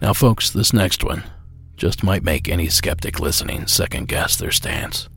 Now, 0.02 0.14
folks, 0.14 0.50
this 0.50 0.74
next 0.74 1.04
one 1.04 1.24
just 1.78 2.04
might 2.04 2.24
make 2.24 2.50
any 2.50 2.68
skeptic 2.68 3.20
listening 3.20 3.68
second 3.68 4.08
guess 4.08 4.36
their 4.36 4.52
stance. 4.52 5.10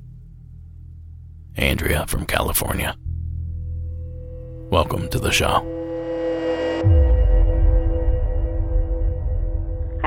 Andrea 1.57 2.07
from 2.07 2.25
California. 2.25 2.97
Welcome 4.71 5.09
to 5.09 5.19
the 5.19 5.33
show. 5.33 5.78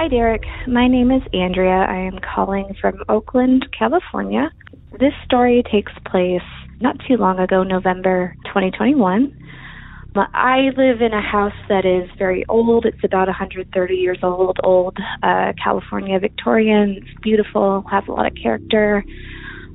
Hi, 0.02 0.08
Derek. 0.08 0.42
My 0.68 0.88
name 0.88 1.12
is 1.12 1.22
Andrea. 1.32 1.86
I 1.88 1.98
am 1.98 2.18
calling 2.34 2.76
from 2.82 3.04
Oakland, 3.08 3.68
California. 3.78 4.50
This 5.00 5.14
story 5.26 5.62
takes 5.72 5.92
place 6.08 6.42
not 6.80 6.96
too 7.08 7.18
long 7.18 7.38
ago, 7.38 7.62
November 7.62 8.36
2021. 8.46 9.32
I 10.16 10.72
live 10.76 11.02
in 11.02 11.14
a 11.14 11.22
house 11.22 11.54
that 11.70 11.86
is 11.86 12.10
very 12.18 12.44
old. 12.50 12.88
It's 12.88 13.04
about 13.04 13.28
130 13.28 13.94
years 13.94 14.18
old, 14.24 14.58
old 14.64 14.98
uh, 15.22 15.54
California 15.64 16.18
Victorian. 16.18 16.98
It's 16.98 17.22
beautiful, 17.22 17.86
has 17.92 18.04
a 18.08 18.12
lot 18.12 18.26
of 18.26 18.34
character. 18.42 19.04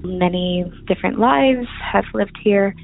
Many 0.03 0.65
different 0.89 1.21
lives 1.21 1.69
have 1.93 2.05
lived 2.15 2.37
here. 2.43 2.75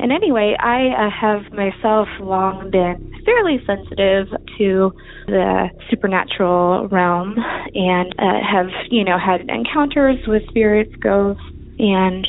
And 0.00 0.12
anyway, 0.12 0.56
I 0.58 0.88
uh, 0.96 1.10
have 1.10 1.52
myself 1.52 2.08
long 2.20 2.70
been 2.70 3.12
fairly 3.24 3.60
sensitive 3.66 4.28
to 4.56 4.92
the 5.26 5.68
supernatural 5.90 6.88
realm 6.88 7.36
and 7.74 8.14
uh, 8.18 8.40
have, 8.40 8.68
you 8.90 9.04
know, 9.04 9.18
had 9.18 9.42
encounters 9.42 10.16
with 10.26 10.42
spirits, 10.48 10.94
ghosts, 11.00 11.42
and 11.78 12.26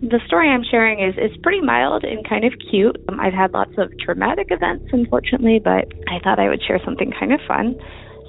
the 0.00 0.20
story 0.26 0.48
I'm 0.48 0.62
sharing 0.70 1.00
is 1.00 1.16
is 1.18 1.36
pretty 1.42 1.60
mild 1.60 2.04
and 2.04 2.26
kind 2.28 2.44
of 2.44 2.52
cute. 2.70 2.96
Um, 3.08 3.18
I've 3.18 3.32
had 3.32 3.52
lots 3.52 3.72
of 3.78 3.90
traumatic 3.98 4.48
events, 4.50 4.86
unfortunately, 4.92 5.58
but 5.58 5.90
I 6.06 6.20
thought 6.22 6.38
I 6.38 6.48
would 6.48 6.62
share 6.62 6.80
something 6.84 7.12
kind 7.18 7.32
of 7.32 7.40
fun. 7.48 7.74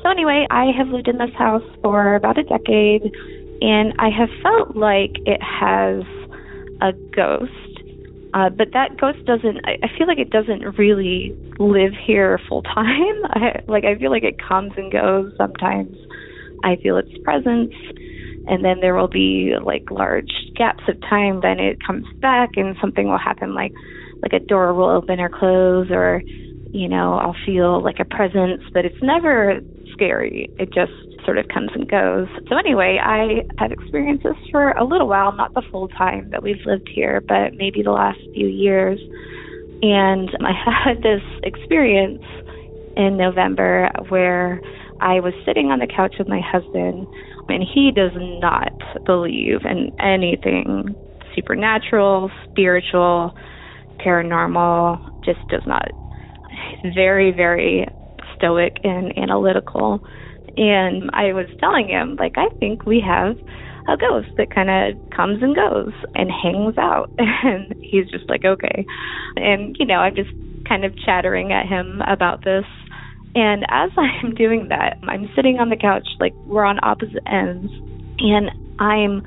So 0.02 0.10
anyway, 0.10 0.48
I 0.50 0.72
have 0.76 0.88
lived 0.88 1.08
in 1.08 1.20
this 1.20 1.34
house 1.38 1.64
for 1.84 2.16
about 2.16 2.40
a 2.40 2.44
decade, 2.44 3.04
and 3.62 3.94
I 4.00 4.10
have 4.10 4.30
felt 4.42 4.76
like 4.76 5.14
it 5.28 5.42
has 5.44 6.02
a 6.82 6.94
ghost 7.14 7.68
uh, 8.34 8.49
but 8.49 8.69
that 8.73 8.97
ghost 8.99 9.19
doesn't. 9.25 9.59
I, 9.65 9.77
I 9.84 9.88
feel 9.97 10.07
like 10.07 10.19
it 10.19 10.30
doesn't 10.30 10.77
really 10.77 11.34
live 11.57 11.93
here 12.05 12.39
full 12.47 12.61
time. 12.61 13.15
I, 13.30 13.59
like 13.67 13.86
I 13.86 13.97
feel 13.97 14.11
like 14.11 14.23
it 14.23 14.36
comes 14.45 14.71
and 14.77 14.91
goes. 14.91 15.32
Sometimes 15.38 15.95
I 16.63 16.77
feel 16.82 16.97
its 16.97 17.09
presence, 17.23 17.73
and 18.45 18.63
then 18.63 18.77
there 18.82 18.95
will 18.95 19.09
be 19.09 19.53
like 19.63 19.89
large 19.89 20.32
gaps 20.55 20.84
of 20.88 20.95
time. 21.09 21.39
Then 21.41 21.59
it 21.59 21.77
comes 21.86 22.05
back, 22.21 22.51
and 22.55 22.75
something 22.80 23.09
will 23.09 23.17
happen, 23.17 23.55
like 23.55 23.73
like 24.21 24.34
a 24.34 24.45
door 24.45 24.73
will 24.73 24.89
open 24.89 25.19
or 25.19 25.30
close, 25.30 25.88
or 25.89 26.21
you 26.71 26.88
know 26.88 27.15
I'll 27.15 27.36
feel 27.45 27.84
like 27.84 27.99
a 27.99 28.05
presence, 28.05 28.61
but 28.73 28.86
it's 28.86 29.01
never 29.01 29.59
scary. 29.93 30.49
It 30.59 30.69
just 30.73 30.91
sort 31.26 31.38
of 31.38 31.47
comes 31.47 31.70
and 31.74 31.89
goes. 31.89 32.28
So 32.47 32.57
anyway, 32.57 32.99
I 33.03 33.43
have 33.57 33.72
experienced 33.72 34.24
this 34.24 34.38
for 34.51 34.72
a 34.72 34.84
little 34.84 35.07
while, 35.07 35.32
not 35.32 35.53
the 35.53 35.63
full 35.72 35.88
time 35.89 36.30
that 36.32 36.43
we've 36.43 36.63
lived 36.65 36.89
here, 36.93 37.22
but 37.28 37.53
maybe 37.55 37.82
the 37.84 37.91
last 37.91 38.20
few 38.34 38.47
years. 38.47 38.99
And 39.82 40.30
I 40.45 40.51
had 40.86 41.03
this 41.03 41.24
experience 41.43 42.24
in 42.97 43.17
November 43.17 43.89
where 44.09 44.61
I 45.01 45.20
was 45.20 45.34
sitting 45.45 45.67
on 45.67 45.80
the 45.80 45.88
couch 45.88 46.15
with 46.20 46.28
my 46.28 46.41
husband, 46.41 47.07
and 47.47 47.63
he 47.63 47.91
does 47.95 48.11
not 48.41 48.74
believe 49.05 49.61
in 49.63 49.91
anything 49.99 50.95
supernatural, 51.36 52.30
spiritual, 52.49 53.34
paranormal, 54.05 55.24
just 55.24 55.39
does 55.49 55.63
not. 55.65 55.89
Very, 56.93 57.32
very 57.32 57.88
stoic 58.36 58.78
and 58.84 59.17
analytical. 59.17 60.03
And 60.60 61.10
I 61.14 61.32
was 61.32 61.47
telling 61.62 61.88
him, 61.88 62.18
like, 62.20 62.34
I 62.36 62.49
think 62.60 62.86
we 62.86 62.99
have 62.99 63.38
a 63.88 63.95
ghost 63.95 64.28
that 64.36 64.53
kind 64.53 64.70
of 64.70 65.10
comes 65.16 65.41
and 65.41 65.55
goes 65.55 65.93
and 66.16 66.30
hangs 66.30 66.78
out. 66.78 67.10
And 67.18 67.74
he's 67.82 68.12
just 68.12 68.30
like, 68.30 68.43
okay. 68.43 68.86
And, 69.38 69.78
you 69.80 69.86
know, 69.86 69.95
I'm 70.03 70.16
just 70.16 70.32
kind 70.68 70.84
of 70.84 70.91
chattering 71.05 71.53
at 71.53 71.66
him 71.66 72.01
about 72.05 72.43
this. 72.43 72.66
And 73.36 73.64
as 73.70 73.89
I'm 73.97 74.36
doing 74.36 74.68
that, 74.68 74.97
I'm 75.07 75.30
sitting 75.34 75.60
on 75.60 75.70
the 75.70 75.78
couch, 75.78 76.07
like, 76.20 76.34
we're 76.45 76.66
on 76.66 76.78
opposite 76.84 77.24
ends. 77.26 77.72
And 78.20 78.51
I'm, 78.82 79.24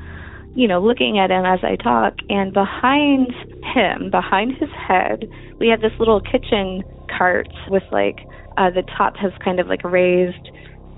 you 0.54 0.68
know, 0.68 0.82
looking 0.82 1.18
at 1.18 1.30
him 1.30 1.46
as 1.46 1.60
I 1.62 1.76
talk. 1.82 2.16
And 2.28 2.52
behind 2.52 3.32
him, 3.74 4.10
behind 4.10 4.58
his 4.60 4.68
head, 4.86 5.24
we 5.58 5.68
have 5.68 5.80
this 5.80 5.96
little 5.98 6.20
kitchen 6.20 6.82
cart 7.08 7.48
with, 7.70 7.84
like, 7.90 8.20
uh, 8.58 8.68
the 8.68 8.82
top 8.98 9.16
has 9.16 9.32
kind 9.42 9.60
of 9.60 9.66
like 9.66 9.82
raised 9.82 10.50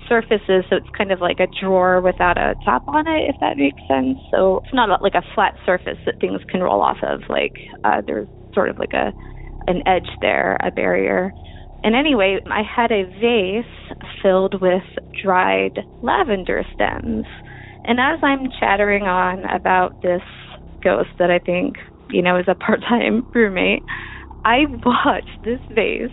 surfaces, 0.07 0.63
so 0.69 0.77
it's 0.77 0.89
kind 0.97 1.11
of 1.11 1.21
like 1.21 1.39
a 1.39 1.47
drawer 1.59 2.01
without 2.01 2.37
a 2.37 2.55
top 2.63 2.87
on 2.87 3.07
it, 3.07 3.29
if 3.29 3.35
that 3.39 3.57
makes 3.57 3.81
sense. 3.87 4.17
So 4.31 4.61
it's 4.63 4.73
not 4.73 5.01
like 5.01 5.15
a 5.15 5.23
flat 5.33 5.55
surface 5.65 5.97
that 6.05 6.19
things 6.19 6.41
can 6.49 6.61
roll 6.61 6.81
off 6.81 6.97
of. 7.03 7.21
Like 7.29 7.53
uh, 7.83 8.01
there's 8.05 8.27
sort 8.53 8.69
of 8.69 8.77
like 8.79 8.93
a 8.93 9.11
an 9.67 9.81
edge 9.87 10.09
there, 10.21 10.57
a 10.63 10.71
barrier. 10.71 11.33
And 11.83 11.95
anyway, 11.95 12.39
I 12.49 12.61
had 12.63 12.91
a 12.91 13.03
vase 13.19 13.97
filled 14.21 14.61
with 14.61 14.83
dried 15.23 15.79
lavender 16.01 16.63
stems. 16.73 17.25
And 17.85 17.99
as 17.99 18.19
I'm 18.23 18.49
chattering 18.59 19.03
on 19.03 19.43
about 19.45 20.01
this 20.01 20.21
ghost 20.83 21.09
that 21.19 21.29
I 21.29 21.39
think, 21.39 21.75
you 22.09 22.21
know, 22.21 22.37
is 22.37 22.45
a 22.47 22.55
part 22.55 22.81
time 22.81 23.27
roommate, 23.33 23.83
I 24.43 24.65
watched 24.85 25.43
this 25.43 25.59
vase 25.73 26.09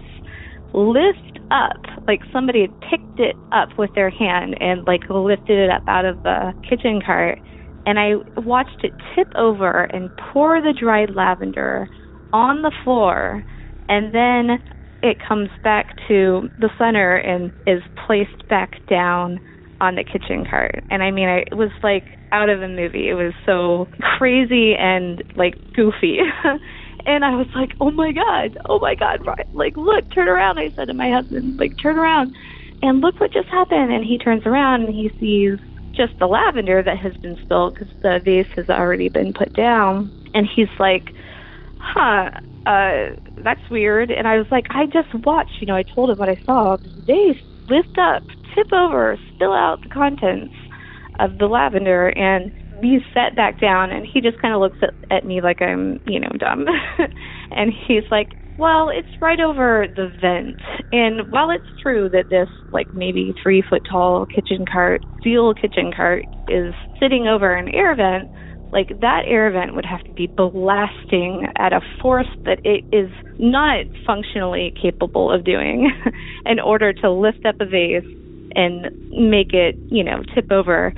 lift 0.74 1.32
up, 1.51 1.80
like 2.09 2.20
somebody 2.32 2.62
had 2.62 2.72
picked 2.90 3.18
it 3.18 3.36
up 3.53 3.68
with 3.78 3.90
their 3.95 4.11
hand 4.11 4.57
and 4.61 4.84
like 4.86 5.03
lifted 5.09 5.59
it 5.59 5.70
up 5.70 5.82
out 5.86 6.05
of 6.05 6.22
the 6.22 6.55
kitchen 6.68 7.01
cart. 7.05 7.38
And 7.86 7.99
I 7.99 8.12
watched 8.36 8.84
it 8.84 8.95
tip 9.14 9.28
over 9.34 9.84
and 9.84 10.11
pour 10.32 10.61
the 10.61 10.74
dried 10.78 11.11
lavender 11.14 11.88
on 12.32 12.62
the 12.62 12.72
floor. 12.84 13.45
And 13.88 14.14
then 14.14 14.59
it 15.03 15.18
comes 15.26 15.51
back 15.64 15.86
to 16.09 16.49
the 16.59 16.70
center 16.78 17.16
and 17.16 17.53
is 17.66 17.82
placed 18.07 18.47
back 18.49 18.70
down 18.88 19.40
on 19.80 19.97
the 19.97 20.05
kitchen 20.05 20.45
cart. 20.49 20.84
And 20.90 21.03
I 21.03 21.11
mean, 21.11 21.28
I, 21.28 21.38
it 21.51 21.57
was 21.57 21.72
like 21.82 22.05
out 22.30 22.49
of 22.49 22.62
a 22.62 22.68
movie. 22.68 23.09
It 23.09 23.14
was 23.14 23.34
so 23.45 23.88
crazy 24.16 24.74
and 24.78 25.22
like 25.36 25.55
goofy. 25.74 26.18
And 27.05 27.25
I 27.25 27.35
was 27.35 27.49
like, 27.55 27.73
oh 27.81 27.91
my 27.91 28.13
God, 28.13 28.59
oh 28.69 28.79
my 28.79 28.95
God, 28.95 29.27
right. 29.27 29.47
Like, 29.55 29.77
look, 29.77 30.11
turn 30.15 30.29
around. 30.29 30.59
I 30.59 30.71
said 30.77 30.87
to 30.87 30.95
my 30.95 31.11
husband, 31.11 31.59
like, 31.59 31.77
turn 31.79 31.99
around 31.99 32.35
and 32.83 33.01
look 33.01 33.19
what 33.21 33.33
just 33.33 33.49
happened. 33.49 33.93
And 33.93 34.05
he 34.05 34.19
turns 34.19 34.47
around 34.47 34.83
and 34.83 34.95
he 34.95 35.11
sees 35.19 35.59
just 35.95 36.19
the 36.19 36.27
lavender 36.27 36.83
that 36.83 36.99
has 36.99 37.15
been 37.19 37.37
spilled 37.43 37.75
because 37.75 37.89
the 38.03 38.21
vase 38.25 38.47
has 38.57 38.69
already 38.69 39.09
been 39.09 39.33
put 39.33 39.53
down. 39.55 40.11
And 40.35 40.49
he's 40.55 40.69
like, 40.79 41.13
huh, 41.79 42.31
uh, 42.67 43.17
that's 43.39 43.61
weird. 43.71 44.11
And 44.11 44.29
I 44.29 44.39
was 44.39 44.47
like, 44.51 44.67
I 44.71 44.87
just 44.87 45.13
watched, 45.25 45.61
you 45.61 45.67
know, 45.67 45.77
I 45.77 45.83
told 45.83 46.11
him 46.11 46.19
what 46.19 46.29
I 46.29 46.41
saw. 46.47 46.77
Vase 47.07 47.37
lift 47.69 47.99
up, 47.99 48.23
tip 48.55 48.73
over, 48.73 49.19
spill 49.35 49.53
out 49.53 49.83
the 49.83 49.89
contents 49.89 50.55
of 51.19 51.39
the 51.39 51.47
lavender. 51.47 52.09
And 52.09 52.53
be 52.83 53.01
set 53.14 53.37
back 53.37 53.61
down 53.61 53.93
and 53.93 54.07
he 54.12 54.20
just 54.20 54.39
kind 54.43 54.55
of 54.55 54.61
looks 54.61 54.78
at, 54.83 54.95
at 55.11 55.24
me 55.26 55.41
like 55.43 55.62
I'm, 55.62 56.01
you 56.07 56.20
know, 56.20 56.30
dumb. 56.39 56.66
and 57.53 57.72
he's 57.89 58.05
like, 58.11 58.28
well, 58.59 58.91
it's 58.91 59.09
right 59.20 59.41
over 59.41 59.87
the 59.97 60.11
vent. 60.20 60.61
And 60.93 61.30
while 61.30 61.51
it's 61.51 61.66
true 61.83 62.11
that 62.11 62.28
this, 62.30 62.49
like, 62.72 62.89
maybe 62.93 63.35
three 63.43 63.62
foot 63.68 63.83
tall 63.91 64.26
kitchen 64.26 64.66
cart, 64.70 65.03
steel 65.20 65.55
kitchen 65.55 65.93
cart, 65.97 66.26
is 66.49 66.74
sitting 67.01 67.28
over 67.28 67.55
an 67.55 67.68
air 67.74 67.97
vent, 67.97 68.30
like, 68.72 68.89
that 69.01 69.22
air 69.26 69.51
vent 69.51 69.74
would 69.74 69.87
have 69.87 70.03
to 70.05 70.12
be 70.12 70.33
blasting 70.37 71.47
at 71.59 71.72
a 71.72 71.80
force 72.01 72.28
that 72.47 72.61
it 72.64 72.85
is 72.93 73.11
not 73.39 73.87
functionally 74.07 74.74
capable 74.80 75.30
of 75.33 75.45
doing 75.45 75.91
in 76.47 76.61
order 76.61 76.93
to 76.93 77.11
lift 77.11 77.45
up 77.47 77.57
a 77.61 77.66
vase 77.66 78.05
and 78.55 78.91
make 79.11 79.55
it, 79.55 79.78
you 79.91 80.05
know, 80.05 80.22
tip 80.35 80.47
over. 80.51 80.93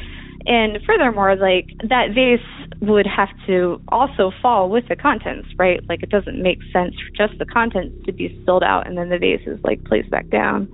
And 0.46 0.78
furthermore, 0.86 1.36
like 1.36 1.66
that 1.88 2.08
vase 2.14 2.40
would 2.80 3.06
have 3.06 3.30
to 3.46 3.80
also 3.88 4.30
fall 4.42 4.68
with 4.70 4.84
the 4.88 4.96
contents, 4.96 5.48
right? 5.58 5.80
Like 5.88 6.02
it 6.02 6.10
doesn't 6.10 6.42
make 6.42 6.58
sense 6.72 6.94
for 6.94 7.26
just 7.26 7.38
the 7.38 7.46
contents 7.46 7.96
to 8.06 8.12
be 8.12 8.34
spilled 8.42 8.62
out 8.62 8.86
and 8.86 8.96
then 8.96 9.08
the 9.08 9.18
vase 9.18 9.40
is 9.46 9.58
like 9.64 9.80
placed 9.88 10.10
back 10.10 10.28
down. 10.30 10.68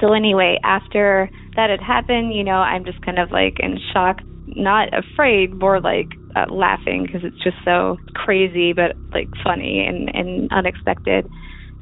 So 0.00 0.12
anyway, 0.14 0.58
after 0.64 1.30
that 1.56 1.70
had 1.70 1.80
happened, 1.80 2.34
you 2.34 2.44
know, 2.44 2.58
I'm 2.58 2.84
just 2.84 3.00
kind 3.02 3.18
of 3.18 3.30
like 3.30 3.56
in 3.60 3.78
shock, 3.92 4.18
not 4.46 4.88
afraid, 4.92 5.58
more 5.60 5.80
like 5.80 6.08
uh, 6.34 6.46
laughing 6.50 7.04
because 7.06 7.22
it's 7.24 7.42
just 7.44 7.56
so 7.64 7.98
crazy, 8.14 8.72
but 8.72 8.96
like 9.12 9.28
funny 9.44 9.86
and 9.86 10.10
and 10.14 10.48
unexpected. 10.50 11.28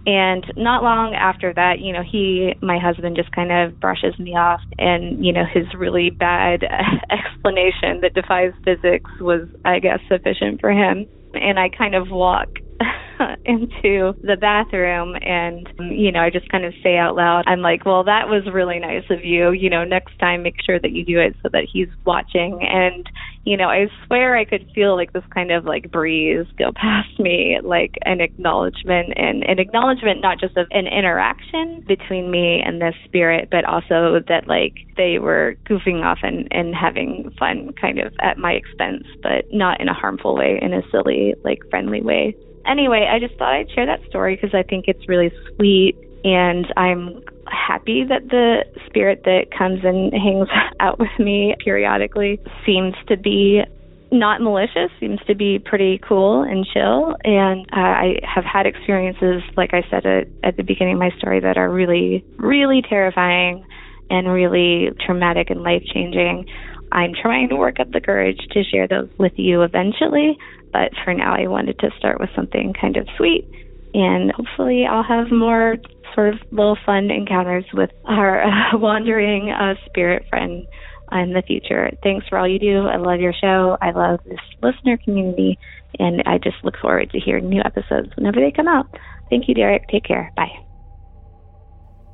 And 0.07 0.45
not 0.57 0.83
long 0.83 1.15
after 1.15 1.53
that, 1.55 1.79
you 1.81 1.93
know, 1.93 2.03
he, 2.03 2.55
my 2.61 2.79
husband, 2.79 3.17
just 3.17 3.31
kind 3.33 3.53
of 3.53 3.79
brushes 3.81 4.19
me 4.19 4.33
off, 4.37 4.61
and 4.79 5.25
you 5.25 5.33
know, 5.33 5.45
his 5.53 5.67
really 5.79 6.11
bad 6.11 6.63
explanation 7.11 8.01
that 8.03 8.15
defies 8.15 8.53
physics 8.65 9.11
was, 9.21 9.49
I 9.65 9.79
guess, 9.79 10.01
sufficient 10.11 10.61
for 10.61 10.71
him. 10.71 11.07
And 11.35 11.59
I 11.59 11.69
kind 11.69 11.95
of 11.95 12.11
walk 12.11 12.49
into 13.45 14.15
the 14.23 14.37
bathroom 14.41 15.15
and 15.23 15.69
you 15.79 16.11
know 16.11 16.21
I 16.21 16.31
just 16.31 16.49
kind 16.49 16.65
of 16.65 16.75
say 16.83 16.97
out 16.97 17.17
loud 17.17 17.45
I'm 17.47 17.61
like 17.61 17.85
well 17.85 18.05
that 18.05 18.29
was 18.29 18.43
really 18.53 18.79
nice 18.79 19.05
of 19.11 19.25
you 19.25 19.53
you 19.53 19.71
know 19.71 19.85
next 19.85 20.19
time 20.19 20.43
make 20.43 20.57
sure 20.65 20.81
that 20.81 20.93
you 20.93 21.05
do 21.05 21.21
it 21.21 21.37
so 21.43 21.49
that 21.53 21.67
he's 21.73 21.89
watching 22.05 22.61
and 22.63 23.07
you 23.45 23.57
know 23.57 23.69
I 23.69 23.87
swear 24.07 24.37
I 24.37 24.45
could 24.45 24.67
feel 24.75 24.97
like 24.97 25.13
this 25.13 25.25
kind 25.33 25.51
of 25.51 25.65
like 25.65 25.91
breeze 25.91 26.47
go 26.59 26.73
past 26.75 27.19
me 27.19 27.59
like 27.63 27.95
an 28.05 28.21
acknowledgement 28.21 29.13
and 29.17 29.43
an 29.45 29.59
acknowledgement 29.59 30.21
not 30.21 30.39
just 30.41 30.57
of 30.57 30.67
an 30.71 30.87
interaction 30.87 31.85
between 31.87 32.31
me 32.31 32.63
and 32.65 32.81
this 32.81 32.95
spirit 33.05 33.49
but 33.51 33.65
also 33.65 34.21
that 34.29 34.47
like 34.47 34.75
they 34.97 35.19
were 35.19 35.57
goofing 35.69 36.05
off 36.05 36.19
and 36.23 36.49
and 36.51 36.75
having 36.75 37.31
fun 37.39 37.73
kind 37.81 37.99
of 37.99 38.13
at 38.21 38.39
my 38.39 38.53
expense 38.53 39.05
but 39.23 39.45
not 39.53 39.81
in 39.81 39.89
a 39.89 39.95
harmful 39.95 40.35
way 40.37 40.59
in 40.61 40.73
a 40.73 40.83
silly 40.91 41.35
like 41.45 41.59
friendly 41.71 42.01
way. 42.01 42.37
Anyway, 42.67 43.09
I 43.11 43.19
just 43.19 43.39
thought 43.39 43.53
I'd 43.53 43.71
share 43.71 43.87
that 43.87 44.01
story 44.09 44.37
because 44.37 44.55
I 44.55 44.63
think 44.63 44.85
it's 44.87 45.09
really 45.09 45.33
sweet, 45.57 45.97
and 46.25 46.67
I'm 46.77 47.21
happy 47.53 48.05
that 48.09 48.29
the 48.29 48.65
spirit 48.87 49.23
that 49.25 49.47
comes 49.57 49.81
and 49.85 50.13
hangs 50.13 50.49
out 50.81 50.99
with 50.99 51.13
me 51.19 51.55
periodically 51.63 52.41
seems 52.67 52.95
to 53.09 53.17
be 53.17 53.63
not 54.11 54.43
malicious, 54.43 54.91
seems 55.01 55.19
to 55.27 55.35
be 55.35 55.59
pretty 55.59 55.99
cool 56.07 56.43
and 56.43 56.67
chill. 56.73 57.17
And 57.25 57.67
uh, 57.73 57.81
I 57.81 58.21
have 58.23 58.45
had 58.45 58.67
experiences, 58.67 59.43
like 59.57 59.71
I 59.73 59.83
said 59.91 60.05
at, 60.05 60.29
at 60.45 60.57
the 60.57 60.63
beginning 60.63 60.95
of 60.95 61.01
my 61.01 61.11
story, 61.19 61.41
that 61.41 61.57
are 61.57 61.71
really, 61.71 62.25
really 62.37 62.83
terrifying 62.87 63.65
and 64.11 64.31
really 64.31 64.91
traumatic 65.07 65.49
and 65.49 65.63
life 65.63 65.83
changing. 65.93 66.47
I'm 66.93 67.13
trying 67.21 67.49
to 67.49 67.57
work 67.57 67.81
up 67.81 67.91
the 67.91 68.03
courage 68.03 68.39
to 68.51 68.63
share 68.63 68.87
those 68.87 69.09
with 69.19 69.33
you 69.37 69.63
eventually. 69.63 70.37
But 70.73 70.93
for 71.05 71.15
now, 71.15 71.35
I 71.35 71.47
wanted 71.47 71.79
to 71.79 71.91
start 71.99 72.21
with 72.21 72.29
something 72.37 72.75
kind 72.79 72.99
of 72.99 73.09
sweet. 73.17 73.49
And 73.95 74.31
hopefully, 74.33 74.85
I'll 74.89 75.03
have 75.03 75.31
more 75.31 75.77
sort 76.15 76.35
of 76.35 76.41
little 76.51 76.77
fun 76.85 77.11
encounters 77.11 77.65
with 77.73 77.91
our 78.05 78.43
uh, 78.43 78.51
wandering 78.79 79.51
uh, 79.51 79.75
spirit 79.87 80.25
friend 80.29 80.67
in 81.13 81.33
the 81.33 81.43
future. 81.43 81.91
Thanks 82.03 82.27
for 82.29 82.39
all 82.39 82.49
you 82.49 82.59
do. 82.59 82.87
I 82.87 82.97
love 82.97 83.21
your 83.21 83.35
show. 83.35 83.77
I 83.83 83.91
love 83.91 84.21
this 84.25 84.41
listener 84.63 84.97
community. 84.97 85.59
And 85.99 86.23
I 86.25 86.39
just 86.39 86.57
look 86.65 86.77
forward 86.81 87.11
to 87.11 87.21
hearing 87.21 87.49
new 87.49 87.61
episodes 87.65 88.11
whenever 88.17 88.41
they 88.41 88.51
come 88.51 88.69
out. 88.69 88.87
Thank 89.29 89.49
you, 89.49 89.55
Derek. 89.55 89.89
Take 89.89 90.05
care. 90.05 90.33
Bye. 90.37 90.53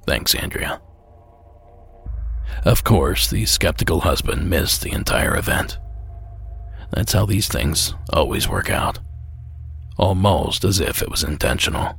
Thanks, 0.06 0.34
Andrea. 0.34 0.80
Of 2.64 2.82
course, 2.82 3.30
the 3.30 3.46
skeptical 3.46 4.00
husband 4.00 4.50
missed 4.50 4.82
the 4.82 4.92
entire 4.92 5.36
event. 5.36 5.78
That's 6.90 7.12
how 7.12 7.26
these 7.26 7.46
things 7.46 7.94
always 8.12 8.48
work 8.48 8.70
out. 8.70 8.98
Almost 9.96 10.64
as 10.64 10.80
if 10.80 11.02
it 11.02 11.10
was 11.10 11.22
intentional. 11.22 11.98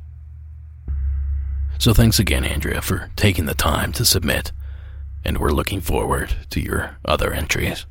So 1.80 1.94
thanks 1.94 2.18
again, 2.18 2.44
Andrea, 2.44 2.82
for 2.82 3.10
taking 3.16 3.46
the 3.46 3.54
time 3.54 3.92
to 3.92 4.04
submit, 4.04 4.52
and 5.24 5.38
we're 5.38 5.50
looking 5.50 5.80
forward 5.80 6.36
to 6.50 6.60
your 6.60 6.98
other 7.06 7.32
entries. 7.32 7.86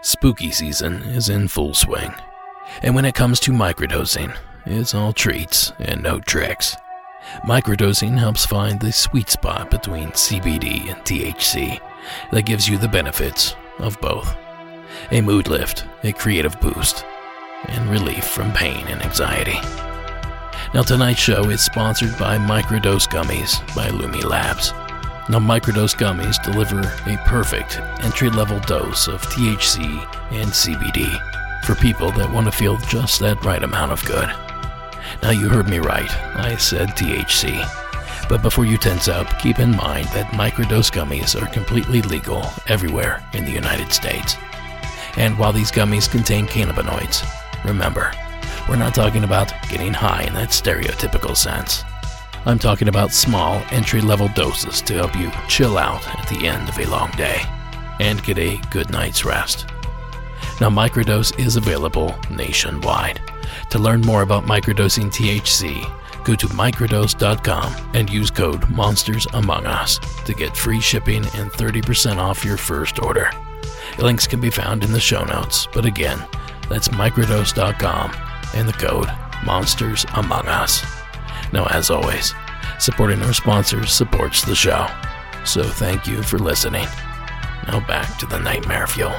Spooky 0.00 0.52
season 0.52 1.02
is 1.02 1.28
in 1.28 1.48
full 1.48 1.74
swing, 1.74 2.14
and 2.82 2.94
when 2.94 3.04
it 3.04 3.16
comes 3.16 3.40
to 3.40 3.50
microdosing, 3.50 4.32
it's 4.64 4.94
all 4.94 5.12
treats 5.12 5.72
and 5.80 6.04
no 6.04 6.20
tricks. 6.20 6.76
Microdosing 7.44 8.16
helps 8.16 8.46
find 8.46 8.78
the 8.78 8.92
sweet 8.92 9.28
spot 9.28 9.72
between 9.72 10.10
CBD 10.10 10.88
and 10.88 11.02
THC 11.02 11.80
that 12.30 12.46
gives 12.46 12.68
you 12.68 12.78
the 12.78 12.86
benefits 12.86 13.56
of 13.80 14.00
both 14.00 14.36
a 15.10 15.20
mood 15.20 15.48
lift, 15.48 15.84
a 16.04 16.12
creative 16.12 16.60
boost, 16.60 17.04
and 17.70 17.90
relief 17.90 18.22
from 18.22 18.52
pain 18.52 18.86
and 18.86 19.02
anxiety. 19.02 19.58
Now, 20.74 20.82
tonight's 20.82 21.20
show 21.20 21.50
is 21.50 21.62
sponsored 21.62 22.18
by 22.18 22.36
Microdose 22.36 23.06
Gummies 23.06 23.60
by 23.76 23.90
Lumi 23.90 24.24
Labs. 24.24 24.72
Now, 25.28 25.38
Microdose 25.38 25.94
Gummies 25.94 26.42
deliver 26.42 26.80
a 26.80 27.16
perfect 27.28 27.78
entry 28.02 28.28
level 28.28 28.58
dose 28.58 29.06
of 29.06 29.22
THC 29.22 29.84
and 30.32 30.50
CBD 30.50 31.64
for 31.64 31.76
people 31.76 32.10
that 32.10 32.28
want 32.28 32.46
to 32.46 32.52
feel 32.52 32.76
just 32.88 33.20
that 33.20 33.44
right 33.44 33.62
amount 33.62 33.92
of 33.92 34.04
good. 34.04 34.28
Now, 35.22 35.30
you 35.30 35.48
heard 35.48 35.68
me 35.68 35.78
right. 35.78 36.10
I 36.36 36.56
said 36.56 36.88
THC. 36.88 37.64
But 38.28 38.42
before 38.42 38.64
you 38.64 38.76
tense 38.76 39.06
up, 39.06 39.38
keep 39.38 39.60
in 39.60 39.76
mind 39.76 40.08
that 40.08 40.32
microdose 40.32 40.90
gummies 40.90 41.40
are 41.40 41.46
completely 41.52 42.02
legal 42.02 42.44
everywhere 42.66 43.24
in 43.32 43.44
the 43.44 43.52
United 43.52 43.92
States. 43.92 44.34
And 45.16 45.38
while 45.38 45.52
these 45.52 45.70
gummies 45.70 46.10
contain 46.10 46.48
cannabinoids, 46.48 47.24
remember, 47.64 48.10
we're 48.68 48.76
not 48.76 48.94
talking 48.94 49.24
about 49.24 49.52
getting 49.68 49.92
high 49.92 50.22
in 50.24 50.34
that 50.34 50.48
stereotypical 50.48 51.36
sense. 51.36 51.84
I'm 52.46 52.58
talking 52.58 52.88
about 52.88 53.12
small, 53.12 53.62
entry 53.70 54.00
level 54.00 54.28
doses 54.34 54.80
to 54.82 54.94
help 54.94 55.16
you 55.16 55.30
chill 55.48 55.78
out 55.78 56.06
at 56.18 56.28
the 56.28 56.46
end 56.46 56.68
of 56.68 56.78
a 56.78 56.86
long 56.86 57.10
day 57.12 57.40
and 58.00 58.22
get 58.22 58.38
a 58.38 58.60
good 58.70 58.90
night's 58.90 59.24
rest. 59.24 59.66
Now, 60.60 60.70
Microdose 60.70 61.38
is 61.38 61.56
available 61.56 62.14
nationwide. 62.30 63.20
To 63.70 63.78
learn 63.78 64.02
more 64.02 64.22
about 64.22 64.44
microdosing 64.44 65.10
THC, 65.10 66.24
go 66.24 66.34
to 66.34 66.46
microdose.com 66.48 67.90
and 67.94 68.10
use 68.10 68.30
code 68.30 68.68
Monsters 68.70 69.26
Among 69.32 69.66
Us 69.66 69.98
to 70.24 70.34
get 70.34 70.56
free 70.56 70.80
shipping 70.80 71.24
and 71.36 71.50
30% 71.50 72.16
off 72.18 72.44
your 72.44 72.56
first 72.56 73.02
order. 73.02 73.30
Links 73.98 74.26
can 74.26 74.40
be 74.40 74.50
found 74.50 74.84
in 74.84 74.92
the 74.92 75.00
show 75.00 75.24
notes, 75.24 75.66
but 75.72 75.84
again, 75.84 76.22
that's 76.68 76.88
microdose.com 76.88 78.33
and 78.54 78.68
the 78.68 78.72
code 78.72 79.08
Monsters 79.44 80.06
Among 80.14 80.46
Us. 80.46 80.84
Now, 81.52 81.66
as 81.66 81.90
always, 81.90 82.34
supporting 82.78 83.22
our 83.22 83.32
sponsors 83.32 83.92
supports 83.92 84.42
the 84.44 84.54
show. 84.54 84.86
So 85.44 85.62
thank 85.62 86.06
you 86.06 86.22
for 86.22 86.38
listening. 86.38 86.86
Now 87.66 87.80
back 87.86 88.18
to 88.18 88.26
the 88.26 88.38
nightmare 88.38 88.86
fuel. 88.86 89.14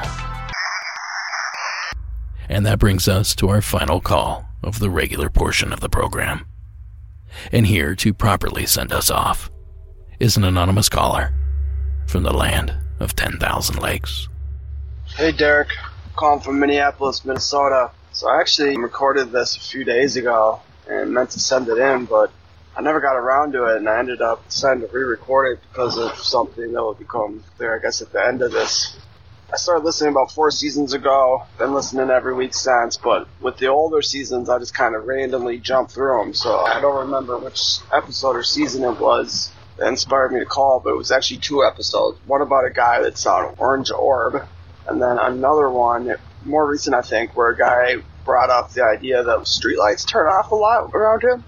And 2.50 2.66
that 2.66 2.80
brings 2.80 3.08
us 3.08 3.36
to 3.36 3.50
our 3.50 3.62
final 3.62 4.00
call 4.00 4.46
of 4.64 4.80
the 4.80 4.90
regular 4.90 5.30
portion 5.30 5.74
of 5.74 5.80
the 5.80 5.90
program. 5.90 6.46
And 7.52 7.68
here 7.68 7.96
to 7.96 8.14
properly 8.14 8.66
send 8.66 8.92
us 8.92 9.10
off 9.10 9.52
is 10.20 10.38
an 10.38 10.44
anonymous 10.44 10.90
caller 10.90 11.34
from 12.08 12.24
the 12.24 12.34
land 12.34 12.74
of 13.00 13.16
10,000 13.16 13.80
lakes. 13.80 14.30
Hey 15.08 15.32
Derek, 15.32 15.70
calling 16.16 16.42
from 16.42 16.60
Minneapolis, 16.60 17.26
Minnesota. 17.26 17.92
So 18.16 18.30
I 18.30 18.40
actually 18.40 18.78
recorded 18.78 19.34
this 19.34 19.58
a 19.58 19.60
few 19.60 19.84
days 19.84 20.16
ago 20.16 20.62
and 20.88 21.12
meant 21.12 21.32
to 21.32 21.40
send 21.42 21.68
it 21.68 21.78
in, 21.78 22.06
but 22.06 22.32
I 22.74 22.82
never 22.82 23.02
got 23.02 23.18
around 23.18 23.52
to 23.52 23.66
it, 23.66 23.76
and 23.76 23.90
I 23.90 24.00
ended 24.00 24.22
up 24.22 24.48
deciding 24.48 24.88
to 24.88 24.88
re-record 24.88 25.52
it 25.52 25.60
because 25.70 25.98
of 25.98 26.18
something 26.20 26.72
that 26.72 26.82
will 26.82 26.94
become 26.94 27.44
clear, 27.58 27.78
I 27.78 27.82
guess, 27.82 28.02
at 28.02 28.14
the 28.14 28.26
end 28.26 28.42
of 28.42 28.54
this. 28.54 28.96
I 29.52 29.58
started 29.58 29.84
listening 29.84 30.12
about 30.12 30.32
four 30.32 30.50
seasons 30.50 30.94
ago, 30.94 31.44
been 31.58 31.74
listening 31.74 32.10
every 32.10 32.34
week 32.34 32.54
since, 32.54 32.96
but 32.96 33.28
with 33.42 33.58
the 33.58 33.68
older 33.68 34.02
seasons, 34.02 34.48
I 34.48 34.60
just 34.60 34.74
kind 34.74 34.96
of 34.96 35.06
randomly 35.06 35.58
jumped 35.58 35.92
through 35.92 36.18
them, 36.24 36.34
so 36.34 36.58
I 36.58 36.80
don't 36.80 37.08
remember 37.08 37.38
which 37.38 37.80
episode 37.94 38.38
or 38.38 38.44
season 38.44 38.86
it 38.86 38.98
was 38.98 39.52
that 39.76 39.90
inspired 39.90 40.32
me 40.32 40.40
to 40.40 40.46
call, 40.46 40.80
but 40.80 40.92
it 40.92 40.98
was 40.98 41.12
actually 41.12 41.42
two 41.42 41.66
episodes. 41.66 42.18
One 42.26 42.42
about 42.42 42.66
a 42.66 42.72
guy 42.72 43.02
that 43.02 43.18
saw 43.18 43.50
an 43.50 43.56
orange 43.58 43.92
orb, 43.92 44.48
And 44.88 45.02
then 45.02 45.18
another 45.18 45.70
one, 45.70 46.16
more 46.46 46.68
recent, 46.68 46.96
I 46.96 47.02
think, 47.02 47.36
where 47.36 47.50
a 47.50 47.58
guy 47.58 47.96
brought 48.24 48.50
up 48.50 48.72
the 48.72 48.84
idea 48.84 49.24
that 49.24 49.40
streetlights 49.40 50.08
turn 50.08 50.28
off 50.28 50.52
a 50.52 50.56
lot 50.56 50.92
around 50.94 51.24
him. 51.24 51.44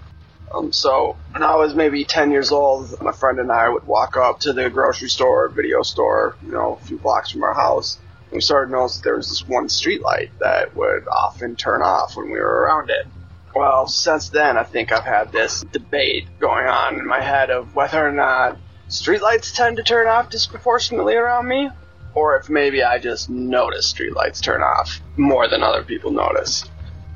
Um, 0.54 0.72
so 0.72 1.16
when 1.32 1.42
I 1.42 1.56
was 1.56 1.74
maybe 1.74 2.04
10 2.04 2.30
years 2.30 2.52
old, 2.52 3.00
my 3.02 3.12
friend 3.12 3.38
and 3.38 3.52
I 3.52 3.68
would 3.68 3.86
walk 3.86 4.16
up 4.16 4.40
to 4.40 4.52
the 4.52 4.70
grocery 4.70 5.10
store, 5.10 5.48
video 5.48 5.82
store, 5.82 6.36
you 6.44 6.52
know, 6.52 6.78
a 6.80 6.86
few 6.86 6.98
blocks 6.98 7.30
from 7.30 7.42
our 7.42 7.54
house. 7.54 7.98
And 8.30 8.36
we 8.36 8.40
started 8.40 8.70
to 8.70 8.76
notice 8.76 8.98
there 8.98 9.16
was 9.16 9.28
this 9.28 9.46
one 9.46 9.66
streetlight 9.66 10.30
that 10.40 10.74
would 10.74 11.06
often 11.08 11.56
turn 11.56 11.82
off 11.82 12.16
when 12.16 12.30
we 12.30 12.38
were 12.38 12.62
around 12.62 12.90
it. 12.90 13.06
Well, 13.54 13.86
since 13.88 14.28
then, 14.28 14.56
I 14.56 14.62
think 14.62 14.92
I've 14.92 15.04
had 15.04 15.32
this 15.32 15.62
debate 15.72 16.26
going 16.38 16.66
on 16.66 16.98
in 16.98 17.06
my 17.06 17.20
head 17.20 17.50
of 17.50 17.74
whether 17.74 18.06
or 18.06 18.12
not 18.12 18.56
streetlights 18.88 19.54
tend 19.54 19.78
to 19.78 19.82
turn 19.82 20.06
off 20.06 20.30
disproportionately 20.30 21.14
around 21.14 21.48
me, 21.48 21.70
or 22.14 22.36
if 22.36 22.48
maybe 22.48 22.82
I 22.82 22.98
just 22.98 23.30
notice 23.30 23.92
streetlights 23.92 24.42
turn 24.42 24.62
off 24.62 25.00
more 25.16 25.48
than 25.48 25.62
other 25.62 25.82
people 25.82 26.10
notice. 26.10 26.64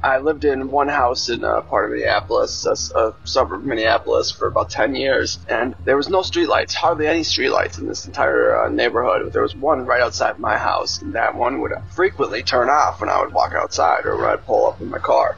I 0.05 0.19
lived 0.19 0.45
in 0.45 0.73
one 0.73 0.89
house 0.89 1.29
in 1.29 1.45
a 1.45 1.63
part 1.63 1.85
of 1.85 1.93
Minneapolis, 1.93 2.67
a, 2.67 2.99
a 2.99 3.15
suburb 3.23 3.61
of 3.61 3.67
Minneapolis, 3.67 4.33
for 4.33 4.49
about 4.49 4.69
10 4.69 4.97
years, 4.97 5.39
and 5.49 5.77
there 5.85 5.97
was 5.97 6.09
no 6.09 6.23
streetlights, 6.23 6.75
hardly 6.75 7.07
any 7.07 7.21
streetlights 7.21 7.79
in 7.79 7.87
this 7.87 8.05
entire 8.05 8.65
uh, 8.65 8.69
neighborhood. 8.69 9.33
There 9.33 9.43
was 9.43 9.55
one 9.55 9.87
right 9.87 10.03
outside 10.03 10.41
my 10.41 10.59
house, 10.59 11.01
and 11.01 11.15
that 11.15 11.37
one 11.37 11.61
would 11.61 11.73
frequently 11.91 12.43
turn 12.43 12.69
off 12.69 13.01
when 13.01 13.11
I 13.11 13.21
would 13.21 13.33
walk 13.33 13.53
outside 13.55 14.05
or 14.05 14.17
when 14.17 14.29
I'd 14.29 14.45
pull 14.45 14.67
up 14.67 14.81
in 14.81 14.91
my 14.91 14.99
car. 14.99 15.37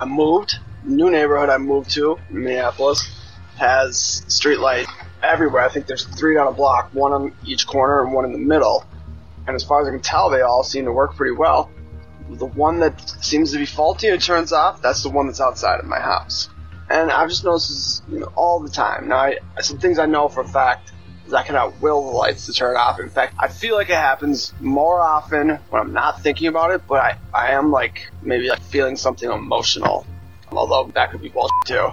I 0.00 0.06
moved, 0.06 0.58
new 0.82 1.08
neighborhood 1.08 1.48
I 1.48 1.58
moved 1.58 1.90
to, 1.90 2.18
Minneapolis, 2.30 3.08
has 3.58 4.24
streetlight 4.26 4.88
everywhere. 5.22 5.62
I 5.62 5.68
think 5.68 5.86
there's 5.86 6.04
three 6.04 6.34
down 6.34 6.46
a 6.46 6.52
block, 6.52 6.90
one 6.92 7.12
on 7.12 7.32
each 7.44 7.66
corner 7.66 8.02
and 8.02 8.12
one 8.12 8.24
in 8.24 8.32
the 8.32 8.38
middle. 8.38 8.84
And 9.46 9.54
as 9.54 9.64
far 9.64 9.82
as 9.82 9.88
I 9.88 9.90
can 9.90 10.00
tell, 10.00 10.30
they 10.30 10.42
all 10.42 10.62
seem 10.62 10.84
to 10.84 10.92
work 10.92 11.16
pretty 11.16 11.34
well. 11.34 11.70
The 12.28 12.46
one 12.46 12.80
that 12.80 13.00
seems 13.24 13.52
to 13.52 13.58
be 13.58 13.66
faulty 13.66 14.08
and 14.08 14.22
turns 14.22 14.52
off, 14.52 14.80
that's 14.82 15.02
the 15.02 15.10
one 15.10 15.26
that's 15.26 15.40
outside 15.40 15.80
of 15.80 15.86
my 15.86 15.98
house. 15.98 16.48
And 16.88 17.10
I've 17.10 17.28
just 17.28 17.44
noticed 17.44 17.68
this 17.68 18.02
you 18.10 18.20
know, 18.20 18.32
all 18.36 18.60
the 18.60 18.68
time. 18.68 19.08
Now, 19.08 19.18
I, 19.18 19.38
some 19.60 19.78
things 19.78 19.98
I 19.98 20.06
know 20.06 20.28
for 20.28 20.42
a 20.42 20.48
fact 20.48 20.92
is 21.26 21.34
I 21.34 21.42
cannot 21.44 21.80
will 21.80 22.02
the 22.02 22.16
lights 22.16 22.46
to 22.46 22.52
turn 22.52 22.76
off. 22.76 23.00
In 23.00 23.08
fact, 23.08 23.34
I 23.38 23.48
feel 23.48 23.76
like 23.76 23.90
it 23.90 23.96
happens 23.96 24.52
more 24.60 25.00
often 25.00 25.50
when 25.70 25.80
I'm 25.80 25.92
not 25.92 26.22
thinking 26.22 26.48
about 26.48 26.72
it, 26.72 26.82
but 26.88 27.00
I, 27.00 27.18
I 27.32 27.50
am 27.52 27.70
like 27.70 28.10
maybe 28.22 28.48
like 28.48 28.62
feeling 28.62 28.96
something 28.96 29.30
emotional. 29.30 30.06
Although 30.52 30.90
that 30.94 31.10
could 31.10 31.22
be 31.22 31.28
bullshit 31.28 31.52
too. 31.66 31.90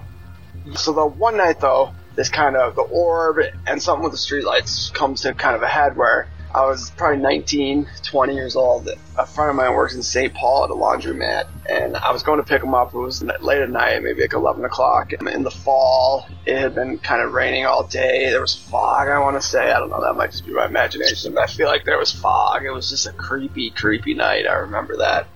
So 0.75 0.93
the 0.93 1.05
one 1.05 1.37
night 1.37 1.59
though, 1.59 1.93
this 2.17 2.29
kind 2.29 2.57
of 2.57 2.75
the 2.75 2.81
orb 2.81 3.37
and 3.65 3.81
something 3.81 4.03
with 4.03 4.11
the 4.11 4.17
streetlights 4.17 4.93
comes 4.93 5.21
to 5.21 5.33
kind 5.33 5.55
of 5.55 5.61
a 5.61 5.67
head 5.67 5.95
where 5.95 6.27
I 6.53 6.65
was 6.65 6.89
probably 6.91 7.21
19, 7.21 7.87
20 8.03 8.33
years 8.33 8.55
old. 8.55 8.89
A 9.15 9.25
friend 9.27 9.51
of 9.51 9.55
mine 9.55 9.73
works 9.73 9.93
in 9.93 10.01
St. 10.01 10.33
Paul 10.33 10.63
at 10.63 10.71
a 10.71 10.73
laundromat, 10.73 11.47
and 11.69 11.95
I 11.95 12.11
was 12.11 12.23
going 12.23 12.39
to 12.39 12.43
pick 12.43 12.63
him 12.63 12.73
up. 12.73 12.95
It 12.95 12.97
was 12.97 13.21
late 13.21 13.61
at 13.61 13.69
night, 13.69 14.01
maybe 14.01 14.21
like 14.21 14.33
11 14.33 14.65
o'clock. 14.65 15.13
In 15.13 15.43
the 15.43 15.51
fall, 15.51 16.25
it 16.47 16.57
had 16.57 16.73
been 16.73 16.97
kind 16.97 17.21
of 17.21 17.33
raining 17.33 17.65
all 17.67 17.83
day. 17.83 18.29
There 18.31 18.41
was 18.41 18.55
fog, 18.55 19.07
I 19.07 19.19
want 19.19 19.39
to 19.39 19.47
say. 19.47 19.71
I 19.71 19.77
don't 19.77 19.89
know, 19.89 20.01
that 20.01 20.15
might 20.15 20.31
just 20.31 20.47
be 20.47 20.53
my 20.53 20.65
imagination, 20.65 21.35
but 21.35 21.43
I 21.43 21.47
feel 21.47 21.67
like 21.67 21.85
there 21.85 21.99
was 21.99 22.11
fog. 22.11 22.63
It 22.63 22.71
was 22.71 22.89
just 22.89 23.05
a 23.05 23.11
creepy, 23.11 23.69
creepy 23.69 24.15
night. 24.15 24.47
I 24.47 24.53
remember 24.53 24.97
that 24.97 25.27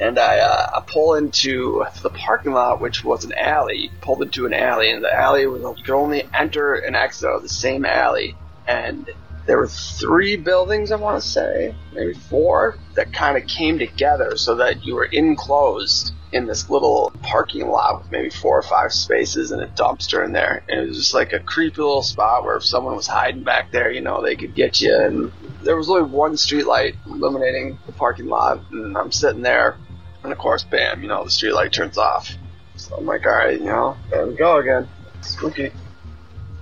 and 0.00 0.18
I, 0.18 0.38
uh, 0.38 0.70
I 0.76 0.80
pull 0.86 1.14
into 1.14 1.84
the 2.02 2.10
parking 2.10 2.52
lot, 2.52 2.80
which 2.80 3.04
was 3.04 3.24
an 3.24 3.32
alley. 3.32 3.90
Pulled 4.00 4.22
into 4.22 4.46
an 4.46 4.54
alley, 4.54 4.90
and 4.90 5.02
the 5.02 5.12
alley 5.12 5.46
was 5.46 5.62
you 5.62 5.84
could 5.84 5.94
only 5.94 6.28
enter 6.32 6.74
and 6.74 6.94
exit 6.94 7.28
out 7.28 7.36
of 7.36 7.42
the 7.42 7.48
same 7.48 7.84
alley, 7.84 8.36
and 8.66 9.10
there 9.48 9.56
were 9.56 9.66
three 9.66 10.36
buildings, 10.36 10.92
I 10.92 10.96
want 10.96 11.22
to 11.22 11.26
say, 11.26 11.74
maybe 11.94 12.12
four, 12.12 12.76
that 12.94 13.14
kind 13.14 13.38
of 13.38 13.48
came 13.48 13.78
together 13.78 14.36
so 14.36 14.56
that 14.56 14.84
you 14.84 14.94
were 14.94 15.06
enclosed 15.06 16.12
in 16.32 16.46
this 16.46 16.68
little 16.68 17.10
parking 17.22 17.66
lot 17.66 18.02
with 18.02 18.12
maybe 18.12 18.28
four 18.28 18.58
or 18.58 18.62
five 18.62 18.92
spaces 18.92 19.50
and 19.50 19.62
a 19.62 19.66
dumpster 19.68 20.22
in 20.22 20.32
there. 20.32 20.62
And 20.68 20.80
it 20.80 20.88
was 20.88 20.98
just 20.98 21.14
like 21.14 21.32
a 21.32 21.40
creepy 21.40 21.80
little 21.80 22.02
spot 22.02 22.44
where 22.44 22.56
if 22.56 22.64
someone 22.64 22.94
was 22.94 23.06
hiding 23.06 23.42
back 23.42 23.72
there, 23.72 23.90
you 23.90 24.02
know, 24.02 24.22
they 24.22 24.36
could 24.36 24.54
get 24.54 24.82
you. 24.82 24.94
And 24.94 25.32
there 25.62 25.76
was 25.76 25.88
only 25.88 26.02
one 26.02 26.36
street 26.36 26.66
light 26.66 26.96
illuminating 27.06 27.78
the 27.86 27.92
parking 27.92 28.26
lot, 28.26 28.60
and 28.70 28.98
I'm 28.98 29.10
sitting 29.10 29.40
there 29.40 29.78
and 30.22 30.32
of 30.32 30.38
course, 30.38 30.64
bam, 30.64 31.02
you 31.02 31.08
know, 31.08 31.24
the 31.24 31.30
street 31.30 31.52
light 31.52 31.72
turns 31.72 31.98
off. 31.98 32.32
So 32.76 32.96
I'm 32.96 33.06
like, 33.06 33.26
alright, 33.26 33.58
you 33.58 33.66
know, 33.66 33.96
there 34.10 34.26
we 34.26 34.34
go 34.34 34.58
again. 34.58 34.88
Spooky. 35.20 35.72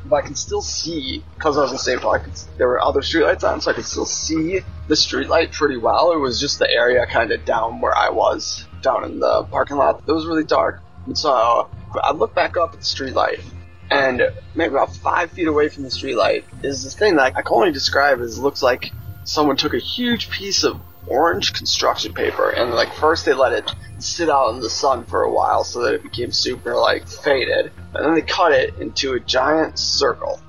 But 0.06 0.16
I 0.16 0.22
can 0.22 0.36
still 0.36 0.62
see, 0.62 1.24
because 1.34 1.58
I 1.58 1.62
was 1.62 1.72
in 1.72 1.78
St. 1.78 2.00
Paul, 2.00 2.18
could, 2.20 2.32
there 2.58 2.68
were 2.68 2.80
other 2.80 3.00
streetlights 3.00 3.42
on, 3.42 3.60
so 3.60 3.70
I 3.70 3.74
could 3.74 3.84
still 3.84 4.06
see 4.06 4.60
the 4.86 4.94
streetlight 4.94 5.52
pretty 5.52 5.76
well. 5.76 6.12
It 6.12 6.18
was 6.18 6.40
just 6.40 6.58
the 6.58 6.70
area 6.70 7.04
kind 7.06 7.32
of 7.32 7.44
down 7.44 7.80
where 7.80 7.96
I 7.96 8.10
was, 8.10 8.64
down 8.82 9.04
in 9.04 9.18
the 9.18 9.42
parking 9.44 9.76
lot. 9.76 10.04
It 10.06 10.12
was 10.12 10.26
really 10.26 10.44
dark. 10.44 10.80
And 11.06 11.18
so 11.18 11.68
I 12.02 12.12
look 12.12 12.34
back 12.34 12.56
up 12.56 12.72
at 12.72 12.78
the 12.78 12.84
streetlight, 12.84 13.42
and 13.90 14.22
maybe 14.54 14.74
about 14.74 14.94
five 14.94 15.32
feet 15.32 15.48
away 15.48 15.68
from 15.68 15.82
the 15.82 15.88
streetlight 15.88 16.44
is 16.62 16.84
this 16.84 16.94
thing 16.94 17.16
that 17.16 17.36
I 17.36 17.42
can 17.42 17.52
only 17.54 17.72
describe 17.72 18.20
as 18.20 18.38
looks 18.38 18.62
like 18.62 18.92
someone 19.24 19.56
took 19.56 19.74
a 19.74 19.78
huge 19.78 20.30
piece 20.30 20.62
of 20.62 20.80
orange 21.08 21.52
construction 21.52 22.12
paper 22.12 22.50
and 22.50 22.72
like 22.72 22.92
first 22.94 23.24
they 23.24 23.32
let 23.32 23.52
it 23.52 23.70
sit 23.98 24.28
out 24.28 24.54
in 24.54 24.60
the 24.60 24.70
sun 24.70 25.04
for 25.04 25.22
a 25.22 25.30
while 25.30 25.64
so 25.64 25.82
that 25.82 25.94
it 25.94 26.02
became 26.02 26.30
super 26.32 26.74
like 26.74 27.06
faded 27.08 27.70
and 27.94 28.04
then 28.06 28.14
they 28.14 28.22
cut 28.22 28.52
it 28.52 28.74
into 28.78 29.14
a 29.14 29.20
giant 29.20 29.78
circle. 29.78 30.40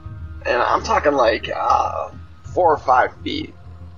And 0.46 0.62
i'm 0.62 0.84
talking 0.84 1.14
like 1.14 1.50
uh, 1.54 2.12
four 2.54 2.74
or 2.74 2.78
five 2.78 3.16
feet. 3.24 3.54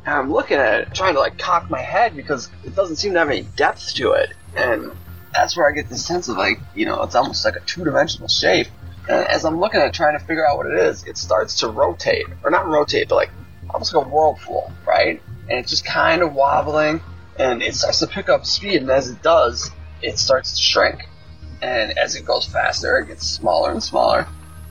And 0.06 0.16
i'm 0.16 0.32
looking 0.32 0.58
at 0.58 0.82
it 0.82 0.94
trying 0.94 1.14
to 1.16 1.20
like 1.20 1.38
cock 1.38 1.70
my 1.70 1.82
head 1.82 2.16
because 2.16 2.50
it 2.64 2.76
doesn't 2.76 2.98
seem 2.98 3.14
to 3.14 3.20
have 3.20 3.30
any 3.30 3.42
depth 3.56 3.96
to 3.96 4.12
it. 4.12 4.30
And 4.56 4.92
that's 5.34 5.56
where 5.56 5.70
i 5.70 5.74
get 5.74 5.90
the 5.90 5.98
sense 5.98 6.28
of 6.28 6.38
like 6.38 6.60
you 6.76 6.86
know 6.86 7.04
it's 7.04 7.16
almost 7.16 7.46
like 7.46 7.56
a 7.56 7.62
two-dimensional 7.62 8.28
shape. 8.28 8.68
And 9.08 9.28
as 9.28 9.46
i'm 9.46 9.60
looking 9.60 9.80
at 9.80 9.88
it 9.88 9.94
trying 9.94 10.18
to 10.18 10.24
figure 10.26 10.48
out 10.48 10.58
what 10.58 10.68
it 10.68 10.78
is 10.78 11.06
it 11.06 11.18
starts 11.18 11.60
to 11.62 11.70
rotate. 11.70 12.26
Or 12.44 12.52
not 12.52 12.68
rotate 12.68 13.10
but 13.10 13.16
like 13.16 13.32
almost 13.70 13.94
like 13.94 14.06
a 14.06 14.10
whirlpool 14.10 14.72
right 14.86 15.22
and 15.50 15.60
it's 15.60 15.70
just 15.70 15.86
kind 15.86 16.22
of 16.22 16.34
wobbling, 16.34 17.02
and 17.38 17.62
it 17.62 17.76
starts 17.76 18.00
to 18.00 18.08
pick 18.08 18.30
up 18.30 18.46
speed, 18.46 18.82
and 18.82 18.92
as 18.92 19.10
it 19.10 19.22
does, 19.22 19.72
it 20.02 20.20
starts 20.20 20.56
to 20.56 20.62
shrink. 20.62 21.08
And 21.62 21.98
as 21.98 22.16
it 22.16 22.26
goes 22.26 22.46
faster, 22.46 22.98
it 23.00 23.08
gets 23.08 23.28
smaller 23.28 23.72
and 23.72 23.84
smaller 23.84 24.28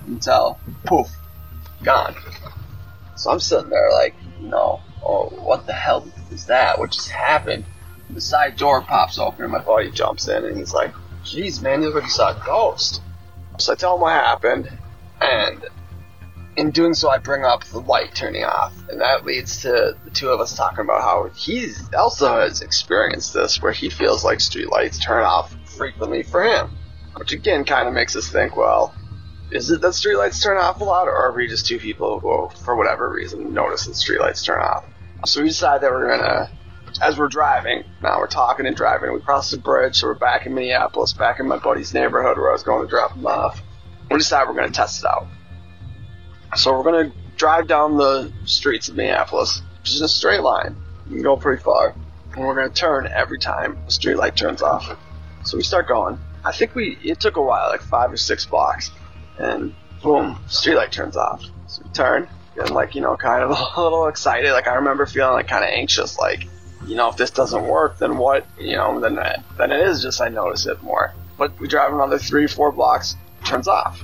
until 0.06 0.58
poof, 0.84 1.08
gone. 1.82 2.14
So 3.16 3.30
I'm 3.30 3.40
sitting 3.40 3.70
there 3.70 3.92
like, 3.92 4.14
no, 4.40 4.80
oh, 5.04 5.26
what 5.28 5.66
the 5.66 5.72
hell 5.72 6.06
is 6.30 6.46
that? 6.46 6.78
What 6.78 6.92
just 6.92 7.10
happened? 7.10 7.64
The 8.10 8.20
side 8.20 8.56
door 8.56 8.80
pops 8.80 9.18
open, 9.18 9.44
and 9.44 9.52
my 9.52 9.58
buddy 9.58 9.90
jumps 9.90 10.28
in, 10.28 10.44
and 10.44 10.56
he's 10.56 10.72
like, 10.72 10.94
"Jeez, 11.24 11.60
man, 11.60 11.82
you 11.82 11.88
look 11.88 11.96
like 11.96 12.04
you 12.04 12.10
saw 12.10 12.30
a 12.30 12.42
ghost." 12.46 13.02
So 13.58 13.72
I 13.72 13.76
tell 13.76 13.96
him 13.96 14.00
what 14.00 14.12
happened, 14.12 14.70
and 15.20 15.62
in 16.58 16.72
doing 16.72 16.92
so, 16.92 17.08
I 17.08 17.18
bring 17.18 17.44
up 17.44 17.62
the 17.64 17.78
light 17.78 18.16
turning 18.16 18.42
off, 18.42 18.74
and 18.90 19.00
that 19.00 19.24
leads 19.24 19.62
to 19.62 19.96
the 20.04 20.10
two 20.10 20.28
of 20.28 20.40
us 20.40 20.56
talking 20.56 20.80
about 20.80 21.02
how 21.02 21.30
he 21.36 21.72
also 21.96 22.40
has 22.40 22.62
experienced 22.62 23.32
this, 23.32 23.62
where 23.62 23.70
he 23.70 23.88
feels 23.88 24.24
like 24.24 24.40
street 24.40 24.68
lights 24.68 24.98
turn 24.98 25.22
off 25.22 25.54
frequently 25.76 26.24
for 26.24 26.42
him, 26.42 26.76
which 27.14 27.30
again 27.32 27.64
kind 27.64 27.86
of 27.86 27.94
makes 27.94 28.16
us 28.16 28.28
think, 28.28 28.56
well, 28.56 28.92
is 29.52 29.70
it 29.70 29.80
that 29.82 29.94
street 29.94 30.16
lights 30.16 30.42
turn 30.42 30.58
off 30.58 30.80
a 30.80 30.84
lot, 30.84 31.06
or 31.06 31.14
are 31.14 31.32
we 31.32 31.46
just 31.46 31.64
two 31.64 31.78
people 31.78 32.18
who, 32.18 32.50
for 32.64 32.74
whatever 32.74 33.08
reason, 33.08 33.54
notice 33.54 33.86
that 33.86 33.94
street 33.94 34.20
lights 34.20 34.44
turn 34.44 34.60
off? 34.60 34.84
So 35.26 35.40
we 35.40 35.48
decide 35.48 35.80
that 35.82 35.92
we're 35.92 36.08
gonna, 36.08 36.50
as 37.00 37.16
we're 37.16 37.28
driving, 37.28 37.84
now 38.02 38.18
we're 38.18 38.26
talking 38.26 38.66
and 38.66 38.74
driving, 38.74 39.12
we 39.12 39.20
cross 39.20 39.52
the 39.52 39.58
bridge, 39.58 39.94
so 39.94 40.08
we're 40.08 40.14
back 40.14 40.44
in 40.44 40.54
Minneapolis, 40.54 41.12
back 41.12 41.38
in 41.38 41.46
my 41.46 41.58
buddy's 41.58 41.94
neighborhood 41.94 42.36
where 42.36 42.50
I 42.50 42.52
was 42.52 42.64
going 42.64 42.84
to 42.84 42.90
drop 42.90 43.14
him 43.14 43.26
off. 43.26 43.62
We 44.10 44.18
decide 44.18 44.48
we're 44.48 44.54
gonna 44.54 44.70
test 44.70 45.04
it 45.04 45.06
out. 45.06 45.28
So 46.56 46.72
we're 46.72 46.84
gonna 46.84 47.12
drive 47.36 47.68
down 47.68 47.96
the 47.96 48.32
streets 48.44 48.88
of 48.88 48.96
Minneapolis, 48.96 49.62
just 49.82 49.98
in 49.98 50.04
a 50.04 50.08
straight 50.08 50.40
line. 50.40 50.76
We 51.06 51.14
can 51.14 51.22
go 51.22 51.36
pretty 51.36 51.62
far. 51.62 51.94
And 52.34 52.44
we're 52.44 52.54
gonna 52.54 52.70
turn 52.70 53.06
every 53.06 53.38
time 53.38 53.78
a 53.86 53.90
street 53.90 54.16
light 54.16 54.36
turns 54.36 54.62
off. 54.62 54.96
So 55.44 55.56
we 55.56 55.62
start 55.62 55.88
going. 55.88 56.18
I 56.44 56.52
think 56.52 56.74
we 56.74 56.98
it 57.02 57.20
took 57.20 57.36
a 57.36 57.42
while, 57.42 57.68
like 57.68 57.82
five 57.82 58.12
or 58.12 58.16
six 58.16 58.46
blocks, 58.46 58.90
and 59.38 59.74
boom, 60.02 60.38
street 60.48 60.76
light 60.76 60.90
turns 60.92 61.16
off. 61.16 61.44
So 61.66 61.82
we 61.84 61.90
turn, 61.90 62.28
getting 62.54 62.74
like, 62.74 62.94
you 62.94 63.02
know, 63.02 63.16
kind 63.16 63.44
of 63.44 63.50
a 63.76 63.82
little 63.82 64.06
excited. 64.06 64.52
Like 64.52 64.68
I 64.68 64.74
remember 64.76 65.04
feeling 65.04 65.34
like 65.34 65.48
kinda 65.48 65.66
anxious, 65.66 66.18
like, 66.18 66.48
you 66.86 66.96
know, 66.96 67.10
if 67.10 67.16
this 67.16 67.30
doesn't 67.30 67.66
work, 67.66 67.98
then 67.98 68.16
what 68.16 68.46
you 68.58 68.76
know, 68.76 68.98
then 69.00 69.16
then 69.16 69.70
it 69.70 69.86
is 69.86 70.02
just 70.02 70.20
I 70.20 70.28
notice 70.28 70.66
it 70.66 70.82
more. 70.82 71.12
But 71.36 71.58
we 71.60 71.68
drive 71.68 71.92
another 71.92 72.18
three, 72.18 72.46
four 72.46 72.72
blocks, 72.72 73.16
turns 73.44 73.68
off 73.68 74.02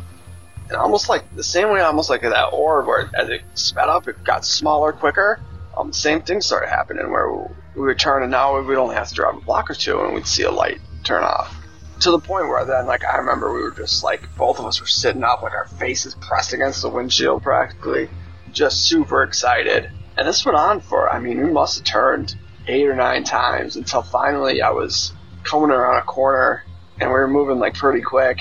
and 0.69 0.77
almost 0.77 1.09
like 1.09 1.35
the 1.35 1.45
same 1.45 1.71
way, 1.71 1.81
almost 1.81 2.11
like 2.11 2.23
that 2.23 2.53
orb, 2.53 2.87
where 2.87 3.11
as 3.15 3.29
it 3.29 3.43
sped 3.55 3.89
up, 3.89 4.09
it 4.09 4.23
got 4.25 4.45
smaller 4.45 4.93
quicker. 4.93 5.41
Um, 5.77 5.93
same 5.93 6.23
thing 6.23 6.41
started 6.41 6.69
happening 6.69 7.11
where 7.11 7.31
we 7.75 7.83
would 7.83 7.99
turn, 7.99 8.23
and 8.23 8.31
now 8.31 8.61
we'd 8.61 8.77
only 8.77 8.95
have 8.95 9.09
to 9.09 9.15
drive 9.15 9.37
a 9.37 9.41
block 9.41 9.71
or 9.71 9.75
two, 9.75 10.01
and 10.01 10.15
we'd 10.15 10.27
see 10.27 10.45
a 10.45 10.51
light 10.51 10.81
turn 11.03 11.23
off. 11.23 11.57
To 12.01 12.11
the 12.11 12.19
point 12.19 12.49
where 12.49 12.65
then, 12.65 12.87
like, 12.87 13.05
I 13.05 13.19
remember 13.19 13.53
we 13.53 13.63
were 13.63 13.71
just 13.71 14.03
like, 14.05 14.23
both 14.37 14.59
of 14.59 14.67
us 14.67 14.81
were 14.81 14.87
sitting 14.87 15.25
up, 15.25 15.43
like 15.43 15.53
our 15.53 15.67
faces 15.67 16.15
pressed 16.15 16.53
against 16.53 16.83
the 16.83 16.89
windshield 16.89 17.43
practically, 17.43 18.09
just 18.53 18.85
super 18.85 19.23
excited. 19.23 19.91
And 20.17 20.27
this 20.27 20.45
went 20.45 20.57
on 20.57 20.81
for, 20.81 21.11
I 21.13 21.19
mean, 21.19 21.45
we 21.45 21.51
must 21.53 21.79
have 21.79 21.85
turned 21.85 22.37
eight 22.67 22.87
or 22.87 22.95
nine 22.95 23.25
times 23.25 23.77
until 23.77 24.03
finally 24.03 24.63
I 24.63 24.71
was 24.71 25.13
coming 25.43 25.71
around 25.71 25.99
a 25.99 26.03
corner 26.03 26.65
and 27.01 27.11
we 27.11 27.15
were 27.15 27.29
moving 27.29 27.59
like 27.59 27.75
pretty 27.75 28.01
quick. 28.01 28.41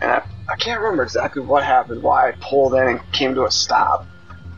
And 0.00 0.10
I, 0.10 0.22
I 0.52 0.56
can't 0.56 0.82
remember 0.82 1.02
exactly 1.02 1.40
what 1.40 1.64
happened, 1.64 2.02
why 2.02 2.28
I 2.28 2.32
pulled 2.32 2.74
in 2.74 2.86
and 2.86 3.12
came 3.12 3.34
to 3.36 3.46
a 3.46 3.50
stop. 3.50 4.06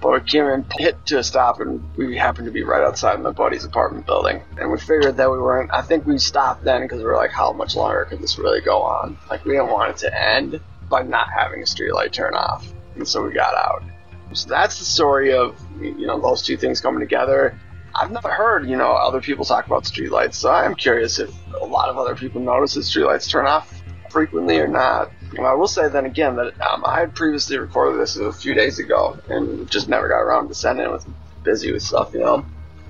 But 0.02 0.12
we 0.12 0.28
came 0.28 0.44
in, 0.46 0.66
hit 0.76 1.06
to 1.06 1.20
a 1.20 1.22
stop, 1.22 1.60
and 1.60 1.82
we 1.96 2.16
happened 2.16 2.46
to 2.46 2.50
be 2.50 2.64
right 2.64 2.82
outside 2.82 3.22
my 3.22 3.30
buddy's 3.30 3.64
apartment 3.64 4.04
building. 4.04 4.42
And 4.58 4.72
we 4.72 4.78
figured 4.78 5.16
that 5.18 5.30
we 5.30 5.38
weren't, 5.38 5.72
I 5.72 5.82
think 5.82 6.04
we 6.04 6.18
stopped 6.18 6.64
then 6.64 6.82
because 6.82 6.98
we 6.98 7.04
were 7.04 7.14
like, 7.14 7.30
how 7.30 7.52
much 7.52 7.76
longer 7.76 8.06
could 8.06 8.20
this 8.20 8.40
really 8.40 8.60
go 8.60 8.82
on? 8.82 9.16
Like, 9.30 9.44
we 9.44 9.52
didn't 9.52 9.70
want 9.70 9.92
it 9.92 9.96
to 9.98 10.20
end 10.20 10.60
by 10.90 11.02
not 11.04 11.28
having 11.30 11.62
a 11.62 11.66
street 11.66 11.94
light 11.94 12.12
turn 12.12 12.34
off. 12.34 12.66
And 12.96 13.06
so 13.06 13.24
we 13.24 13.32
got 13.32 13.54
out. 13.54 13.84
So 14.32 14.48
that's 14.48 14.80
the 14.80 14.84
story 14.84 15.32
of, 15.32 15.56
you 15.80 16.08
know, 16.08 16.20
those 16.20 16.42
two 16.42 16.56
things 16.56 16.80
coming 16.80 16.98
together. 16.98 17.56
I've 17.94 18.10
never 18.10 18.30
heard, 18.30 18.68
you 18.68 18.76
know, 18.76 18.90
other 18.90 19.20
people 19.20 19.44
talk 19.44 19.66
about 19.66 19.84
streetlights, 19.84 20.34
so 20.34 20.50
I'm 20.50 20.74
curious 20.74 21.20
if 21.20 21.32
a 21.54 21.64
lot 21.64 21.88
of 21.88 21.98
other 21.98 22.16
people 22.16 22.40
notice 22.40 22.74
that 22.74 22.80
streetlights 22.80 23.30
turn 23.30 23.46
off 23.46 23.80
frequently 24.10 24.58
or 24.58 24.66
not. 24.66 25.12
I 25.38 25.54
will 25.54 25.68
say 25.68 25.88
then 25.88 26.06
again 26.06 26.36
that 26.36 26.60
um, 26.60 26.84
I 26.84 27.00
had 27.00 27.14
previously 27.14 27.58
recorded 27.58 28.00
this 28.00 28.16
a 28.16 28.32
few 28.32 28.54
days 28.54 28.78
ago 28.78 29.18
and 29.28 29.70
just 29.70 29.88
never 29.88 30.08
got 30.08 30.20
around 30.20 30.48
to 30.48 30.54
sending 30.54 30.86
it. 30.86 30.90
Was 30.90 31.06
busy 31.42 31.72
with 31.72 31.82
stuff, 31.82 32.12
you 32.14 32.20
know. 32.20 32.44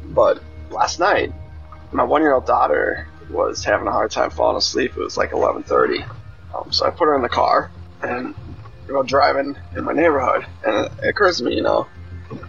But 0.07 0.43
last 0.71 1.01
night, 1.01 1.33
my 1.93 2.05
one-year-old 2.05 2.47
daughter 2.47 3.09
was 3.31 3.65
having 3.65 3.87
a 3.87 3.93
hard 3.93 4.11
time 4.11 4.31
falling 4.31 4.57
asleep. 4.57 4.93
It 4.97 5.01
was 5.01 5.17
like 5.17 5.31
11:30, 5.31 6.07
um, 6.55 6.73
so 6.73 6.87
I 6.87 6.91
put 6.91 7.07
her 7.07 7.17
in 7.17 7.23
the 7.23 7.29
car 7.29 7.71
and 8.03 8.35
we 8.87 8.95
were 8.95 9.03
driving 9.03 9.57
in 9.77 9.85
my 9.85 9.93
neighborhood, 9.93 10.47
and 10.65 10.87
it 11.03 11.09
occurs 11.09 11.39
to 11.39 11.45
me, 11.45 11.57
you 11.57 11.63
know, 11.63 11.87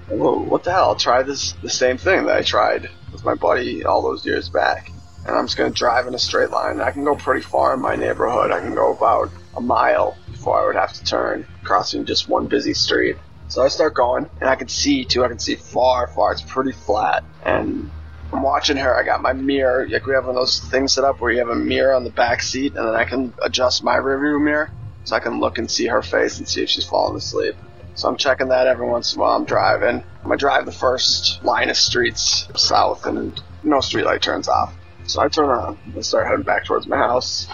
well, 0.10 0.40
what 0.44 0.64
the 0.64 0.72
hell? 0.72 0.90
I'll 0.90 0.96
try 0.96 1.24
this 1.24 1.54
the 1.54 1.70
same 1.70 1.98
thing 1.98 2.26
that 2.26 2.38
I 2.38 2.42
tried 2.42 2.90
with 3.12 3.24
my 3.24 3.36
buddy 3.36 3.86
all 3.86 4.02
those 4.02 4.26
years 4.26 4.50
back. 4.50 4.92
And 5.26 5.36
I'm 5.36 5.46
just 5.46 5.58
gonna 5.58 5.72
drive 5.72 6.08
in 6.08 6.14
a 6.14 6.20
straight 6.20 6.52
line. 6.52 6.82
I 6.82 6.92
can 6.92 7.04
go 7.04 7.16
pretty 7.16 7.42
far 7.42 7.74
in 7.74 7.82
my 7.82 7.96
neighborhood. 7.96 8.52
I 8.52 8.60
can 8.60 8.76
go 8.76 8.94
about 8.94 9.32
a 9.56 9.62
mile 9.62 10.18
before 10.32 10.62
I 10.62 10.66
would 10.68 10.76
have 10.76 10.94
to 10.94 11.04
turn, 11.04 11.48
crossing 11.64 12.06
just 12.06 12.28
one 12.30 12.48
busy 12.48 12.74
street. 12.74 13.18
So 13.48 13.64
I 13.64 13.68
start 13.68 13.94
going, 13.94 14.30
and 14.42 14.50
I 14.50 14.56
can 14.56 14.68
see 14.68 15.06
too. 15.06 15.24
I 15.24 15.28
can 15.28 15.40
see 15.40 15.56
far, 15.56 16.08
far. 16.08 16.32
It's 16.32 16.42
pretty 16.42 16.72
flat, 16.72 17.24
and 17.44 17.92
I'm 18.34 18.42
watching 18.42 18.78
her. 18.78 18.96
I 18.96 19.04
got 19.04 19.22
my 19.22 19.34
mirror. 19.34 19.88
Like 19.88 20.06
we 20.06 20.14
have 20.14 20.26
one 20.26 20.36
of 20.36 20.42
those 20.42 20.60
things 20.60 20.94
set 20.94 21.04
up 21.04 21.22
where 21.22 21.32
you 21.32 21.40
have 21.40 21.50
a 21.50 21.56
mirror 21.56 21.94
on 21.94 22.04
the 22.04 22.10
back 22.10 22.42
seat, 22.42 22.76
and 22.76 22.88
then 22.88 22.96
I 22.96 23.06
can 23.06 23.34
adjust 23.44 23.84
my 23.84 23.98
rearview 23.98 24.42
mirror 24.42 24.72
so 25.04 25.16
I 25.16 25.20
can 25.20 25.40
look 25.40 25.58
and 25.60 25.70
see 25.70 25.86
her 25.88 26.02
face 26.02 26.40
and 26.40 26.48
see 26.48 26.64
if 26.64 26.70
she's 26.70 26.86
falling 26.86 27.16
asleep. 27.16 27.56
So 27.94 28.10
I'm 28.10 28.18
checking 28.18 28.50
that 28.50 28.68
every 28.68 28.88
once 28.88 29.14
in 29.14 29.20
a 29.20 29.22
while 29.22 29.36
I'm 29.36 29.46
driving. 29.46 30.04
I'm 30.04 30.24
gonna 30.24 30.38
drive 30.38 30.66
the 30.66 30.72
first 30.72 31.44
line 31.44 31.70
of 31.70 31.78
streets 31.78 32.48
south, 32.56 33.06
and 33.06 33.42
no 33.64 33.78
streetlight 33.78 34.22
turns 34.22 34.48
off. 34.48 34.74
So 35.06 35.22
I 35.22 35.28
turn 35.28 35.46
around 35.46 35.78
and 35.94 36.04
start 36.04 36.28
heading 36.28 36.44
back 36.44 36.66
towards 36.66 36.88
my 36.88 36.98
house. 36.98 37.48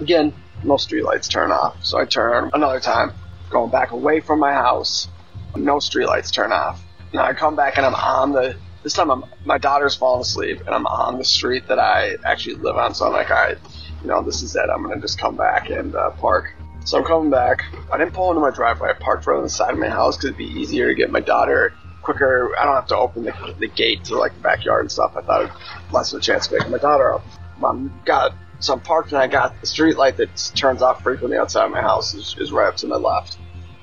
Again, 0.00 0.34
no 0.64 0.74
streetlights 0.74 1.28
turn 1.28 1.50
off. 1.50 1.84
So 1.84 1.98
I 1.98 2.04
turn 2.04 2.50
another 2.52 2.80
time, 2.80 3.12
going 3.50 3.70
back 3.70 3.92
away 3.92 4.20
from 4.20 4.40
my 4.40 4.52
house. 4.52 5.08
No 5.56 5.76
streetlights 5.76 6.32
turn 6.32 6.52
off. 6.52 6.82
Now 7.12 7.24
I 7.24 7.34
come 7.34 7.56
back 7.56 7.76
and 7.76 7.86
I'm 7.86 7.94
on 7.94 8.32
the. 8.32 8.56
This 8.82 8.94
time 8.94 9.10
I'm, 9.10 9.24
my 9.44 9.58
daughter's 9.58 9.94
falling 9.94 10.22
asleep 10.22 10.60
and 10.60 10.70
I'm 10.70 10.86
on 10.86 11.18
the 11.18 11.24
street 11.24 11.68
that 11.68 11.78
I 11.78 12.16
actually 12.24 12.54
live 12.54 12.76
on. 12.76 12.94
So 12.94 13.06
I'm 13.06 13.12
like, 13.12 13.30
all 13.30 13.36
right, 13.36 13.58
you 14.00 14.08
know, 14.08 14.22
this 14.22 14.42
is 14.42 14.56
it. 14.56 14.62
I'm 14.72 14.82
gonna 14.82 15.00
just 15.00 15.18
come 15.18 15.36
back 15.36 15.68
and 15.70 15.94
uh, 15.94 16.10
park. 16.12 16.54
So 16.84 16.96
I'm 16.98 17.04
coming 17.04 17.30
back. 17.30 17.64
I 17.92 17.98
didn't 17.98 18.14
pull 18.14 18.30
into 18.30 18.40
my 18.40 18.50
driveway. 18.50 18.90
I 18.90 18.92
parked 18.94 19.26
right 19.26 19.36
on 19.36 19.42
the 19.42 19.50
side 19.50 19.72
of 19.72 19.78
my 19.78 19.88
house 19.88 20.16
because 20.16 20.30
it'd 20.30 20.38
be 20.38 20.46
easier 20.46 20.88
to 20.88 20.94
get 20.94 21.10
my 21.10 21.20
daughter 21.20 21.74
quicker. 22.02 22.54
I 22.58 22.64
don't 22.64 22.74
have 22.74 22.86
to 22.86 22.96
open 22.96 23.24
the, 23.24 23.54
the 23.58 23.68
gate 23.68 24.04
to 24.04 24.18
like 24.18 24.34
the 24.34 24.40
backyard 24.40 24.82
and 24.82 24.90
stuff. 24.90 25.12
I 25.16 25.20
thought 25.20 25.52
less 25.92 26.12
of 26.12 26.20
a 26.20 26.22
chance 26.22 26.46
of 26.46 26.52
waking 26.52 26.70
my 26.70 26.78
daughter 26.78 27.14
up. 27.14 27.22
Mom 27.58 28.00
got 28.06 28.32
so 28.60 28.74
I'm 28.74 28.80
parked 28.80 29.12
and 29.12 29.20
I 29.20 29.26
got 29.26 29.60
the 29.60 29.66
street 29.66 29.96
light 29.96 30.16
that 30.18 30.52
turns 30.54 30.82
off 30.82 31.02
frequently 31.02 31.36
outside 31.36 31.68
my 31.70 31.80
house 31.80 32.14
is, 32.14 32.36
is 32.38 32.52
right 32.52 32.68
up 32.68 32.76
to 32.76 32.86
my 32.86 32.96
left. 32.96 33.38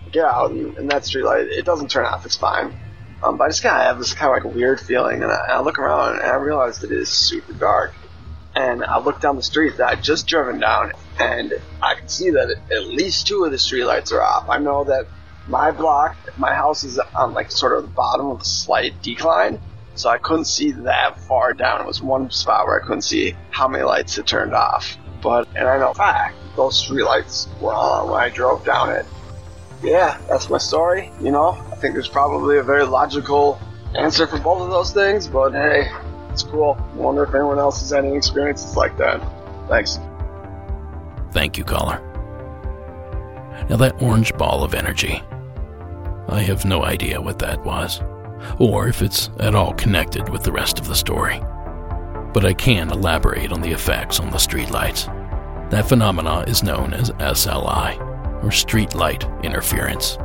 I 0.05 0.09
get 0.09 0.25
out 0.25 0.51
and, 0.51 0.77
and 0.77 0.89
that 0.91 1.05
street 1.05 1.25
light 1.25 1.47
it 1.47 1.65
doesn't 1.65 1.89
turn 1.89 2.05
off. 2.05 2.25
It's 2.25 2.37
fine. 2.37 2.73
Um, 3.23 3.37
but 3.37 3.45
I 3.45 3.47
just 3.47 3.63
kind 3.63 3.75
of 3.75 3.83
have 3.83 3.97
this 3.97 4.13
kind 4.13 4.37
of 4.37 4.45
like 4.45 4.55
weird 4.55 4.79
feeling, 4.79 5.23
and 5.23 5.31
I, 5.31 5.45
I 5.49 5.61
look 5.61 5.79
around 5.79 6.19
and 6.19 6.23
I 6.23 6.35
realize 6.35 6.79
that 6.79 6.91
it 6.91 6.97
is 6.97 7.09
super 7.09 7.53
dark. 7.53 7.93
And 8.55 8.83
I 8.83 8.99
look 8.99 9.21
down 9.21 9.35
the 9.35 9.43
street 9.43 9.77
that 9.77 9.87
I 9.87 9.95
just 9.95 10.27
driven 10.27 10.59
down, 10.59 10.91
and 11.19 11.53
I 11.81 11.95
can 11.95 12.07
see 12.07 12.31
that 12.31 12.55
at 12.71 12.85
least 12.85 13.27
two 13.27 13.43
of 13.43 13.51
the 13.51 13.57
streetlights 13.57 14.11
are 14.11 14.21
off. 14.21 14.49
I 14.49 14.57
know 14.59 14.83
that 14.85 15.07
my 15.47 15.71
block, 15.71 16.15
my 16.37 16.53
house 16.53 16.83
is 16.83 16.99
on 17.15 17.33
like 17.33 17.51
sort 17.51 17.77
of 17.77 17.83
the 17.83 17.89
bottom 17.89 18.27
of 18.27 18.41
a 18.41 18.45
slight 18.45 19.01
decline, 19.01 19.59
so 19.99 20.09
I 20.09 20.17
couldn't 20.17 20.45
see 20.45 20.71
that 20.71 21.19
far 21.19 21.53
down. 21.53 21.81
It 21.81 21.87
was 21.87 22.01
one 22.01 22.29
spot 22.31 22.65
where 22.65 22.81
I 22.81 22.85
couldn't 22.85 23.01
see 23.01 23.35
how 23.49 23.67
many 23.67 23.83
lights 23.83 24.15
had 24.15 24.27
turned 24.27 24.53
off. 24.53 24.97
But, 25.21 25.47
and 25.55 25.67
I 25.67 25.77
know 25.77 25.93
fact, 25.93 26.35
those 26.55 26.79
street 26.79 27.03
lights 27.03 27.47
were 27.59 27.73
on 27.73 28.09
when 28.09 28.19
I 28.19 28.29
drove 28.29 28.65
down 28.65 28.91
it. 28.91 29.05
Yeah, 29.83 30.19
that's 30.27 30.49
my 30.49 30.57
story. 30.57 31.11
You 31.21 31.31
know, 31.31 31.49
I 31.71 31.75
think 31.75 31.93
there's 31.93 32.07
probably 32.07 32.57
a 32.57 32.63
very 32.63 32.85
logical 32.85 33.59
answer 33.95 34.27
for 34.27 34.39
both 34.39 34.61
of 34.61 34.69
those 34.69 34.91
things, 34.91 35.27
but 35.27 35.53
hey, 35.53 35.89
it's 36.31 36.43
cool. 36.43 36.77
I 36.79 36.95
wonder 36.95 37.23
if 37.23 37.33
anyone 37.33 37.59
else 37.59 37.79
has 37.81 37.93
any 37.93 38.15
experiences 38.15 38.75
like 38.75 38.97
that. 38.97 39.21
Thanks. 39.67 39.99
Thank 41.31 41.57
you, 41.57 41.63
caller. 41.63 42.01
Now, 43.69 43.75
that 43.77 44.01
orange 44.01 44.35
ball 44.37 44.63
of 44.63 44.73
energy, 44.73 45.21
I 46.29 46.41
have 46.41 46.65
no 46.65 46.83
idea 46.83 47.21
what 47.21 47.39
that 47.39 47.63
was, 47.65 48.01
or 48.59 48.87
if 48.87 49.01
it's 49.01 49.29
at 49.39 49.55
all 49.55 49.73
connected 49.73 50.29
with 50.29 50.43
the 50.43 50.51
rest 50.51 50.79
of 50.79 50.87
the 50.87 50.95
story. 50.95 51.39
But 52.33 52.45
I 52.45 52.53
can 52.53 52.89
elaborate 52.91 53.51
on 53.51 53.61
the 53.61 53.71
effects 53.71 54.19
on 54.19 54.29
the 54.29 54.37
streetlights. 54.37 55.07
That 55.69 55.87
phenomena 55.89 56.45
is 56.47 56.63
known 56.63 56.93
as 56.93 57.11
SLI, 57.11 57.97
or 58.43 58.49
streetlight 58.49 59.43
interference. 59.43 60.17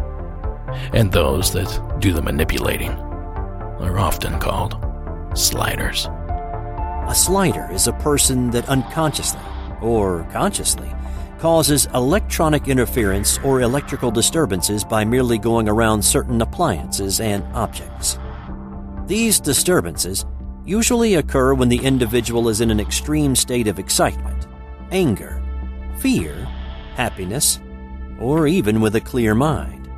And 0.93 1.11
those 1.11 1.53
that 1.53 2.01
do 2.01 2.13
the 2.13 2.23
manipulating 2.23 2.91
are 2.91 3.99
often 3.99 4.39
called 4.39 4.77
sliders. 5.35 6.07
A 7.09 7.15
slider 7.15 7.69
is 7.73 7.87
a 7.87 7.93
person 7.95 8.51
that 8.51 8.69
unconsciously 8.69 9.41
or 9.81 10.25
consciously 10.33 10.91
causes 11.43 11.89
electronic 11.93 12.69
interference 12.69 13.37
or 13.39 13.63
electrical 13.63 14.13
disturbances 14.13 14.85
by 14.85 15.05
merely 15.05 15.39
going 15.39 15.69
around 15.69 16.01
certain 16.01 16.41
appliances 16.41 17.19
and 17.19 17.43
objects. 17.53 18.17
These 19.09 19.41
disturbances 19.41 20.25
usually 20.65 21.15
occur 21.15 21.53
when 21.55 21.69
the 21.69 21.85
individual 21.85 22.49
is 22.49 22.61
in 22.61 22.71
an 22.71 22.79
extreme 22.79 23.35
state 23.35 23.67
of 23.67 23.81
excitement, 23.81 24.47
anger, 24.93 25.43
fear, 25.99 26.33
happiness, 26.95 27.59
or 28.21 28.47
even 28.47 28.81
with 28.81 28.95
a 28.95 29.01
clear 29.01 29.35
mind. 29.35 29.91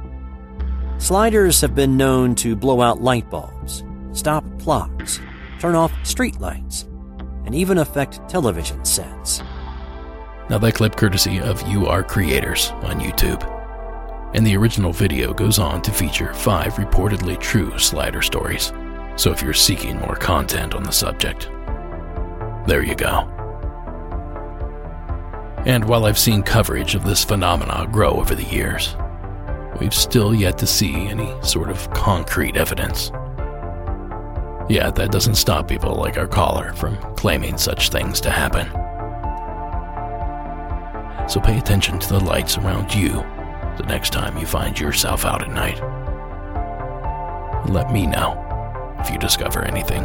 Sliders 0.97 1.61
have 1.61 1.75
been 1.75 1.99
known 1.99 2.35
to 2.37 2.57
blow 2.57 2.81
out 2.81 3.03
light 3.03 3.29
bulbs, 3.29 3.85
stop 4.13 4.47
clocks, 4.61 5.21
turn 5.61 5.75
off 5.75 5.93
street 6.07 6.41
lights, 6.41 6.89
and 7.45 7.55
even 7.55 7.77
affect 7.77 8.27
television 8.31 8.83
sets. 8.83 9.43
Now, 10.51 10.59
that 10.59 10.75
clip 10.75 10.97
courtesy 10.97 11.41
of 11.41 11.67
You 11.67 11.87
Are 11.87 12.03
Creators 12.03 12.71
on 12.83 13.01
YouTube. 13.01 13.43
And 14.35 14.47
the 14.47 14.57
original 14.57 14.93
video 14.93 15.33
goes 15.33 15.59
on 15.59 15.81
to 15.83 15.91
feature 15.91 16.35
five 16.35 16.75
reportedly 16.75 17.41
true 17.41 17.79
slider 17.79 18.21
stories. 18.21 18.73
So 19.17 19.33
if 19.33 19.41
you're 19.41 19.55
seeking 19.55 19.99
more 20.01 20.17
content 20.17 20.75
on 20.75 20.83
the 20.83 20.93
subject, 20.93 21.49
there 22.67 22.83
you 22.83 22.95
go. 22.95 23.31
And 25.65 25.85
while 25.87 26.05
I've 26.05 26.19
seen 26.19 26.43
coverage 26.43 26.95
of 26.95 27.05
this 27.05 27.25
phenomena 27.25 27.89
grow 27.91 28.11
over 28.11 28.35
the 28.35 28.45
years, 28.45 28.97
we've 29.81 29.95
still 29.95 30.35
yet 30.35 30.59
to 30.59 30.67
see 30.67 30.95
any 30.95 31.33
sort 31.43 31.71
of 31.71 31.91
concrete 31.93 32.57
evidence. 32.57 33.11
Yet 34.69 34.95
that 34.97 35.11
doesn't 35.11 35.37
stop 35.37 35.69
people 35.69 35.95
like 35.95 36.19
our 36.19 36.29
caller 36.29 36.75
from 36.75 36.99
claiming 37.15 37.57
such 37.57 37.89
things 37.89 38.21
to 38.23 38.31
happen. 38.31 38.84
So 41.27 41.41
pay 41.41 41.59
attention 41.59 41.99
to 41.99 42.09
the 42.09 42.21
lights 42.21 42.59
around 42.59 42.95
you 42.95 43.25
the 43.77 43.85
next 43.87 44.13
time 44.13 44.37
you 44.37 44.47
find 44.47 44.79
yourself 44.79 45.25
out 45.25 45.43
at 45.43 45.51
night. 45.51 45.81
Let 47.69 47.93
me 47.93 48.07
know 48.07 48.41
if 49.01 49.11
you 49.11 49.19
discover 49.19 49.63
anything 49.63 50.05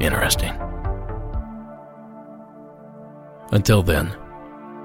interesting. 0.00 0.54
Until 3.52 3.82
then, 3.82 4.14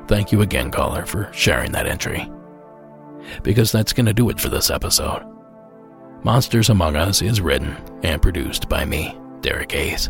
thank 0.08 0.32
you 0.32 0.42
again, 0.42 0.72
caller, 0.72 1.06
for 1.06 1.32
sharing 1.34 1.72
that 1.72 1.88
entry. 1.88 2.30
Because 3.42 3.72
that's 3.72 3.94
going 3.94 4.06
to 4.06 4.14
do 4.14 4.30
it 4.30 4.40
for 4.40 4.50
this 4.50 4.70
episode. 4.70 5.24
Monsters 6.24 6.70
Among 6.70 6.96
Us 6.96 7.22
is 7.22 7.42
written 7.42 7.76
and 8.04 8.22
produced 8.22 8.70
by 8.70 8.86
me, 8.86 9.18
Derek 9.42 9.72
Hayes. 9.72 10.10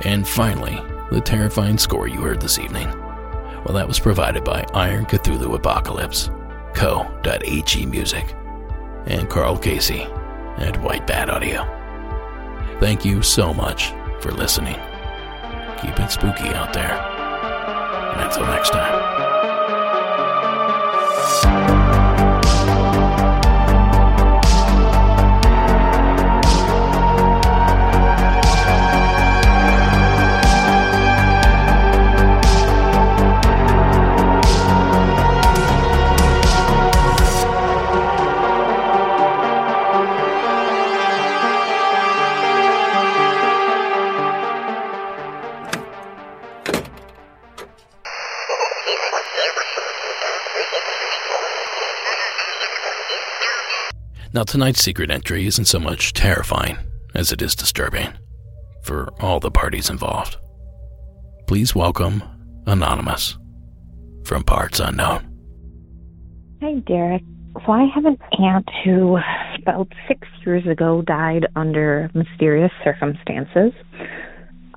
And 0.06 0.26
finally, 0.28 0.80
the 1.12 1.22
terrifying 1.22 1.78
score 1.78 2.08
you 2.08 2.22
heard 2.22 2.41
this 2.41 2.58
evening. 2.60 2.89
Well, 3.66 3.74
that 3.74 3.88
was 3.88 4.00
provided 4.00 4.43
by 4.43 4.66
Iron 4.74 5.06
Cthulhu 5.06 5.56
Apocalypse, 5.56 6.30
co.he 6.76 7.86
music, 7.86 8.34
and 9.06 9.30
Carl 9.30 9.58
Casey 9.58 10.02
at 10.58 10.82
White 10.82 11.08
Bat 11.08 11.30
Audio. 11.30 11.64
Thank 12.80 13.06
you 13.06 13.22
so 13.22 13.54
much 13.54 13.93
for 14.22 14.32
listening. 14.32 14.76
Keep 15.82 16.00
it 16.00 16.12
spooky 16.12 16.50
out 16.50 16.74
there. 16.74 16.93
And 18.14 18.22
until 18.22 18.45
next 18.45 18.72
time. 18.72 19.08
Tonight's 54.48 54.82
secret 54.82 55.12
entry 55.12 55.45
isn't 55.45 55.66
so 55.66 55.78
much 55.78 56.14
terrifying 56.14 56.78
as 57.14 57.34
it 57.34 57.41
is 57.41 57.54
disturbing 57.54 58.08
for 58.82 59.10
all 59.20 59.41
the 59.41 59.52
parties 59.52 59.89
involved. 59.89 60.38
Please 61.48 61.76
welcome 61.76 62.24
Anonymous 62.66 63.38
from 64.24 64.43
Parts 64.43 64.80
Unknown. 64.80 65.28
Hi, 66.62 66.76
Derek. 66.76 67.24
I 67.68 67.88
have 67.93 68.06
an 68.06 68.18
aunt 68.39 68.70
who 68.86 69.18
about 69.62 69.89
six 70.08 70.26
years 70.45 70.66
ago 70.66 71.02
died 71.02 71.48
under 71.58 72.10
mysterious 72.14 72.72
circumstances. 72.86 73.74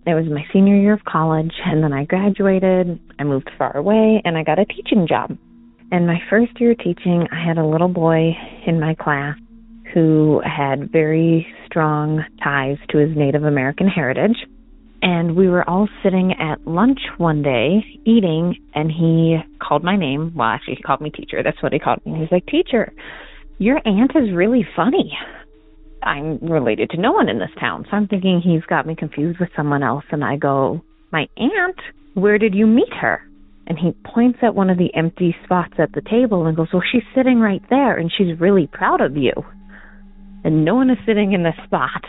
It 0.04 0.14
was 0.14 0.26
my 0.26 0.44
senior 0.52 0.76
year 0.76 0.94
of 0.94 1.04
college, 1.04 1.52
and 1.64 1.84
then 1.84 1.92
I 1.92 2.04
graduated. 2.06 2.98
I 3.20 3.24
moved 3.24 3.50
far 3.56 3.76
away, 3.76 4.20
and 4.24 4.36
I 4.36 4.42
got 4.42 4.58
a 4.58 4.64
teaching 4.64 5.06
job. 5.06 5.36
And 5.92 6.06
my 6.06 6.20
first 6.28 6.58
year 6.60 6.74
teaching, 6.74 7.28
I 7.30 7.44
had 7.46 7.58
a 7.58 7.66
little 7.66 7.88
boy 7.88 8.32
in 8.66 8.80
my 8.80 8.94
class 8.94 9.36
who 9.92 10.40
had 10.44 10.90
very 10.90 11.46
strong 11.66 12.24
ties 12.42 12.76
to 12.90 12.98
his 12.98 13.16
Native 13.16 13.44
American 13.44 13.88
heritage. 13.88 14.36
And 15.02 15.34
we 15.34 15.48
were 15.48 15.68
all 15.68 15.88
sitting 16.02 16.34
at 16.38 16.66
lunch 16.66 17.00
one 17.16 17.42
day 17.42 17.82
eating, 18.04 18.56
and 18.74 18.90
he 18.90 19.38
called 19.58 19.82
my 19.82 19.96
name. 19.96 20.32
Well, 20.36 20.48
actually, 20.48 20.74
he 20.74 20.82
called 20.82 21.00
me 21.00 21.10
teacher. 21.10 21.42
That's 21.42 21.62
what 21.62 21.72
he 21.72 21.78
called 21.78 22.04
me. 22.04 22.18
He's 22.20 22.30
like, 22.30 22.44
Teacher, 22.46 22.92
your 23.58 23.80
aunt 23.86 24.12
is 24.14 24.34
really 24.34 24.66
funny. 24.76 25.12
I'm 26.02 26.38
related 26.38 26.90
to 26.90 27.00
no 27.00 27.12
one 27.12 27.28
in 27.28 27.38
this 27.38 27.50
town. 27.58 27.86
So 27.90 27.96
I'm 27.96 28.08
thinking 28.08 28.42
he's 28.44 28.64
got 28.68 28.86
me 28.86 28.94
confused 28.94 29.40
with 29.40 29.48
someone 29.56 29.82
else. 29.82 30.04
And 30.10 30.22
I 30.22 30.36
go, 30.36 30.82
My 31.12 31.28
aunt? 31.38 31.78
Where 32.12 32.38
did 32.38 32.54
you 32.54 32.66
meet 32.66 32.92
her? 33.00 33.22
And 33.66 33.78
he 33.78 33.92
points 34.04 34.40
at 34.42 34.54
one 34.54 34.68
of 34.68 34.78
the 34.78 34.94
empty 34.94 35.34
spots 35.44 35.74
at 35.78 35.92
the 35.92 36.02
table 36.02 36.46
and 36.46 36.56
goes, 36.56 36.68
Well, 36.74 36.82
she's 36.92 37.04
sitting 37.14 37.38
right 37.40 37.62
there, 37.70 37.96
and 37.96 38.12
she's 38.16 38.38
really 38.38 38.66
proud 38.66 39.00
of 39.00 39.16
you 39.16 39.32
and 40.44 40.64
no 40.64 40.74
one 40.74 40.90
is 40.90 40.98
sitting 41.06 41.32
in 41.32 41.42
this 41.42 41.54
spot. 41.64 42.04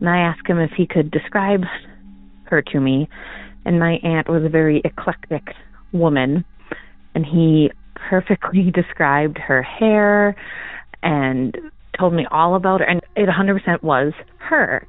And 0.00 0.08
I 0.08 0.18
asked 0.18 0.46
him 0.46 0.58
if 0.58 0.70
he 0.76 0.86
could 0.86 1.10
describe 1.10 1.62
her 2.44 2.62
to 2.62 2.80
me. 2.80 3.08
And 3.64 3.78
my 3.78 3.98
aunt 4.02 4.28
was 4.28 4.42
a 4.44 4.48
very 4.48 4.82
eclectic 4.84 5.44
woman, 5.92 6.44
and 7.14 7.24
he 7.24 7.70
perfectly 7.94 8.70
described 8.74 9.38
her 9.38 9.62
hair 9.62 10.34
and 11.02 11.56
told 11.98 12.14
me 12.14 12.26
all 12.30 12.56
about 12.56 12.80
her. 12.80 12.86
And 12.86 13.00
it 13.16 13.28
100% 13.28 13.82
was 13.82 14.12
her. 14.38 14.86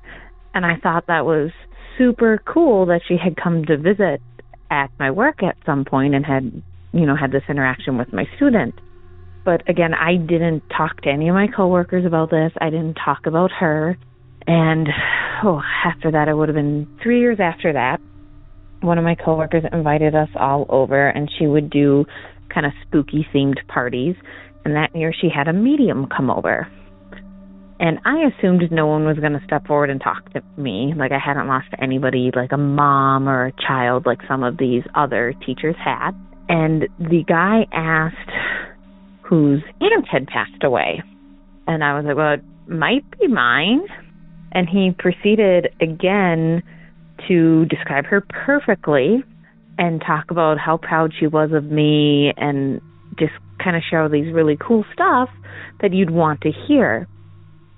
And 0.54 0.66
I 0.66 0.76
thought 0.82 1.08
that 1.08 1.26
was 1.26 1.52
super 1.98 2.42
cool 2.46 2.86
that 2.88 3.02
she 3.08 3.18
had 3.24 3.36
come 3.36 3.66
to 3.66 3.78
visit 3.78 4.22
at 4.72 4.90
my 5.00 5.12
work 5.12 5.44
at 5.44 5.56
some 5.66 5.86
point 5.86 6.16
and 6.16 6.26
had, 6.26 6.64
you 6.92 7.06
know, 7.06 7.16
had 7.16 7.32
this 7.32 7.44
interaction 7.48 7.98
with 7.98 8.12
my 8.12 8.26
student. 8.36 8.74
But 9.46 9.68
again, 9.70 9.94
I 9.94 10.16
didn't 10.16 10.64
talk 10.76 11.02
to 11.02 11.10
any 11.10 11.30
of 11.30 11.36
my 11.36 11.48
coworkers 11.48 12.06
about 12.06 12.30
this. 12.30 12.52
I 12.62 12.70
didn't 12.70 12.96
talk 12.96 13.26
about 13.26 13.52
her. 13.60 13.98
And 14.48 14.88
oh, 15.44 15.62
after 15.86 16.12
that, 16.12 16.28
it 16.28 16.34
would 16.34 16.50
have 16.50 16.56
been 16.56 16.88
three 17.02 17.20
years 17.20 17.40
after 17.42 17.74
that. 17.74 18.00
One 18.82 18.98
of 18.98 19.04
my 19.04 19.16
coworkers 19.16 19.64
invited 19.72 20.16
us 20.16 20.30
all 20.36 20.66
over, 20.70 21.08
and 21.08 21.30
she 21.38 21.48
would 21.48 21.70
do 21.70 22.06
kind 22.54 22.66
of 22.66 22.74
spooky 22.86 23.26
themed 23.34 23.66
parties. 23.68 24.16
And 24.66 24.76
that 24.76 24.96
year, 24.96 25.14
she 25.14 25.30
had 25.34 25.48
a 25.48 25.54
medium 25.54 26.08
come 26.08 26.30
over. 26.30 26.68
And 27.80 28.00
I 28.06 28.28
assumed 28.28 28.62
no 28.72 28.88
one 28.88 29.06
was 29.06 29.18
going 29.18 29.34
to 29.34 29.42
step 29.46 29.68
forward 29.68 29.90
and 29.90 30.00
talk 30.00 30.32
to 30.34 30.42
me. 30.58 30.94
Like 30.96 31.12
I 31.12 31.20
hadn't 31.20 31.48
lost 31.48 31.68
anybody, 31.82 32.32
like 32.34 32.52
a 32.54 32.58
mom 32.58 33.28
or 33.28 33.48
a 33.48 33.52
child, 33.68 34.06
like 34.06 34.20
some 34.28 34.44
of 34.44 34.58
these 34.58 34.84
other 34.96 35.34
teachers 35.46 35.76
had. 35.84 36.12
And 36.48 36.84
the 37.00 37.24
guy 37.28 37.66
asked 37.74 38.73
whose 39.34 39.64
aunt 39.82 40.08
had 40.08 40.28
passed 40.28 40.64
away. 40.64 41.02
And 41.66 41.84
I 41.84 41.96
was 41.96 42.06
like, 42.06 42.16
well, 42.16 42.34
it 42.34 42.44
might 42.68 43.04
be 43.20 43.28
mine. 43.28 43.82
And 44.52 44.70
he 44.70 44.92
proceeded 44.96 45.70
again 45.82 46.62
to 47.28 47.66
describe 47.66 48.06
her 48.06 48.22
perfectly 48.22 49.24
and 49.80 50.04
talk 50.06 50.30
about 50.30 50.60
how 50.60 50.78
proud 50.78 51.14
she 51.20 51.26
was 51.26 51.50
of 51.52 51.64
me 51.64 52.32
and 52.38 52.80
just 53.18 53.34
kind 53.64 53.76
of 53.76 53.82
share 53.90 54.04
all 54.04 54.10
these 54.10 54.32
really 54.32 54.56
cool 54.56 54.86
stuff 54.94 55.30
that 55.82 55.94
you'd 55.94 56.12
want 56.12 56.42
to 56.42 56.52
hear. 56.68 57.08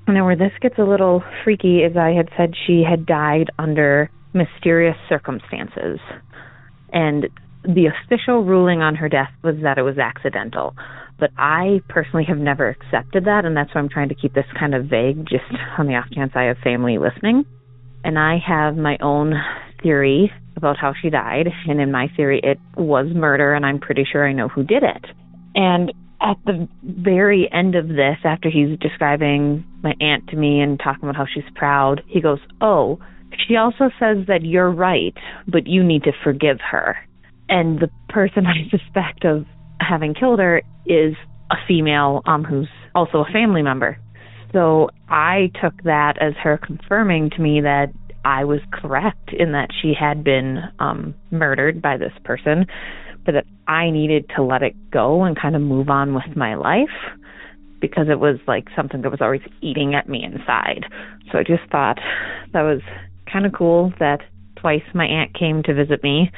Now, 0.09 0.25
where 0.25 0.35
this 0.35 0.51
gets 0.61 0.77
a 0.77 0.83
little 0.83 1.23
freaky 1.45 1.79
is 1.79 1.95
I 1.95 2.09
had 2.09 2.27
said 2.35 2.53
she 2.67 2.83
had 2.83 3.05
died 3.05 3.49
under 3.57 4.09
mysterious 4.33 4.97
circumstances. 5.07 5.99
And 6.91 7.29
the 7.63 7.87
official 7.87 8.43
ruling 8.43 8.81
on 8.81 8.95
her 8.95 9.07
death 9.07 9.31
was 9.41 9.55
that 9.63 9.77
it 9.77 9.83
was 9.83 9.97
accidental. 9.97 10.75
But 11.19 11.31
I 11.37 11.81
personally 11.87 12.25
have 12.27 12.37
never 12.37 12.67
accepted 12.69 13.25
that, 13.25 13.45
and 13.45 13.55
that's 13.55 13.73
why 13.73 13.81
I'm 13.81 13.89
trying 13.89 14.09
to 14.09 14.15
keep 14.15 14.33
this 14.33 14.45
kind 14.59 14.75
of 14.75 14.85
vague, 14.85 15.25
just 15.25 15.45
on 15.77 15.87
the 15.87 15.93
off 15.95 16.09
chance 16.13 16.33
I 16.35 16.43
have 16.43 16.57
family 16.63 16.97
listening. 16.97 17.45
And 18.03 18.19
I 18.19 18.37
have 18.45 18.75
my 18.75 18.97
own 19.01 19.33
theory 19.81 20.31
about 20.57 20.77
how 20.77 20.93
she 21.01 21.09
died, 21.09 21.47
and 21.67 21.79
in 21.79 21.91
my 21.91 22.07
theory, 22.15 22.41
it 22.43 22.59
was 22.75 23.07
murder, 23.13 23.53
and 23.53 23.65
I'm 23.65 23.79
pretty 23.79 24.05
sure 24.09 24.27
I 24.27 24.33
know 24.33 24.47
who 24.47 24.63
did 24.63 24.83
it. 24.83 25.05
And 25.55 25.91
at 26.21 26.37
the 26.45 26.67
very 26.83 27.49
end 27.51 27.75
of 27.75 27.87
this, 27.87 28.17
after 28.23 28.49
he's 28.49 28.77
describing 28.79 29.65
my 29.83 29.93
aunt 29.99 30.27
to 30.29 30.35
me 30.35 30.59
and 30.61 30.79
talking 30.79 31.03
about 31.03 31.15
how 31.15 31.25
she's 31.31 31.43
proud, 31.55 32.01
he 32.07 32.21
goes, 32.21 32.39
Oh, 32.61 32.99
she 33.47 33.55
also 33.55 33.89
says 33.99 34.25
that 34.27 34.43
you're 34.43 34.71
right, 34.71 35.13
but 35.47 35.67
you 35.67 35.83
need 35.83 36.03
to 36.03 36.11
forgive 36.23 36.59
her. 36.71 36.97
And 37.49 37.79
the 37.79 37.89
person 38.09 38.45
I 38.47 38.69
suspect 38.69 39.25
of 39.25 39.45
having 39.79 40.13
killed 40.13 40.39
her 40.39 40.61
is 40.85 41.15
a 41.51 41.55
female 41.67 42.21
um, 42.25 42.43
who's 42.43 42.69
also 42.93 43.19
a 43.19 43.31
family 43.31 43.61
member. 43.61 43.97
So 44.53 44.89
I 45.09 45.51
took 45.61 45.83
that 45.83 46.13
as 46.21 46.33
her 46.41 46.57
confirming 46.57 47.29
to 47.31 47.41
me 47.41 47.61
that 47.61 47.87
I 48.23 48.43
was 48.45 48.59
correct 48.71 49.31
in 49.37 49.51
that 49.51 49.69
she 49.81 49.93
had 49.97 50.23
been 50.23 50.63
um, 50.79 51.13
murdered 51.29 51.81
by 51.81 51.97
this 51.97 52.13
person, 52.23 52.65
but 53.25 53.33
that 53.33 53.45
I 53.67 53.91
needed 53.91 54.29
to 54.35 54.43
let 54.43 54.63
it 54.63 54.73
go 54.91 55.23
and 55.23 55.39
kind 55.39 55.55
of 55.55 55.61
move 55.61 55.89
on 55.89 56.13
with 56.15 56.35
my 56.35 56.55
life 56.55 56.87
because 57.81 58.07
it 58.09 58.19
was 58.19 58.37
like 58.47 58.65
something 58.75 59.01
that 59.01 59.11
was 59.11 59.21
always 59.21 59.41
eating 59.61 59.93
at 59.93 60.09
me 60.09 60.23
inside. 60.23 60.85
So 61.31 61.37
I 61.37 61.43
just 61.43 61.69
thought 61.71 61.99
that 62.53 62.61
was 62.61 62.81
kind 63.31 63.45
of 63.45 63.53
cool 63.53 63.93
that 63.99 64.21
twice 64.55 64.83
my 64.93 65.05
aunt 65.05 65.37
came 65.37 65.61
to 65.63 65.73
visit 65.73 66.01
me 66.01 66.31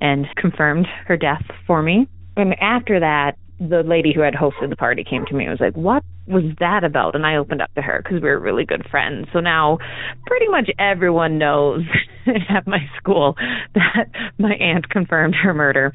and 0.00 0.26
confirmed 0.36 0.86
her 1.06 1.16
death 1.16 1.44
for 1.66 1.82
me. 1.82 2.08
And 2.36 2.54
after 2.60 3.00
that, 3.00 3.36
the 3.58 3.82
lady 3.86 4.12
who 4.14 4.22
had 4.22 4.34
hosted 4.34 4.70
the 4.70 4.76
party 4.76 5.04
came 5.04 5.24
to 5.26 5.34
me 5.34 5.44
and 5.44 5.50
was 5.52 5.60
like, 5.60 5.76
What 5.76 6.02
was 6.26 6.44
that 6.58 6.84
about? 6.84 7.14
And 7.14 7.26
I 7.26 7.36
opened 7.36 7.62
up 7.62 7.72
to 7.74 7.82
her 7.82 8.00
because 8.02 8.22
we 8.22 8.28
were 8.28 8.38
really 8.38 8.64
good 8.64 8.86
friends. 8.90 9.28
So 9.32 9.40
now 9.40 9.78
pretty 10.26 10.48
much 10.48 10.70
everyone 10.78 11.38
knows 11.38 11.82
at 12.48 12.66
my 12.66 12.80
school 12.96 13.34
that 13.74 14.06
my 14.38 14.54
aunt 14.54 14.88
confirmed 14.88 15.34
her 15.42 15.54
murder. 15.54 15.92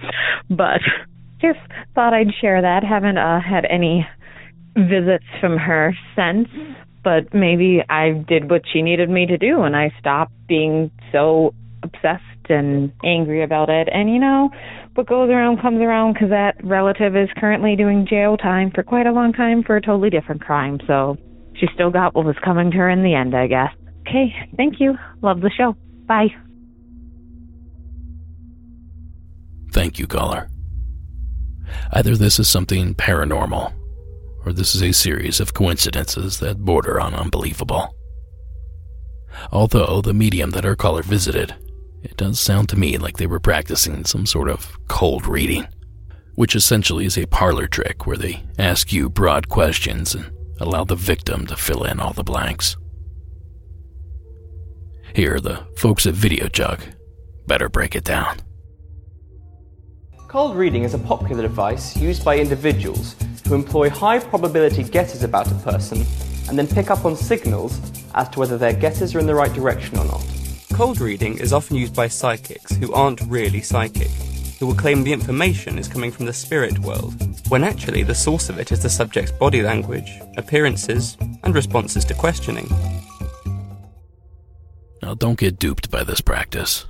But 0.50 0.82
just 1.42 1.60
thought 1.94 2.14
I'd 2.14 2.34
share 2.40 2.62
that. 2.62 2.84
Haven't 2.84 3.18
uh, 3.18 3.40
had 3.42 3.66
any 3.70 4.08
visits 4.76 5.26
from 5.42 5.58
her 5.58 5.96
since, 6.16 6.48
but 7.04 7.34
maybe 7.34 7.84
I 7.90 8.12
did 8.28 8.50
what 8.50 8.62
she 8.72 8.82
needed 8.82 9.10
me 9.10 9.26
to 9.26 9.38
do 9.38 9.64
and 9.64 9.76
I 9.76 9.92
stopped 10.00 10.34
being 10.48 10.92
so 11.12 11.54
obsessed 11.84 12.50
and 12.50 12.92
angry 13.04 13.44
about 13.44 13.70
it. 13.70 13.88
And 13.92 14.10
you 14.10 14.20
know, 14.20 14.50
what 14.98 15.08
goes 15.08 15.30
around 15.30 15.62
comes 15.62 15.80
around 15.80 16.14
because 16.14 16.32
that 16.32 16.56
relative 16.64 17.16
is 17.16 17.30
currently 17.38 17.76
doing 17.76 18.08
jail 18.10 18.36
time 18.36 18.72
for 18.74 18.82
quite 18.82 19.06
a 19.06 19.12
long 19.12 19.32
time 19.32 19.64
for 19.64 19.78
a 19.78 19.82
totally 19.82 20.10
different 20.10 20.41
crime. 20.41 20.80
So 20.88 21.16
she 21.56 21.68
still 21.76 21.91
got 21.91 22.16
what 22.16 22.26
was 22.26 22.36
coming 22.43 22.72
to 22.72 22.78
her 22.78 22.89
in 22.89 23.04
the 23.04 23.14
end, 23.14 23.36
I 23.36 23.45
guess. 23.45 23.70
Okay, 24.08 24.34
thank 24.58 24.80
you. 24.80 24.98
Love 25.22 25.41
the 25.41 25.52
show. 25.56 25.76
Bye. 26.08 26.30
Thank 29.72 30.00
you, 30.00 30.08
caller. 30.08 30.50
Either 31.91 32.16
this 32.16 32.39
is 32.39 32.48
something 32.48 32.95
paranormal, 32.95 33.74
or 34.45 34.54
this 34.54 34.74
is 34.74 34.82
a 34.82 34.93
series 34.93 35.39
of 35.39 35.54
coincidences 35.54 36.39
that 36.39 36.66
border 36.66 37.00
on 37.00 37.14
unbelievable. 37.14 37.93
Although 39.52 40.02
the 40.02 40.14
medium 40.14 40.52
that 40.52 40.66
our 40.66 40.76
caller 40.76 41.04
visited, 41.04 41.54
it 42.08 42.16
does 42.16 42.39
sound 42.39 42.70
to 42.70 42.80
me 42.80 42.97
like 42.97 43.18
they 43.18 43.28
were 43.28 43.39
practicing 43.39 44.05
some 44.05 44.26
sort 44.26 44.49
of 44.49 44.78
cold 44.88 45.28
reading, 45.28 45.68
which 46.36 46.55
essentially 46.55 47.05
is 47.05 47.18
a 47.18 47.26
parlor 47.26 47.68
trick 47.68 48.08
where 48.08 48.16
they 48.16 48.43
ask 48.58 48.93
you 48.93 49.10
broad 49.10 49.49
questions 49.49 50.16
and 50.16 50.32
allow 50.62 50.86
the 50.86 50.95
victim 50.95 51.45
to 51.45 51.58
fill 51.58 51.84
in 51.84 51.99
all 51.99 52.14
the 52.14 52.24
blanks. 52.24 52.78
Here, 55.14 55.41
the 55.41 55.68
folks 55.76 56.08
at 56.08 56.14
Video 56.14 56.47
Jug 56.47 56.80
better 57.45 57.68
break 57.68 57.93
it 57.93 58.05
down. 58.05 58.38
Cold 60.30 60.55
reading 60.55 60.84
is 60.84 60.93
a 60.93 60.99
popular 60.99 61.41
device 61.41 61.97
used 61.97 62.24
by 62.24 62.38
individuals 62.38 63.18
who 63.45 63.53
employ 63.53 63.89
high 63.89 64.20
probability 64.20 64.84
guesses 64.84 65.24
about 65.24 65.51
a 65.51 65.55
person 65.55 66.05
and 66.47 66.58
then 66.58 66.68
pick 66.68 66.89
up 66.89 67.03
on 67.03 67.18
signals 67.18 67.82
as 68.16 68.30
to 68.30 68.39
whether 68.39 68.58
their 68.58 68.74
guesses 68.74 69.14
are 69.14 69.20
in 69.20 69.26
the 69.26 69.36
right 69.36 69.53
direction 69.53 69.97
or 69.97 70.05
not. 70.05 70.37
Cold 70.74 70.99
reading 70.99 71.39
is 71.39 71.53
often 71.53 71.76
used 71.76 71.95
by 71.95 72.07
psychics 72.07 72.76
who 72.76 72.93
aren't 72.93 73.22
really 73.22 73.61
psychic, 73.61 74.09
who 74.59 74.68
will 74.68 74.76
claim 74.76 75.03
the 75.03 75.13
information 75.13 75.80
is 75.80 75.88
coming 75.88 76.11
from 76.11 76.26
the 76.26 76.34
spirit 76.34 76.78
world, 76.80 77.15
when 77.49 77.63
actually 77.63 78.03
the 78.03 78.13
source 78.13 78.49
of 78.49 78.59
it 78.59 78.72
is 78.72 78.82
the 78.82 78.89
subject's 78.89 79.32
body 79.32 79.61
language, 79.63 80.11
appearances, 80.38 81.18
and 81.43 81.55
responses 81.55 82.05
to 82.05 82.13
questioning. 82.13 82.68
Now, 85.01 85.15
don't 85.15 85.39
get 85.39 85.57
duped 85.57 85.89
by 85.89 86.03
this 86.03 86.22
practice. 86.22 86.86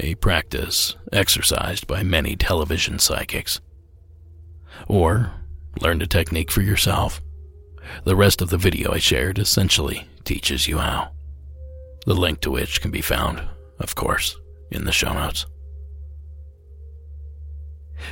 A 0.00 0.14
practice 0.16 0.96
exercised 1.12 1.86
by 1.86 2.02
many 2.02 2.34
television 2.34 2.98
psychics. 2.98 3.60
Or 4.88 5.32
learn 5.80 5.98
the 5.98 6.06
technique 6.06 6.50
for 6.50 6.62
yourself. 6.62 7.20
The 8.04 8.16
rest 8.16 8.40
of 8.40 8.50
the 8.50 8.58
video 8.58 8.92
I 8.92 8.98
shared 8.98 9.38
essentially 9.38 10.08
teaches 10.24 10.66
you 10.66 10.78
how. 10.78 11.10
The 12.06 12.14
link 12.14 12.40
to 12.40 12.50
which 12.50 12.80
can 12.80 12.90
be 12.90 13.00
found, 13.00 13.42
of 13.78 13.94
course, 13.94 14.36
in 14.70 14.84
the 14.84 14.92
show 14.92 15.12
notes. 15.12 15.46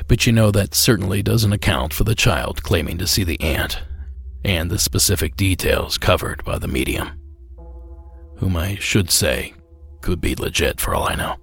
But 0.07 0.26
you 0.26 0.32
know, 0.32 0.51
that 0.53 0.74
certainly 0.74 1.22
doesn't 1.22 1.53
account 1.53 1.93
for 1.93 2.05
the 2.05 2.14
child 2.14 2.62
claiming 2.62 2.99
to 2.99 3.07
see 3.07 3.24
the 3.24 3.41
aunt 3.41 3.82
and 4.45 4.70
the 4.70 4.78
specific 4.78 5.36
details 5.36 5.99
covered 5.99 6.45
by 6.45 6.59
the 6.59 6.68
medium 6.68 7.20
whom 8.41 8.57
I 8.57 8.76
should 8.76 9.11
say 9.11 9.53
could 10.01 10.20
be 10.20 10.34
legit 10.34 10.80
for 10.80 10.95
all 10.95 11.07
I 11.07 11.14
know. 11.14 11.36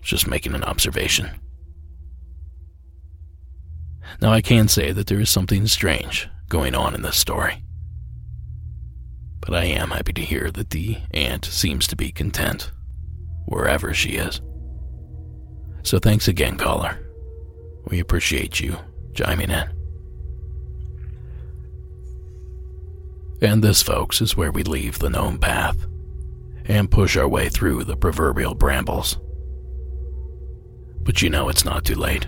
Just 0.00 0.26
making 0.26 0.54
an 0.54 0.64
observation. 0.64 1.28
Now, 4.22 4.32
I 4.32 4.40
can 4.40 4.66
say 4.66 4.90
that 4.92 5.06
there 5.06 5.20
is 5.20 5.28
something 5.28 5.66
strange 5.66 6.26
going 6.48 6.74
on 6.74 6.94
in 6.94 7.02
this 7.02 7.18
story. 7.18 7.62
But 9.40 9.54
I 9.54 9.64
am 9.64 9.90
happy 9.90 10.12
to 10.14 10.22
hear 10.22 10.50
that 10.50 10.70
the 10.70 10.98
aunt 11.12 11.44
seems 11.44 11.86
to 11.88 11.96
be 11.96 12.10
content, 12.10 12.70
wherever 13.46 13.94
she 13.94 14.10
is. 14.10 14.40
So 15.82 15.98
thanks 15.98 16.28
again, 16.28 16.56
caller. 16.56 16.98
We 17.86 18.00
appreciate 18.00 18.60
you 18.60 18.76
chiming 19.14 19.50
in. 19.50 19.70
And 23.40 23.62
this, 23.62 23.82
folks, 23.82 24.20
is 24.20 24.36
where 24.36 24.50
we 24.50 24.64
leave 24.64 24.98
the 24.98 25.10
known 25.10 25.38
path 25.38 25.86
and 26.66 26.90
push 26.90 27.16
our 27.16 27.28
way 27.28 27.48
through 27.48 27.84
the 27.84 27.96
proverbial 27.96 28.54
brambles. 28.54 29.18
But 31.02 31.22
you 31.22 31.30
know 31.30 31.48
it's 31.48 31.64
not 31.64 31.84
too 31.84 31.94
late. 31.94 32.26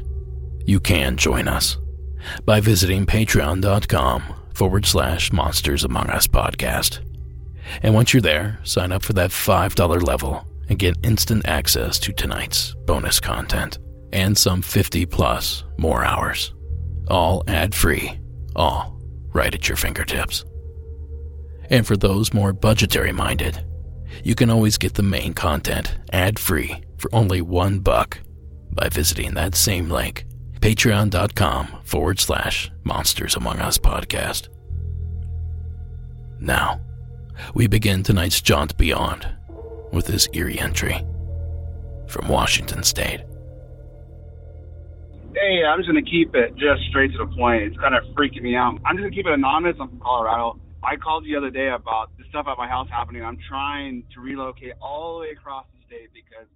You 0.65 0.81
can 0.81 1.17
join 1.17 1.49
us 1.49 1.77
by 2.45 2.61
visiting 2.61 3.07
patreon.com 3.07 4.23
forward 4.55 4.87
slash 4.87 5.33
monsters 5.33 5.85
among 5.85 6.09
us 6.09 6.27
podcast. 6.27 7.01
And 7.83 7.95
once 7.95 8.13
you're 8.13 8.21
there, 8.21 8.59
sign 8.65 8.93
up 8.93 9.03
for 9.03 9.13
that 9.15 9.31
$5 9.31 10.03
level 10.03 10.47
and 10.69 10.79
get 10.79 10.97
instant 11.03 11.47
access 11.47 11.99
to 12.01 12.13
tonight's 12.13 12.75
bonus 12.87 13.21
content 13.21 13.79
and 14.13 14.37
some 14.37 14.63
50 14.63 15.07
plus 15.07 15.65
more 15.77 16.05
hours. 16.05 16.55
All 17.09 17.43
ad 17.49 17.75
free, 17.75 18.19
all 18.57 19.01
right 19.33 19.55
at 19.55 19.69
your 19.69 19.77
fingertips. 19.77 20.45
And 21.71 21.87
for 21.87 21.97
those 21.97 22.35
more 22.35 22.53
budgetary 22.53 23.13
minded, 23.13 23.65
you 24.25 24.35
can 24.35 24.51
always 24.51 24.77
get 24.77 24.95
the 24.95 25.03
main 25.03 25.35
content 25.35 25.97
ad-free 26.13 26.83
for 26.99 27.15
only 27.15 27.41
one 27.41 27.79
buck 27.79 28.19
by 28.73 28.89
visiting 28.89 29.35
that 29.35 29.55
same 29.55 29.89
link, 29.89 30.25
patreon.com 30.61 31.81
forward 31.85 32.21
slash 32.21 32.71
monsters 32.85 33.37
among 33.37 33.59
us 33.59 33.79
podcast. 33.79 34.49
Now, 36.39 36.81
we 37.55 37.67
begin 37.67 38.03
tonight's 38.03 38.41
jaunt 38.41 38.77
beyond 38.77 39.29
with 39.93 40.07
this 40.07 40.29
eerie 40.33 40.59
entry 40.59 41.05
from 42.07 42.29
Washington 42.29 42.83
State. 42.83 43.21
Hey, 45.35 45.63
I'm 45.65 45.79
just 45.79 45.89
going 45.89 46.05
to 46.05 46.11
keep 46.11 46.35
it 46.35 46.57
just 46.57 46.83
straight 46.89 47.13
to 47.13 47.19
the 47.19 47.27
point. 47.37 47.63
It's 47.63 47.77
kind 47.79 47.95
of 47.95 48.03
freaking 48.15 48.43
me 48.43 48.57
out. 48.57 48.75
I'm 48.85 48.97
just 48.97 49.03
going 49.03 49.11
to 49.13 49.17
keep 49.17 49.27
it 49.27 49.33
anonymous. 49.33 49.77
I'm 49.81 49.89
from 49.89 50.01
Colorado. 50.01 50.61
I 50.83 50.97
called 50.97 51.25
the 51.25 51.37
other 51.37 51.51
day 51.51 51.69
about 51.69 52.11
the 52.19 52.25
stuff 52.31 52.47
at 52.49 52.59
my 52.59 52.67
house 52.67 52.89
happening. 52.91 53.25
I'm 53.25 53.39
trying 53.49 54.05
to 54.15 54.21
relocate 54.21 54.73
all 54.81 55.15
the 55.15 55.21
way 55.21 55.31
across 55.31 55.67
the 55.73 55.85
state 55.87 56.09
because 56.13 56.47